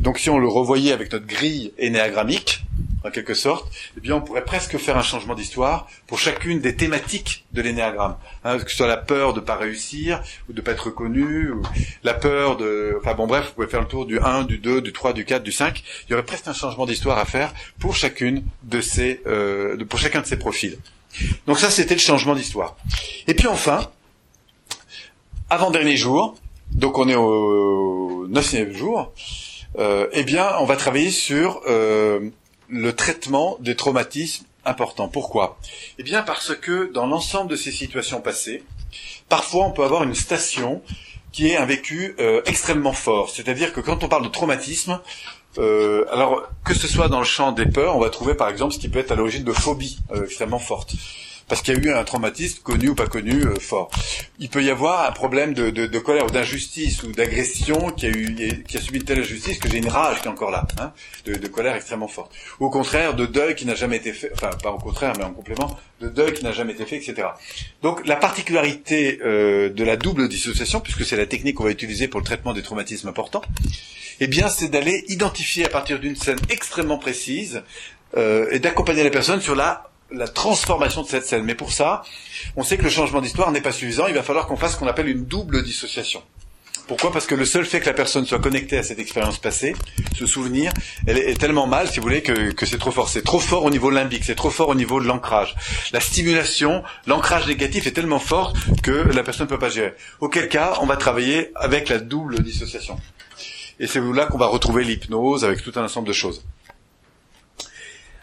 Donc 0.00 0.18
si 0.18 0.28
on 0.28 0.38
le 0.38 0.46
revoyait 0.46 0.92
avec 0.92 1.10
notre 1.10 1.24
grille 1.24 1.72
énéagrammique, 1.78 2.66
en 3.04 3.10
quelque 3.10 3.34
sorte, 3.34 3.72
eh 3.96 4.00
bien, 4.00 4.16
on 4.16 4.20
pourrait 4.20 4.44
presque 4.44 4.76
faire 4.78 4.96
un 4.96 5.02
changement 5.02 5.34
d'histoire 5.34 5.88
pour 6.06 6.18
chacune 6.18 6.60
des 6.60 6.74
thématiques 6.76 7.44
de 7.52 7.62
l'énéagramme. 7.62 8.16
Hein, 8.44 8.58
que 8.58 8.70
ce 8.70 8.76
soit 8.76 8.86
la 8.86 8.96
peur 8.96 9.34
de 9.34 9.40
pas 9.40 9.56
réussir, 9.56 10.22
ou 10.48 10.52
de 10.52 10.60
pas 10.60 10.72
être 10.72 10.86
reconnu, 10.86 11.50
ou 11.50 11.62
la 12.02 12.14
peur 12.14 12.56
de... 12.56 12.96
Enfin 13.00 13.14
bon, 13.14 13.26
bref, 13.26 13.46
vous 13.46 13.54
pouvez 13.54 13.66
faire 13.66 13.80
le 13.80 13.86
tour 13.86 14.06
du 14.06 14.18
1, 14.18 14.44
du 14.44 14.58
2, 14.58 14.80
du 14.80 14.92
3, 14.92 15.12
du 15.12 15.24
4, 15.24 15.42
du 15.42 15.52
5. 15.52 15.82
Il 16.08 16.12
y 16.12 16.14
aurait 16.14 16.24
presque 16.24 16.48
un 16.48 16.52
changement 16.52 16.86
d'histoire 16.86 17.18
à 17.18 17.24
faire 17.24 17.52
pour 17.78 17.94
chacune 17.94 18.42
de 18.64 18.80
ces... 18.80 19.20
Euh, 19.26 19.76
pour 19.84 19.98
chacun 19.98 20.20
de 20.20 20.26
ces 20.26 20.38
profils. 20.38 20.78
Donc 21.46 21.58
ça, 21.58 21.70
c'était 21.70 21.94
le 21.94 22.00
changement 22.00 22.34
d'histoire. 22.34 22.76
Et 23.26 23.34
puis 23.34 23.46
enfin, 23.46 23.90
avant-dernier 25.50 25.96
jour, 25.96 26.36
donc 26.70 26.98
on 26.98 27.08
est 27.08 27.14
au 27.14 28.26
neuvième 28.28 28.72
jour, 28.72 29.12
euh, 29.78 30.08
eh 30.12 30.24
bien, 30.24 30.50
on 30.60 30.64
va 30.64 30.76
travailler 30.76 31.10
sur 31.10 31.60
euh, 31.68 32.30
le 32.68 32.94
traitement 32.94 33.56
des 33.60 33.76
traumatismes 33.76 34.44
importants. 34.64 35.08
Pourquoi? 35.08 35.58
Eh 35.98 36.02
bien, 36.02 36.22
parce 36.22 36.54
que 36.54 36.92
dans 36.92 37.06
l'ensemble 37.06 37.50
de 37.50 37.56
ces 37.56 37.72
situations 37.72 38.20
passées, 38.20 38.62
parfois 39.28 39.66
on 39.66 39.70
peut 39.70 39.84
avoir 39.84 40.02
une 40.02 40.14
station 40.14 40.82
qui 41.32 41.48
est 41.48 41.56
un 41.56 41.66
vécu 41.66 42.14
euh, 42.18 42.42
extrêmement 42.46 42.92
fort. 42.92 43.30
C'est-à-dire 43.30 43.72
que 43.72 43.80
quand 43.80 44.02
on 44.02 44.08
parle 44.08 44.24
de 44.24 44.28
traumatisme, 44.28 45.00
euh, 45.58 46.04
alors 46.10 46.48
que 46.64 46.74
ce 46.74 46.86
soit 46.86 47.08
dans 47.08 47.18
le 47.18 47.24
champ 47.24 47.52
des 47.52 47.66
peurs, 47.66 47.96
on 47.96 48.00
va 48.00 48.10
trouver 48.10 48.34
par 48.34 48.48
exemple 48.48 48.74
ce 48.74 48.78
qui 48.78 48.88
peut 48.88 48.98
être 48.98 49.12
à 49.12 49.14
l'origine 49.14 49.44
de 49.44 49.52
phobies 49.52 49.98
euh, 50.12 50.24
extrêmement 50.24 50.58
fortes 50.58 50.94
parce 51.48 51.62
qu'il 51.62 51.74
y 51.74 51.76
a 51.78 51.80
eu 51.80 51.92
un 51.92 52.04
traumatisme 52.04 52.60
connu 52.62 52.90
ou 52.90 52.94
pas 52.94 53.06
connu 53.06 53.42
euh, 53.42 53.56
fort. 53.58 53.90
Il 54.38 54.48
peut 54.50 54.62
y 54.62 54.70
avoir 54.70 55.08
un 55.08 55.12
problème 55.12 55.54
de, 55.54 55.98
colère 55.98 56.26
ou 56.26 56.30
d'injustice 56.30 57.02
ou 57.02 57.12
d'agression 57.12 57.90
qui 57.90 58.06
a 58.06 58.10
eu 58.10 58.36
subi 58.68 58.98
une 58.98 59.04
telle 59.04 59.20
injustice 59.20 59.58
que 59.58 59.68
j'ai 59.68 59.78
une 59.78 59.88
rage 59.88 60.20
qui 60.20 60.28
est 60.28 60.30
encore 60.30 60.50
là, 60.50 60.66
hein, 60.78 60.92
de, 61.24 61.48
colère 61.48 61.74
extrêmement 61.74 62.08
forte. 62.08 62.32
Au 62.60 62.70
contraire 62.70 63.14
de 63.14 63.26
deuil 63.26 63.54
qui 63.54 63.66
n'a 63.66 63.74
jamais 63.74 63.96
été 63.96 64.12
fait, 64.12 64.30
enfin 64.34 64.50
pas 64.62 64.70
au 64.70 64.78
contraire 64.78 65.14
mais 65.16 65.24
en 65.24 65.32
complément 65.32 65.76
de 66.00 66.08
deuil 66.08 66.34
qui 66.34 66.44
n'a 66.44 66.52
jamais 66.52 66.74
été 66.74 66.84
fait, 66.84 66.96
etc. 66.96 67.28
Donc 67.82 68.06
la 68.06 68.16
particularité 68.16 69.18
euh, 69.24 69.70
de 69.70 69.84
la 69.84 69.96
double 69.96 70.28
dissociation, 70.28 70.80
puisque 70.80 71.04
c'est 71.04 71.16
la 71.16 71.26
technique 71.26 71.56
qu'on 71.56 71.64
va 71.64 71.70
utiliser 71.70 72.08
pour 72.08 72.20
le 72.20 72.26
traitement 72.26 72.52
des 72.52 72.62
traumatismes 72.62 73.08
importants, 73.08 73.42
eh 74.20 74.26
bien 74.26 74.48
c'est 74.48 74.68
d'aller 74.68 75.04
identifier 75.08 75.64
à 75.64 75.68
partir 75.68 75.98
d'une 75.98 76.16
scène 76.16 76.38
extrêmement 76.50 76.98
précise 76.98 77.62
euh, 78.16 78.48
et 78.50 78.58
d'accompagner 78.58 79.02
la 79.02 79.10
personne 79.10 79.40
sur 79.40 79.54
la 79.54 79.87
la 80.10 80.28
transformation 80.28 81.02
de 81.02 81.08
cette 81.08 81.26
scène. 81.26 81.44
Mais 81.44 81.54
pour 81.54 81.72
ça, 81.72 82.02
on 82.56 82.62
sait 82.62 82.76
que 82.76 82.84
le 82.84 82.90
changement 82.90 83.20
d'histoire 83.20 83.50
n'est 83.52 83.60
pas 83.60 83.72
suffisant. 83.72 84.06
Il 84.06 84.14
va 84.14 84.22
falloir 84.22 84.46
qu'on 84.46 84.56
fasse 84.56 84.72
ce 84.72 84.78
qu'on 84.78 84.86
appelle 84.86 85.08
une 85.08 85.24
double 85.24 85.62
dissociation. 85.62 86.22
Pourquoi? 86.88 87.12
Parce 87.12 87.26
que 87.26 87.34
le 87.34 87.44
seul 87.44 87.66
fait 87.66 87.80
que 87.80 87.86
la 87.86 87.92
personne 87.92 88.24
soit 88.24 88.38
connectée 88.38 88.78
à 88.78 88.82
cette 88.82 88.98
expérience 88.98 89.38
passée, 89.38 89.76
ce 90.16 90.24
souvenir, 90.24 90.72
elle 91.06 91.18
est, 91.18 91.38
tellement 91.38 91.66
mal, 91.66 91.86
si 91.86 91.96
vous 91.96 92.04
voulez, 92.04 92.22
que, 92.22 92.64
c'est 92.64 92.78
trop 92.78 92.90
fort. 92.90 93.10
C'est 93.10 93.22
trop 93.22 93.40
fort 93.40 93.64
au 93.64 93.70
niveau 93.70 93.90
limbique, 93.90 94.24
c'est 94.24 94.34
trop 94.34 94.48
fort 94.48 94.70
au 94.70 94.74
niveau 94.74 94.98
de 94.98 95.06
l'ancrage. 95.06 95.54
La 95.92 96.00
stimulation, 96.00 96.82
l'ancrage 97.06 97.46
négatif 97.46 97.86
est 97.86 97.92
tellement 97.92 98.18
fort 98.18 98.54
que 98.82 98.90
la 98.90 99.22
personne 99.22 99.44
ne 99.44 99.50
peut 99.50 99.58
pas 99.58 99.68
gérer. 99.68 99.92
Auquel 100.20 100.48
cas, 100.48 100.78
on 100.80 100.86
va 100.86 100.96
travailler 100.96 101.52
avec 101.56 101.90
la 101.90 101.98
double 101.98 102.42
dissociation. 102.42 102.98
Et 103.78 103.86
c'est 103.86 104.00
là 104.00 104.24
qu'on 104.24 104.38
va 104.38 104.46
retrouver 104.46 104.82
l'hypnose 104.82 105.44
avec 105.44 105.62
tout 105.62 105.72
un 105.76 105.84
ensemble 105.84 106.08
de 106.08 106.14
choses. 106.14 106.42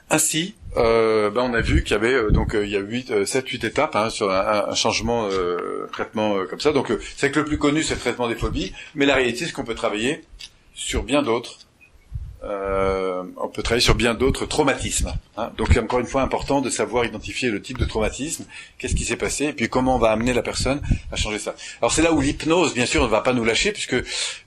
Ainsi, 0.10 0.56
euh, 0.78 1.30
ben 1.30 1.42
on 1.42 1.54
a 1.54 1.62
vu 1.62 1.84
qu'il 1.84 1.92
y 1.92 1.96
avait 1.96 2.14
euh, 2.14 2.32
donc 2.32 2.56
euh, 2.56 2.66
il 2.66 2.72
y 2.72 2.76
a 2.76 2.80
8, 2.80 3.26
7, 3.26 3.48
8 3.48 3.64
étapes 3.64 3.96
hein, 3.96 4.10
sur 4.10 4.32
un, 4.32 4.74
changement 4.76 5.28
euh, 5.32 5.88
traitement 5.92 6.46
comme 6.50 6.60
ça. 6.60 6.72
Donc 6.72 6.92
c'est 7.16 7.32
que 7.32 7.40
le 7.40 7.46
plus 7.46 7.58
connu 7.58 7.84
c'est 7.84 7.96
le 7.96 8.00
traitement 8.00 8.28
des 8.28 8.36
phobies, 8.36 8.74
mais 8.94 9.06
la 9.06 9.16
réalité 9.16 9.46
c'est 9.46 9.52
qu'on 9.52 9.64
peut 9.64 9.76
travailler 9.76 10.24
sur 10.74 11.04
bien 11.04 11.22
d'autres 11.22 11.65
euh, 12.46 13.24
on 13.38 13.48
peut 13.48 13.64
travailler 13.64 13.84
sur 13.84 13.96
bien 13.96 14.14
d'autres 14.14 14.46
traumatismes. 14.46 15.14
Hein. 15.38 15.52
Donc 15.58 15.76
encore 15.78 16.00
une 16.00 16.06
fois 16.06 16.22
important 16.22 16.62
de 16.62 16.70
savoir 16.70 17.06
identifier 17.06 17.50
le 17.50 17.62
type 17.62 17.78
de 17.78 17.86
traumatisme, 17.86 18.46
qu'est-ce 18.78 18.96
qui 18.96 19.04
s'est 19.04 19.16
passé, 19.16 19.46
et 19.46 19.54
puis 19.54 19.68
comment 19.68 19.96
on 19.96 20.00
va 20.00 20.12
amener 20.12 20.34
la 20.34 20.42
personne 20.42 20.82
à 21.12 21.16
changer 21.16 21.40
ça. 21.40 21.56
Alors 21.82 21.92
c'est 21.92 22.02
là 22.02 22.14
où 22.14 22.22
l'hypnose, 22.22 22.74
bien 22.74 22.86
sûr, 22.86 23.04
ne 23.04 23.08
va 23.08 23.22
pas 23.22 23.34
nous 23.34 23.44
lâcher, 23.44 23.72
puisque 23.72 23.96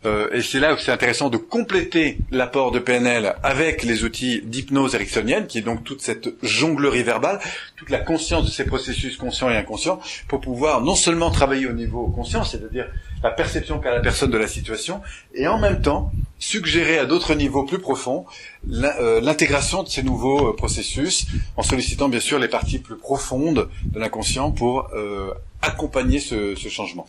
euh, 0.06 0.30
et 0.32 0.42
c'est 0.42 0.60
là 0.60 0.74
où 0.74 0.78
c'est 0.78 0.92
intéressant 0.92 1.28
de 1.28 1.36
compléter 1.36 2.18
l'apport 2.30 2.70
de 2.70 2.78
PNL 2.78 3.34
avec 3.42 3.82
les 3.82 4.04
outils 4.04 4.42
d'hypnose 4.42 4.94
ericksonienne, 4.94 5.46
qui 5.46 5.58
est 5.58 5.62
donc 5.62 5.82
toute 5.82 6.00
cette 6.00 6.28
jonglerie 6.42 7.02
verbale, 7.02 7.40
toute 7.76 7.90
la 7.90 7.98
conscience 7.98 8.44
de 8.44 8.50
ces 8.50 8.64
processus 8.64 9.16
conscients 9.16 9.50
et 9.50 9.56
inconscients, 9.56 10.00
pour 10.28 10.40
pouvoir 10.40 10.82
non 10.82 10.94
seulement 10.94 11.30
travailler 11.30 11.66
au 11.66 11.72
niveau 11.72 12.06
conscient, 12.08 12.44
c'est-à-dire 12.44 12.86
la 13.22 13.30
perception 13.30 13.78
qu'a 13.80 13.94
la 13.94 14.00
personne 14.00 14.30
de 14.30 14.38
la 14.38 14.48
situation, 14.48 15.00
et 15.34 15.46
en 15.48 15.58
même 15.58 15.82
temps 15.82 16.12
suggérer 16.38 16.98
à 16.98 17.04
d'autres 17.04 17.34
niveaux 17.34 17.64
plus 17.64 17.78
profonds 17.78 18.24
euh, 18.70 19.20
l'intégration 19.20 19.82
de 19.82 19.88
ces 19.88 20.02
nouveaux 20.02 20.50
euh, 20.50 20.56
processus, 20.56 21.26
en 21.56 21.62
sollicitant 21.62 22.08
bien 22.08 22.20
sûr 22.20 22.38
les 22.38 22.48
parties 22.48 22.78
plus 22.78 22.96
profondes 22.96 23.68
de 23.84 23.98
l'inconscient 23.98 24.52
pour 24.52 24.88
euh, 24.94 25.32
accompagner 25.62 26.20
ce, 26.20 26.54
ce, 26.54 26.68
changement. 26.68 27.08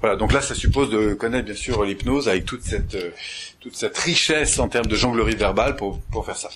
Voilà, 0.00 0.16
donc 0.16 0.32
là 0.32 0.42
ça 0.42 0.54
suppose 0.54 0.90
de 0.90 1.14
connaître 1.14 1.46
bien 1.46 1.54
sûr 1.54 1.84
l'hypnose 1.84 2.28
avec 2.28 2.44
toute 2.44 2.62
cette 2.62 2.96
toute 3.60 3.74
cette 3.74 3.96
richesse 3.96 4.58
en 4.58 4.68
termes 4.68 4.86
de 4.86 4.96
jonglerie 4.96 5.36
verbale 5.36 5.76
pour 5.76 5.98
pour 6.12 6.26
faire 6.26 6.36
ça. 6.36 6.50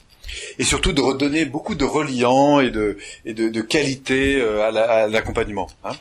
Et 0.59 0.65
surtout 0.65 0.93
de 0.93 1.01
redonner 1.01 1.47
beaucoup 1.47 1.75
de 1.75 1.87
reliants 1.87 2.61
et 2.61 2.71
de 2.71 2.99
et 3.25 3.33
de, 3.33 3.49
de 3.49 3.61
qualité 3.63 4.43
à 4.43 5.07
l'accompagnement. 5.09 5.69
hein. 5.85 5.93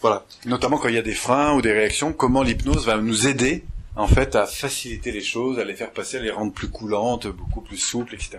Voilà, 0.00 0.24
notamment 0.46 0.78
quand 0.78 0.88
il 0.88 0.94
y 0.94 0.98
a 0.98 1.02
des 1.02 1.14
freins 1.14 1.54
ou 1.54 1.60
des 1.60 1.72
réactions, 1.72 2.12
comment 2.12 2.42
l'hypnose 2.42 2.86
va 2.86 2.96
nous 2.96 3.26
aider 3.26 3.64
en 3.96 4.06
fait 4.06 4.34
à 4.34 4.46
faciliter 4.46 5.12
les 5.12 5.20
choses, 5.20 5.58
à 5.58 5.64
les 5.64 5.74
faire 5.74 5.90
passer, 5.90 6.16
à 6.16 6.20
les 6.20 6.30
rendre 6.30 6.52
plus 6.52 6.68
coulantes, 6.68 7.26
beaucoup 7.26 7.60
plus 7.60 7.76
souples, 7.76 8.14
etc. 8.14 8.38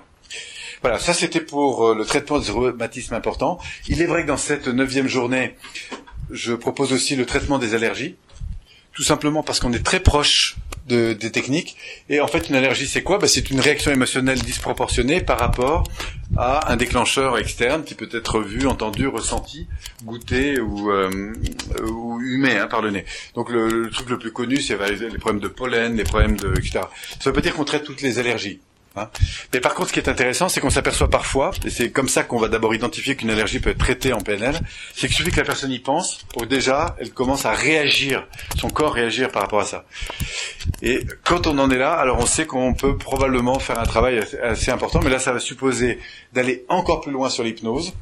Voilà, 0.82 0.98
ça 0.98 1.14
c'était 1.14 1.42
pour 1.42 1.86
euh, 1.86 1.96
le 1.96 2.06
traitement 2.06 2.40
des 2.40 2.52
rhumatismes 2.52 3.14
importants. 3.14 3.60
Il 3.88 4.02
est 4.02 4.08
vrai 4.08 4.24
que 4.24 4.28
dans 4.28 4.38
cette 4.38 4.68
neuvième 4.68 5.08
journée, 5.08 5.56
je 6.32 6.54
propose 6.54 6.94
aussi 6.94 7.16
le 7.16 7.28
traitement 7.28 7.60
des 7.60 7.76
allergies, 7.76 8.16
tout 8.94 9.04
simplement 9.04 9.44
parce 9.44 9.60
qu'on 9.60 9.74
est 9.74 9.84
très 9.84 10.00
proche 10.00 10.58
de, 10.88 11.14
des 11.14 11.32
techniques. 11.32 11.78
Et 12.10 12.20
en 12.22 12.28
fait, 12.28 12.50
une 12.50 12.56
allergie, 12.56 12.88
c'est 12.88 13.04
quoi? 13.04 13.18
Ben, 13.18 13.28
C'est 13.28 13.50
une 13.50 13.60
réaction 13.60 13.92
émotionnelle 13.92 14.40
disproportionnée 14.40 15.22
par 15.22 15.40
rapport 15.40 15.84
à 16.38 16.72
un 16.72 16.76
déclencheur 16.78 17.38
externe 17.38 17.84
qui 17.84 17.96
peut 17.96 18.10
être 18.12 18.42
vu, 18.42 18.68
entendu, 18.68 19.08
ressenti, 19.08 19.68
goûté 20.04 20.60
ou, 20.60 20.92
euh, 20.92 21.34
ou 21.84 22.20
humé 22.22 22.58
hein, 22.58 22.68
par 22.68 22.82
le 22.82 22.92
nez. 22.92 23.06
Donc 23.36 23.50
le, 23.50 23.90
truc 23.90 24.10
le 24.10 24.18
plus 24.18 24.32
connu, 24.32 24.58
c'est 24.62 24.78
les, 24.78 25.18
problèmes 25.18 25.42
de 25.42 25.48
pollen, 25.48 25.96
les 25.96 26.04
problèmes 26.04 26.38
de 26.38 26.52
etc. 26.58 26.82
Ça 27.20 27.30
veut 27.30 27.34
pas 27.34 27.42
dire 27.42 27.54
qu'on 27.54 27.66
traite 27.66 27.84
toutes 27.84 28.02
les 28.02 28.20
allergies. 28.20 28.60
Hein. 28.98 29.08
Mais 29.54 29.62
par 29.62 29.74
contre, 29.74 29.90
ce 29.90 29.94
qui 29.94 30.00
est 30.00 30.10
intéressant, 30.10 30.50
c'est 30.50 30.60
qu'on 30.60 30.70
s'aperçoit 30.70 31.10
parfois, 31.10 31.52
et 31.64 31.70
c'est 31.70 31.92
comme 31.92 32.10
ça 32.10 32.24
qu'on 32.24 32.40
va 32.40 32.50
d'abord 32.50 32.76
identifier 32.76 33.16
qu'une 33.16 33.30
allergie 33.30 33.62
peut 33.62 33.70
être 33.70 33.78
traitée 33.78 34.12
en 34.12 34.20
PNL, 34.20 34.60
c'est 34.94 35.08
qu'il 35.08 35.16
suffit 35.16 35.32
que 35.32 35.38
la 35.38 35.46
personne 35.46 35.72
y 35.72 35.80
pense, 35.80 36.24
pour 36.34 36.46
déjà, 36.46 36.98
elle 37.00 37.12
commence 37.12 37.46
à 37.46 37.54
réagir, 37.54 38.28
son 38.60 38.70
corps 38.70 38.94
réagir 38.94 39.32
par 39.32 39.44
rapport 39.44 39.62
à 39.62 39.66
ça. 39.66 39.86
Et 40.82 41.06
quand 41.24 41.48
on 41.48 41.58
en 41.58 41.72
est 41.72 41.78
là, 41.78 41.94
alors 41.94 42.20
on 42.20 42.26
sait 42.26 42.46
qu'on 42.46 42.74
peut 42.74 42.98
probablement 42.98 43.60
faire 43.60 43.80
un 43.80 43.86
travail 43.86 44.20
assez, 44.44 44.72
important, 44.72 45.00
mais 45.02 45.10
là, 45.10 45.20
ça 45.20 45.32
va 45.32 45.40
supposer 45.40 46.00
d'aller 46.34 46.66
encore 46.68 47.00
plus 47.00 47.14
loin 47.14 47.30
sur 47.30 47.46
l'hypnose 47.46 47.94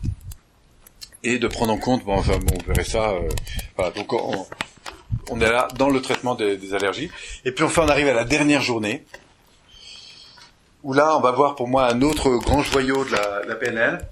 et 1.24 1.38
de 1.38 1.48
prendre 1.48 1.74
en 1.74 1.78
compte, 1.78 2.04
bon, 2.04 2.16
enfin, 2.16 2.40
bon, 2.40 2.56
on 2.60 2.68
verrait 2.68 2.84
ça. 2.84 3.12
Euh, 3.12 3.30
voilà, 3.76 3.92
donc 3.92 4.12
on, 4.14 5.40
est 5.40 5.52
là 5.52 5.68
dans 5.76 5.90
le 5.90 6.02
traitement 6.02 6.34
des, 6.34 6.58
des 6.58 6.74
allergies. 6.74 7.12
Et 7.46 7.52
puis 7.52 7.64
enfin, 7.64 7.84
on 7.86 7.90
arrive 7.90 8.08
à 8.08 8.14
la 8.14 8.24
dernière 8.24 8.62
journée 8.62 9.04
où 10.84 10.94
là, 10.94 11.18
on 11.18 11.20
va 11.20 11.32
voir 11.32 11.56
pour 11.56 11.68
moi 11.68 11.88
un 11.88 12.02
autre 12.02 12.30
grand 12.38 12.62
joyau 12.62 13.04
de 13.04 13.12
la, 13.12 13.56
PNL, 13.56 14.08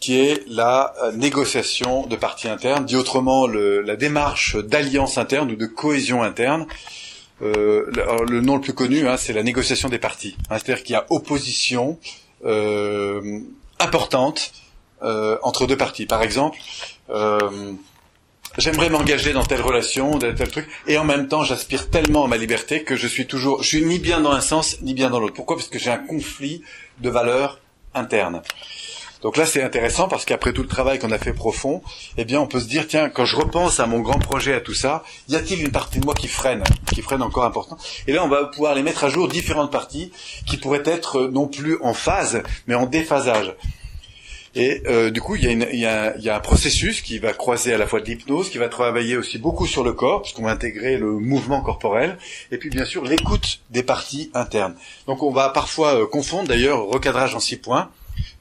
qui 0.00 0.18
est 0.20 0.44
la 0.48 0.94
euh, 1.02 1.12
négociation 1.12 2.06
de 2.06 2.16
parties 2.16 2.48
internes, 2.48 2.84
dit 2.84 2.96
autrement 2.96 3.46
la 3.46 3.96
démarche 3.96 4.56
d'alliance 4.56 5.18
interne 5.18 5.50
ou 5.50 5.56
de 5.56 5.66
cohésion 5.66 6.22
interne. 6.22 6.66
Euh, 7.42 7.90
le, 8.28 8.40
nom 8.40 8.56
le 8.56 8.60
plus 8.60 8.74
connu, 8.74 9.08
hein, 9.08 9.16
c'est 9.16 9.32
la 9.32 9.42
négociation 9.42 9.88
des 9.88 9.98
parties. 9.98 10.36
Hein, 10.50 10.58
C'est-à-dire 10.58 10.84
qu'il 10.84 10.92
y 10.92 10.96
a 10.96 11.06
opposition 11.10 11.98
euh, 12.44 13.40
importante 13.80 14.52
entre 15.42 15.66
deux 15.66 15.76
parties. 15.76 16.06
Par 16.06 16.22
exemple, 16.22 16.56
j'aimerais 18.58 18.90
m'engager 18.90 19.32
dans 19.32 19.44
telle 19.44 19.62
relation, 19.62 20.18
dans 20.18 20.34
tel 20.34 20.48
truc, 20.48 20.68
et 20.86 20.98
en 20.98 21.04
même 21.04 21.28
temps, 21.28 21.44
j'aspire 21.44 21.90
tellement 21.90 22.24
à 22.24 22.28
ma 22.28 22.36
liberté 22.36 22.82
que 22.82 22.96
je 22.96 23.06
suis 23.06 23.26
toujours, 23.26 23.62
je 23.62 23.68
suis 23.68 23.84
ni 23.84 23.98
bien 23.98 24.20
dans 24.20 24.32
un 24.32 24.40
sens, 24.40 24.80
ni 24.82 24.94
bien 24.94 25.10
dans 25.10 25.20
l'autre. 25.20 25.34
Pourquoi? 25.34 25.56
Parce 25.56 25.68
que 25.68 25.78
j'ai 25.78 25.90
un 25.90 25.98
conflit 25.98 26.62
de 27.00 27.10
valeurs 27.10 27.60
internes. 27.94 28.42
Donc 29.22 29.38
là, 29.38 29.46
c'est 29.46 29.62
intéressant 29.62 30.06
parce 30.06 30.26
qu'après 30.26 30.52
tout 30.52 30.60
le 30.60 30.68
travail 30.68 30.98
qu'on 30.98 31.10
a 31.10 31.16
fait 31.16 31.32
profond, 31.32 31.82
eh 32.18 32.26
bien, 32.26 32.42
on 32.42 32.46
peut 32.46 32.60
se 32.60 32.66
dire, 32.66 32.86
tiens, 32.86 33.08
quand 33.08 33.24
je 33.24 33.36
repense 33.36 33.80
à 33.80 33.86
mon 33.86 34.00
grand 34.00 34.18
projet, 34.18 34.52
à 34.52 34.60
tout 34.60 34.74
ça, 34.74 35.02
y 35.30 35.34
a-t-il 35.36 35.62
une 35.62 35.72
partie 35.72 35.98
de 35.98 36.04
moi 36.04 36.12
qui 36.12 36.28
freine, 36.28 36.62
qui 36.92 37.00
freine 37.00 37.22
encore 37.22 37.44
important? 37.44 37.78
Et 38.06 38.12
là, 38.12 38.22
on 38.22 38.28
va 38.28 38.44
pouvoir 38.44 38.74
les 38.74 38.82
mettre 38.82 39.02
à 39.02 39.08
jour 39.08 39.28
différentes 39.28 39.72
parties 39.72 40.12
qui 40.46 40.58
pourraient 40.58 40.82
être 40.84 41.22
non 41.22 41.46
plus 41.46 41.78
en 41.80 41.94
phase, 41.94 42.42
mais 42.66 42.74
en 42.74 42.84
déphasage. 42.84 43.54
Et 44.56 44.82
euh, 44.86 45.10
du 45.10 45.20
coup, 45.20 45.34
il 45.34 45.44
y, 45.44 45.48
a 45.48 45.50
une, 45.50 45.66
il, 45.72 45.80
y 45.80 45.86
a, 45.86 46.16
il 46.16 46.22
y, 46.22 46.28
a 46.28 46.36
un 46.36 46.40
processus 46.40 47.02
qui 47.02 47.18
va 47.18 47.32
croiser 47.32 47.74
à 47.74 47.78
la 47.78 47.86
fois 47.86 48.00
de 48.00 48.06
l'hypnose, 48.06 48.50
qui 48.50 48.58
va 48.58 48.68
travailler 48.68 49.16
aussi 49.16 49.38
beaucoup 49.38 49.66
sur 49.66 49.82
le 49.82 49.92
corps, 49.92 50.22
puisqu'on 50.22 50.44
va 50.44 50.52
intégrer 50.52 50.96
le 50.96 51.10
mouvement 51.12 51.60
corporel, 51.60 52.18
et 52.52 52.58
puis 52.58 52.70
bien 52.70 52.84
sûr 52.84 53.04
l'écoute 53.04 53.60
des 53.70 53.82
parties 53.82 54.30
internes. 54.32 54.76
Donc 55.06 55.22
on 55.24 55.32
va 55.32 55.48
parfois 55.48 56.02
euh, 56.02 56.06
confondre, 56.06 56.48
d'ailleurs, 56.48 56.86
recadrage 56.86 57.34
en 57.34 57.40
six 57.40 57.56
points. 57.56 57.90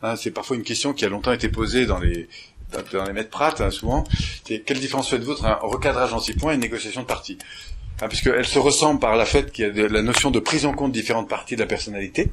Hein, 0.04 0.16
c'est 0.16 0.32
parfois 0.32 0.56
une 0.56 0.64
question 0.64 0.94
qui 0.94 1.04
a 1.04 1.10
longtemps 1.10 1.32
été 1.32 1.50
posée 1.50 1.88
dans 1.88 2.00
les 2.00 2.28
dans 2.92 3.04
les 3.06 3.14
maîtres 3.14 3.30
prates, 3.30 3.62
hein, 3.62 3.70
souvent. 3.70 4.04
C'est 4.48 4.60
quelle 4.60 4.80
différence 4.80 5.10
faites-vous 5.10 5.34
entre 5.34 5.46
un 5.46 5.60
recadrage 5.62 6.14
en 6.14 6.20
six 6.20 6.34
points 6.34 6.54
et 6.54 6.56
une 6.56 6.62
négociation 6.62 7.02
de 7.02 7.06
parties? 7.06 7.38
Hein, 8.02 8.08
Puisqu'elles 8.08 8.46
se 8.46 8.60
ressemblent 8.60 9.00
par 9.00 9.16
la 9.16 9.26
fait 9.26 9.52
qu'il 9.52 9.66
y 9.66 9.82
a 9.82 9.88
la 9.88 10.02
notion 10.02 10.32
de 10.32 10.40
prise 10.40 10.66
en 10.66 10.74
compte 10.74 10.92
de 10.92 10.98
différentes 11.00 11.30
parties 11.30 11.56
de 11.56 11.62
la 11.62 11.68
personnalité. 11.68 12.32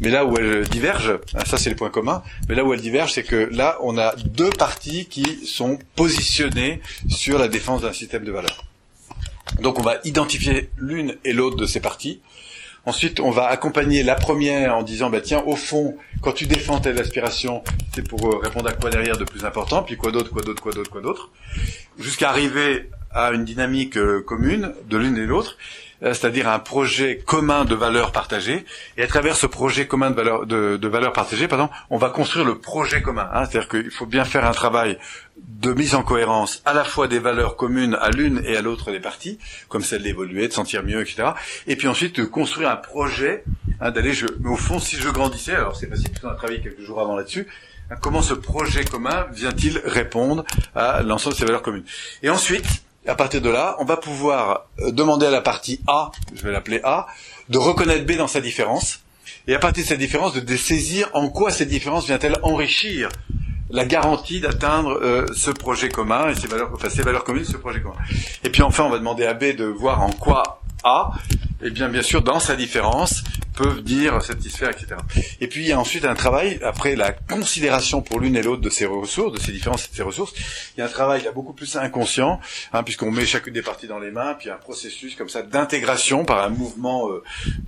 Mais 0.00 0.10
là 0.10 0.24
où 0.24 0.36
elles 0.36 0.66
divergent, 0.68 1.20
hein, 1.34 1.44
ça 1.46 1.56
c'est 1.56 1.70
le 1.70 1.76
point 1.76 1.90
commun, 1.90 2.22
mais 2.48 2.54
là 2.54 2.64
où 2.64 2.74
elles 2.74 2.80
divergent, 2.80 3.12
c'est 3.12 3.22
que 3.22 3.48
là, 3.52 3.78
on 3.80 3.96
a 3.96 4.14
deux 4.16 4.50
parties 4.50 5.06
qui 5.06 5.46
sont 5.46 5.78
positionnées 5.94 6.80
sur 7.08 7.38
la 7.38 7.48
défense 7.48 7.82
d'un 7.82 7.92
système 7.92 8.24
de 8.24 8.32
valeurs. 8.32 8.64
Donc 9.60 9.78
on 9.78 9.82
va 9.82 9.98
identifier 10.04 10.70
l'une 10.76 11.16
et 11.24 11.32
l'autre 11.32 11.56
de 11.56 11.66
ces 11.66 11.80
parties. 11.80 12.20
Ensuite, 12.86 13.20
on 13.20 13.30
va 13.30 13.46
accompagner 13.46 14.02
la 14.02 14.14
première 14.14 14.76
en 14.76 14.82
disant, 14.82 15.08
bah 15.08 15.22
tiens, 15.22 15.42
au 15.46 15.56
fond, 15.56 15.96
quand 16.20 16.32
tu 16.32 16.46
défends 16.46 16.80
telle 16.80 16.98
aspiration, 17.00 17.64
c'est 17.94 18.06
pour 18.06 18.26
euh, 18.26 18.38
répondre 18.38 18.68
à 18.68 18.74
quoi 18.74 18.90
derrière 18.90 19.16
de 19.16 19.24
plus 19.24 19.44
important, 19.46 19.82
puis 19.82 19.96
quoi 19.96 20.12
d'autre, 20.12 20.30
quoi 20.30 20.42
d'autre, 20.42 20.62
quoi 20.62 20.72
d'autre, 20.72 20.90
quoi 20.90 21.00
d'autre, 21.00 21.30
jusqu'à 21.98 22.28
arriver 22.28 22.90
à 23.10 23.30
une 23.30 23.44
dynamique 23.44 23.96
euh, 23.96 24.20
commune 24.20 24.74
de 24.86 24.98
l'une 24.98 25.16
et 25.16 25.24
l'autre. 25.24 25.56
Euh, 26.04 26.12
c'est-à-dire 26.12 26.48
un 26.48 26.58
projet 26.58 27.18
commun 27.24 27.64
de 27.64 27.74
valeurs 27.74 28.12
partagées. 28.12 28.64
Et 28.96 29.02
à 29.02 29.06
travers 29.06 29.36
ce 29.36 29.46
projet 29.46 29.86
commun 29.86 30.10
de 30.10 30.16
valeurs, 30.16 30.46
de, 30.46 30.76
de 30.76 30.88
valeurs 30.88 31.12
partagées, 31.12 31.48
pardon, 31.48 31.70
on 31.88 31.96
va 31.96 32.10
construire 32.10 32.44
le 32.44 32.58
projet 32.58 33.00
commun. 33.00 33.28
Hein. 33.32 33.46
C'est-à-dire 33.46 33.68
qu'il 33.68 33.90
faut 33.90 34.06
bien 34.06 34.24
faire 34.24 34.44
un 34.44 34.52
travail 34.52 34.98
de 35.36 35.72
mise 35.72 35.94
en 35.94 36.02
cohérence 36.02 36.62
à 36.64 36.74
la 36.74 36.84
fois 36.84 37.08
des 37.08 37.18
valeurs 37.18 37.56
communes 37.56 37.96
à 38.00 38.10
l'une 38.10 38.42
et 38.44 38.56
à 38.56 38.62
l'autre 38.62 38.92
des 38.92 39.00
parties, 39.00 39.38
comme 39.68 39.82
celle 39.82 40.02
d'évoluer, 40.02 40.46
de 40.46 40.52
sentir 40.52 40.82
mieux, 40.84 41.00
etc. 41.00 41.30
Et 41.66 41.76
puis 41.76 41.88
ensuite 41.88 42.20
de 42.20 42.24
construire 42.24 42.70
un 42.70 42.76
projet, 42.76 43.44
hein, 43.80 43.90
d'aller. 43.90 44.12
Je... 44.12 44.26
Mais 44.40 44.50
au 44.50 44.56
fond, 44.56 44.78
si 44.78 44.96
je 44.96 45.08
grandissais, 45.08 45.54
alors 45.54 45.76
c'est 45.76 45.88
facile, 45.88 46.10
puisqu'on 46.10 46.28
a 46.28 46.34
travaillé 46.34 46.60
quelques 46.60 46.82
jours 46.82 47.00
avant 47.00 47.16
là-dessus. 47.16 47.46
Hein, 47.90 47.96
comment 48.00 48.22
ce 48.22 48.34
projet 48.34 48.84
commun 48.84 49.26
vient-il 49.32 49.78
répondre 49.84 50.44
à 50.74 51.02
l'ensemble 51.02 51.34
de 51.34 51.40
ces 51.40 51.46
valeurs 51.46 51.62
communes? 51.62 51.84
Et 52.22 52.30
ensuite, 52.30 52.83
à 53.06 53.14
partir 53.14 53.40
de 53.40 53.50
là, 53.50 53.76
on 53.78 53.84
va 53.84 53.96
pouvoir 53.96 54.66
euh, 54.80 54.90
demander 54.90 55.26
à 55.26 55.30
la 55.30 55.40
partie 55.40 55.80
A, 55.86 56.10
je 56.34 56.42
vais 56.42 56.52
l'appeler 56.52 56.80
A, 56.84 57.06
de 57.48 57.58
reconnaître 57.58 58.06
B 58.06 58.16
dans 58.16 58.28
sa 58.28 58.40
différence, 58.40 59.00
et 59.46 59.54
à 59.54 59.58
partir 59.58 59.84
de 59.84 59.88
cette 59.88 59.98
différence, 59.98 60.34
de 60.34 60.56
saisir 60.56 61.08
en 61.12 61.28
quoi 61.28 61.50
cette 61.50 61.68
différence 61.68 62.06
vient-elle 62.06 62.36
enrichir 62.42 63.10
la 63.70 63.84
garantie 63.84 64.40
d'atteindre 64.40 65.00
euh, 65.02 65.26
ce 65.34 65.50
projet 65.50 65.88
commun 65.88 66.30
et 66.30 66.34
enfin 66.72 66.88
ces 66.88 67.02
valeurs 67.02 67.24
communes, 67.24 67.44
ce 67.44 67.56
projet 67.56 67.80
commun. 67.80 67.96
Et 68.44 68.50
puis 68.50 68.62
enfin, 68.62 68.84
on 68.84 68.90
va 68.90 68.98
demander 68.98 69.26
à 69.26 69.34
B 69.34 69.56
de 69.56 69.64
voir 69.64 70.02
en 70.02 70.10
quoi 70.10 70.60
A, 70.84 71.12
et 71.62 71.66
eh 71.66 71.70
bien 71.70 71.88
bien 71.88 72.02
sûr 72.02 72.22
dans 72.22 72.40
sa 72.40 72.56
différence, 72.56 73.24
peuvent 73.54 73.82
dire 73.82 74.20
satisfaire, 74.22 74.70
etc. 74.70 74.96
Et 75.40 75.46
puis 75.46 75.62
il 75.62 75.68
y 75.68 75.72
a 75.72 75.78
ensuite 75.78 76.04
un 76.04 76.14
travail, 76.14 76.58
après 76.62 76.96
la 76.96 77.12
considération 77.12 78.02
pour 78.02 78.20
l'une 78.20 78.36
et 78.36 78.42
l'autre 78.42 78.62
de 78.62 78.70
ces 78.70 78.86
ressources, 78.86 79.32
de 79.32 79.40
ces 79.40 79.52
différences 79.52 79.86
et 79.86 79.90
de 79.90 79.96
ces 79.96 80.02
ressources, 80.02 80.34
il 80.76 80.80
y 80.80 80.82
a 80.82 80.86
un 80.86 80.88
travail 80.88 81.20
il 81.20 81.24
y 81.24 81.28
a 81.28 81.32
beaucoup 81.32 81.52
plus 81.52 81.76
inconscient, 81.76 82.40
hein, 82.72 82.82
puisqu'on 82.82 83.10
met 83.10 83.24
chacune 83.24 83.54
des 83.54 83.62
parties 83.62 83.86
dans 83.86 83.98
les 83.98 84.10
mains, 84.10 84.34
puis 84.34 84.50
un 84.50 84.56
processus 84.56 85.14
comme 85.14 85.28
ça 85.28 85.42
d'intégration 85.42 86.24
par 86.24 86.44
un 86.44 86.48
mouvement 86.48 87.08
euh, 87.08 87.22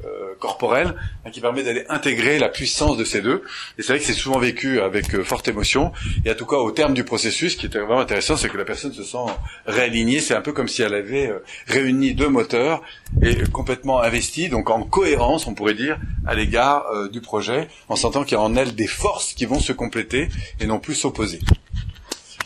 euh, 0.05 0.35
corporel 0.41 0.95
hein, 1.25 1.31
qui 1.31 1.41
permet 1.41 1.63
d'aller 1.63 1.85
intégrer 1.89 2.39
la 2.39 2.49
puissance 2.49 2.97
de 2.97 3.05
ces 3.05 3.21
deux. 3.21 3.43
Et 3.79 3.83
c'est 3.83 3.93
vrai 3.93 3.99
que 3.99 4.05
c'est 4.05 4.13
souvent 4.13 4.39
vécu 4.39 4.81
avec 4.81 5.15
euh, 5.15 5.23
forte 5.23 5.49
émotion, 5.49 5.93
et 6.25 6.31
en 6.31 6.35
tout 6.35 6.47
cas 6.47 6.57
au 6.57 6.73
terme 6.73 6.95
du 6.95 7.05
processus, 7.05 7.53
ce 7.53 7.57
qui 7.57 7.67
est 7.67 7.77
vraiment 7.77 8.01
intéressant, 8.01 8.37
c'est 8.37 8.49
que 8.49 8.59
la 8.59 8.65
personne 8.65 8.93
se 8.93 9.05
sent 9.05 9.19
réalignée, 9.67 10.21
c'est 10.21 10.35
un 10.35 10.43
peu 10.43 10.53
comme 10.53 10.69
si 10.69 10.83
elle 10.83 10.95
avait 10.95 11.33
réuni 11.67 12.15
deux 12.15 12.29
moteurs 12.29 12.83
et 13.23 13.37
complètement 13.53 14.03
investi, 14.03 14.49
donc 14.49 14.71
en 14.71 14.83
cohérence, 14.83 15.47
on 15.47 15.55
pourrait 15.55 15.76
dire, 15.77 15.99
à 16.27 16.35
l'égard 16.35 16.87
euh, 16.93 17.09
du 17.09 17.21
projet, 17.21 17.69
en 17.89 17.97
sentant 17.97 18.25
qu'il 18.25 18.33
y 18.33 18.41
a 18.41 18.43
en 18.43 18.57
elle 18.57 18.75
des 18.75 18.87
forces 18.87 19.35
qui 19.35 19.47
vont 19.47 19.61
se 19.61 19.73
compléter 19.73 20.29
et 20.61 20.67
non 20.67 20.79
plus 20.79 20.95
s'opposer. 20.95 21.41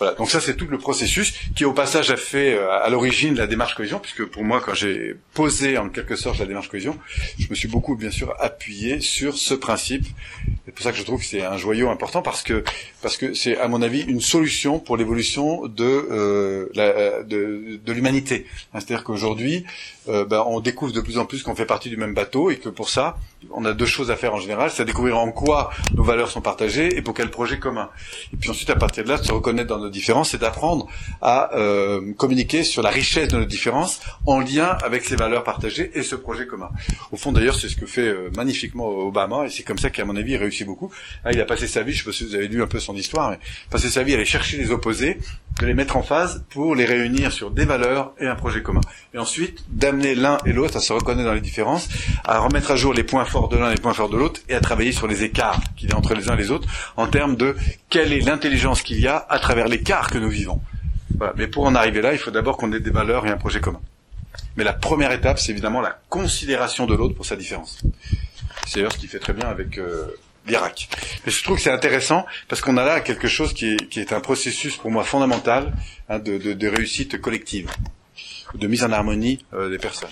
Voilà, 0.00 0.14
donc 0.14 0.30
ça 0.30 0.40
c'est 0.40 0.56
tout 0.56 0.66
le 0.66 0.78
processus 0.78 1.34
qui 1.54 1.66
au 1.66 1.74
passage 1.74 2.10
a 2.10 2.16
fait 2.16 2.54
euh, 2.54 2.72
à 2.72 2.88
l'origine 2.88 3.34
la 3.34 3.46
démarche 3.46 3.74
cohésion, 3.74 3.98
puisque 3.98 4.24
pour 4.24 4.44
moi 4.44 4.62
quand 4.64 4.72
j'ai 4.72 5.14
posé 5.34 5.76
en 5.76 5.90
quelque 5.90 6.16
sorte 6.16 6.38
la 6.38 6.46
démarche 6.46 6.70
cohésion, 6.70 6.98
je 7.38 7.46
me 7.50 7.54
suis 7.54 7.68
beaucoup 7.68 7.96
bien 7.96 8.10
sûr 8.10 8.34
appuyé 8.40 9.00
sur 9.00 9.36
ce 9.36 9.52
principe. 9.52 10.06
C'est 10.64 10.72
pour 10.72 10.82
ça 10.82 10.92
que 10.92 10.96
je 10.96 11.02
trouve 11.02 11.20
que 11.20 11.26
c'est 11.26 11.42
un 11.42 11.58
joyau 11.58 11.90
important 11.90 12.22
parce 12.22 12.42
que 12.42 12.64
parce 13.02 13.18
que 13.18 13.34
c'est 13.34 13.58
à 13.58 13.68
mon 13.68 13.82
avis 13.82 14.00
une 14.00 14.22
solution 14.22 14.78
pour 14.78 14.96
l'évolution 14.96 15.66
de, 15.66 15.84
euh, 15.84 17.22
de, 17.24 17.78
de 17.84 17.92
l'humanité. 17.92 18.46
C'est-à-dire 18.72 19.04
qu'aujourd'hui, 19.04 19.66
euh, 20.08 20.24
ben, 20.24 20.42
on 20.46 20.60
découvre 20.60 20.92
de 20.92 21.00
plus 21.00 21.18
en 21.18 21.26
plus 21.26 21.42
qu'on 21.42 21.54
fait 21.54 21.66
partie 21.66 21.90
du 21.90 21.96
même 21.96 22.14
bateau 22.14 22.50
et 22.50 22.56
que 22.56 22.68
pour 22.68 22.88
ça, 22.88 23.16
on 23.52 23.64
a 23.64 23.72
deux 23.72 23.86
choses 23.86 24.10
à 24.10 24.16
faire 24.16 24.34
en 24.34 24.40
général, 24.40 24.70
c'est 24.70 24.82
à 24.82 24.84
découvrir 24.84 25.18
en 25.18 25.30
quoi 25.32 25.70
nos 25.94 26.02
valeurs 26.02 26.30
sont 26.30 26.40
partagées 26.40 26.96
et 26.96 27.02
pour 27.02 27.14
quel 27.14 27.30
projet 27.30 27.58
commun. 27.58 27.90
Et 28.32 28.36
puis 28.36 28.50
ensuite, 28.50 28.70
à 28.70 28.76
partir 28.76 29.04
de 29.04 29.08
là, 29.08 29.18
se 29.18 29.32
reconnaître 29.32 29.68
dans 29.68 29.78
nos 29.78 29.90
différences 29.90 30.34
et 30.34 30.38
d'apprendre 30.38 30.86
à 31.20 31.54
euh, 31.54 32.12
communiquer 32.14 32.64
sur 32.64 32.82
la 32.82 32.90
richesse 32.90 33.28
de 33.28 33.38
nos 33.38 33.44
différences 33.44 34.00
en 34.26 34.40
lien 34.40 34.76
avec 34.82 35.04
ces 35.04 35.16
valeurs 35.16 35.44
partagées 35.44 35.90
et 35.94 36.02
ce 36.02 36.14
projet 36.14 36.46
commun. 36.46 36.70
Au 37.12 37.16
fond, 37.16 37.32
d'ailleurs, 37.32 37.54
c'est 37.54 37.68
ce 37.68 37.76
que 37.76 37.86
fait 37.86 38.08
euh, 38.08 38.30
magnifiquement 38.36 38.88
Obama 38.88 39.46
et 39.46 39.50
c'est 39.50 39.62
comme 39.62 39.78
ça 39.78 39.90
qu'à 39.90 40.04
mon 40.04 40.16
avis, 40.16 40.32
il 40.32 40.36
réussit 40.36 40.66
beaucoup. 40.66 40.90
Ah, 41.24 41.32
il 41.32 41.40
a 41.40 41.44
passé 41.44 41.66
sa 41.66 41.82
vie, 41.82 41.92
je 41.92 41.98
sais 41.98 42.04
pas 42.04 42.12
si 42.12 42.24
vous 42.24 42.34
avez 42.34 42.48
lu 42.48 42.62
un 42.62 42.66
peu 42.66 42.80
son 42.80 42.94
histoire, 42.94 43.30
mais 43.30 43.38
passé 43.70 43.90
sa 43.90 44.02
vie 44.02 44.12
à 44.12 44.16
aller 44.16 44.24
chercher 44.24 44.56
les 44.56 44.70
opposés, 44.70 45.18
de 45.60 45.66
les 45.66 45.74
mettre 45.74 45.96
en 45.96 46.02
phase 46.02 46.44
pour 46.50 46.74
les 46.74 46.84
réunir 46.84 47.32
sur 47.32 47.50
des 47.50 47.64
valeurs 47.64 48.12
et 48.18 48.26
un 48.26 48.36
projet 48.36 48.62
commun. 48.62 48.80
Et 49.12 49.18
ensuite, 49.18 49.64
d'amener 49.68 49.99
l'un 50.14 50.38
et 50.46 50.52
l'autre 50.52 50.76
à 50.76 50.80
se 50.80 50.92
reconnaître 50.92 51.28
dans 51.28 51.34
les 51.34 51.40
différences, 51.40 51.88
à 52.24 52.38
remettre 52.38 52.70
à 52.70 52.76
jour 52.76 52.92
les 52.92 53.04
points 53.04 53.24
forts 53.24 53.48
de 53.48 53.56
l'un 53.56 53.70
et 53.70 53.74
les 53.74 53.80
points 53.80 53.94
forts 53.94 54.08
de 54.08 54.16
l'autre, 54.16 54.40
et 54.48 54.54
à 54.54 54.60
travailler 54.60 54.92
sur 54.92 55.06
les 55.06 55.22
écarts 55.22 55.60
qu'il 55.76 55.90
y 55.90 55.92
a 55.92 55.96
entre 55.96 56.14
les 56.14 56.28
uns 56.28 56.34
et 56.34 56.38
les 56.38 56.50
autres, 56.50 56.68
en 56.96 57.06
termes 57.06 57.36
de 57.36 57.56
quelle 57.88 58.12
est 58.12 58.20
l'intelligence 58.20 58.82
qu'il 58.82 59.00
y 59.00 59.08
a 59.08 59.26
à 59.28 59.38
travers 59.38 59.68
l'écart 59.68 60.10
que 60.10 60.18
nous 60.18 60.30
vivons. 60.30 60.60
Mais 61.36 61.46
pour 61.46 61.64
en 61.66 61.74
arriver 61.74 62.00
là, 62.00 62.12
il 62.12 62.18
faut 62.18 62.30
d'abord 62.30 62.56
qu'on 62.56 62.72
ait 62.72 62.80
des 62.80 62.90
valeurs 62.90 63.26
et 63.26 63.30
un 63.30 63.36
projet 63.36 63.60
commun. 63.60 63.80
Mais 64.56 64.64
la 64.64 64.72
première 64.72 65.12
étape, 65.12 65.38
c'est 65.38 65.52
évidemment 65.52 65.80
la 65.80 65.98
considération 66.08 66.86
de 66.86 66.94
l'autre 66.94 67.14
pour 67.14 67.26
sa 67.26 67.36
différence. 67.36 67.82
C'est 68.66 68.76
d'ailleurs 68.76 68.92
ce 68.92 68.98
qu'il 68.98 69.08
fait 69.08 69.18
très 69.18 69.32
bien 69.32 69.48
avec 69.48 69.78
euh, 69.78 70.06
l'Irak. 70.46 70.88
Mais 71.24 71.32
je 71.32 71.42
trouve 71.42 71.56
que 71.56 71.62
c'est 71.62 71.72
intéressant 71.72 72.26
parce 72.48 72.60
qu'on 72.60 72.76
a 72.76 72.84
là 72.84 73.00
quelque 73.00 73.28
chose 73.28 73.52
qui 73.52 73.74
est, 73.74 73.88
qui 73.88 74.00
est, 74.00 74.12
un 74.12 74.20
processus 74.20 74.76
pour 74.76 74.90
moi 74.90 75.04
fondamental 75.04 75.72
hein, 76.08 76.18
de, 76.18 76.68
réussite 76.68 77.20
collective, 77.20 77.70
de 78.54 78.66
mise 78.66 78.84
en 78.84 78.92
harmonie 78.92 79.44
euh, 79.54 79.70
des 79.70 79.78
personnes. 79.78 80.10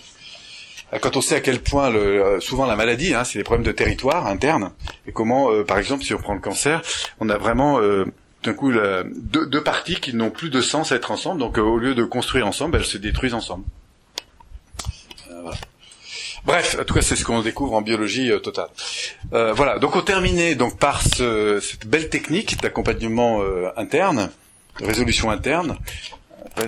Euh, 0.93 0.99
quand 0.99 1.17
on 1.17 1.21
sait 1.21 1.37
à 1.37 1.41
quel 1.41 1.61
point 1.61 1.93
euh, 1.93 2.41
souvent 2.41 2.67
la 2.67 2.77
maladie, 2.77 3.15
hein, 3.15 3.25
c'est 3.25 3.39
les 3.39 3.45
problèmes 3.45 3.67
de 3.67 3.73
territoire 3.73 4.27
interne, 4.27 4.73
et 5.07 5.13
comment, 5.13 5.65
par 5.65 5.79
exemple, 5.79 6.05
si 6.05 6.15
on 6.15 6.19
prend 6.19 6.35
le 6.35 6.41
cancer, 6.41 6.83
on 7.21 7.29
a 7.29 7.39
vraiment 7.39 7.81
d'un 8.45 8.55
coup 8.55 8.73
deux, 8.73 9.63
parties 9.63 9.97
qui 9.97 10.15
n'ont 10.15 10.31
plus 10.31 10.51
de 10.51 10.61
sens 10.61 10.93
à 10.93 10.97
être 10.97 11.11
ensemble, 11.11 11.41
donc 11.41 11.59
au 11.59 11.79
lieu 11.79 11.95
de 11.95 12.05
construire 12.05 12.47
ensemble, 12.47 12.77
elles 12.77 12.85
se 12.85 12.99
détruisent 12.99 13.35
ensemble. 13.35 13.65
Bref, 16.45 16.77
en 16.81 16.85
tout 16.85 16.95
cas, 16.95 17.03
c'est 17.03 17.17
ce 17.17 17.25
qu'on 17.25 17.43
découvre 17.43 17.75
en 17.75 17.83
biologie 17.83 18.31
totale. 18.43 18.69
Voilà. 19.31 19.79
Donc, 19.79 19.97
on 19.97 20.03
terminait 20.03 20.55
donc 20.55 20.79
par 20.79 21.03
ce, 21.03 21.59
cette 21.61 21.87
belle 21.87 22.09
technique 22.09 22.61
d'accompagnement 22.61 23.43
interne, 23.77 24.31
de 24.81 24.87
résolution 24.87 25.31
interne, 25.31 25.77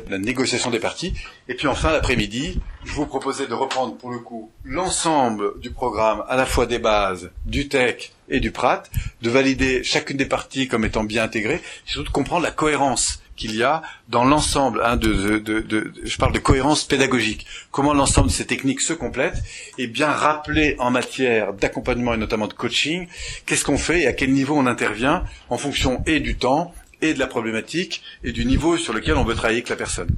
la 0.08 0.18
négociation 0.18 0.70
des 0.70 0.78
parties. 0.78 1.14
Et 1.48 1.54
puis 1.54 1.66
enfin, 1.66 1.92
l'après-midi, 1.92 2.60
je 2.84 2.92
vous 2.92 3.06
proposais 3.06 3.46
de 3.46 3.54
reprendre 3.54 3.96
pour 3.96 4.10
le 4.10 4.18
coup 4.18 4.50
l'ensemble 4.64 5.58
du 5.60 5.70
programme, 5.70 6.24
à 6.28 6.36
la 6.36 6.46
fois 6.46 6.66
des 6.66 6.78
bases, 6.78 7.30
du 7.46 7.68
tech 7.68 8.12
et 8.28 8.40
du 8.40 8.50
prat, 8.50 8.84
de 9.22 9.30
valider 9.30 9.82
chacune 9.82 10.16
des 10.16 10.26
parties 10.26 10.68
comme 10.68 10.84
étant 10.84 11.04
bien 11.04 11.24
intégrées, 11.24 11.60
surtout 11.84 12.08
de 12.08 12.12
comprendre 12.12 12.42
la 12.42 12.52
cohérence 12.52 13.20
qu'il 13.40 13.56
y 13.56 13.62
a 13.62 13.82
dans 14.08 14.24
l'ensemble 14.24 14.82
hein, 14.84 14.96
de, 14.96 15.38
de, 15.38 15.60
de, 15.60 15.92
je 16.04 16.16
parle 16.18 16.32
de 16.32 16.38
cohérence 16.38 16.84
pédagogique, 16.84 17.46
comment 17.70 17.94
l'ensemble 17.94 18.28
de 18.28 18.32
ces 18.32 18.46
techniques 18.46 18.82
se 18.82 18.92
complètent 18.92 19.42
et 19.78 19.86
bien 19.86 20.08
rappeler 20.08 20.76
en 20.78 20.90
matière 20.90 21.54
d'accompagnement 21.54 22.12
et 22.12 22.18
notamment 22.18 22.48
de 22.48 22.52
coaching, 22.52 23.08
qu'est-ce 23.46 23.64
qu'on 23.64 23.78
fait 23.78 24.02
et 24.02 24.06
à 24.06 24.12
quel 24.12 24.32
niveau 24.32 24.56
on 24.56 24.66
intervient 24.66 25.24
en 25.48 25.56
fonction 25.56 26.02
et 26.06 26.20
du 26.20 26.36
temps 26.36 26.74
et 27.02 27.14
de 27.14 27.18
la 27.18 27.26
problématique 27.26 28.02
et 28.24 28.32
du 28.32 28.44
niveau 28.44 28.76
sur 28.76 28.92
lequel 28.92 29.16
on 29.16 29.24
veut 29.24 29.34
travailler 29.34 29.58
avec 29.58 29.68
la 29.68 29.76
personne. 29.76 30.10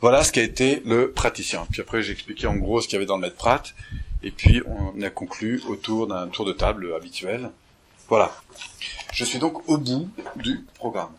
Voilà 0.00 0.22
ce 0.22 0.30
qu'a 0.30 0.42
été 0.42 0.82
le 0.84 1.10
praticien. 1.10 1.66
Puis 1.70 1.80
après, 1.80 2.02
j'ai 2.02 2.12
expliqué 2.12 2.46
en 2.46 2.54
gros 2.54 2.80
ce 2.80 2.86
qu'il 2.86 2.94
y 2.94 2.98
avait 2.98 3.06
dans 3.06 3.16
le 3.16 3.22
maître 3.22 3.36
prat. 3.36 3.62
Et 4.22 4.30
puis, 4.30 4.62
on 4.66 5.00
a 5.02 5.10
conclu 5.10 5.60
autour 5.68 6.06
d'un 6.06 6.28
tour 6.28 6.44
de 6.44 6.52
table 6.52 6.94
habituel. 6.94 7.50
Voilà. 8.08 8.32
Je 9.12 9.24
suis 9.24 9.38
donc 9.38 9.68
au 9.68 9.76
bout 9.76 10.08
du 10.36 10.64
programme. 10.74 11.12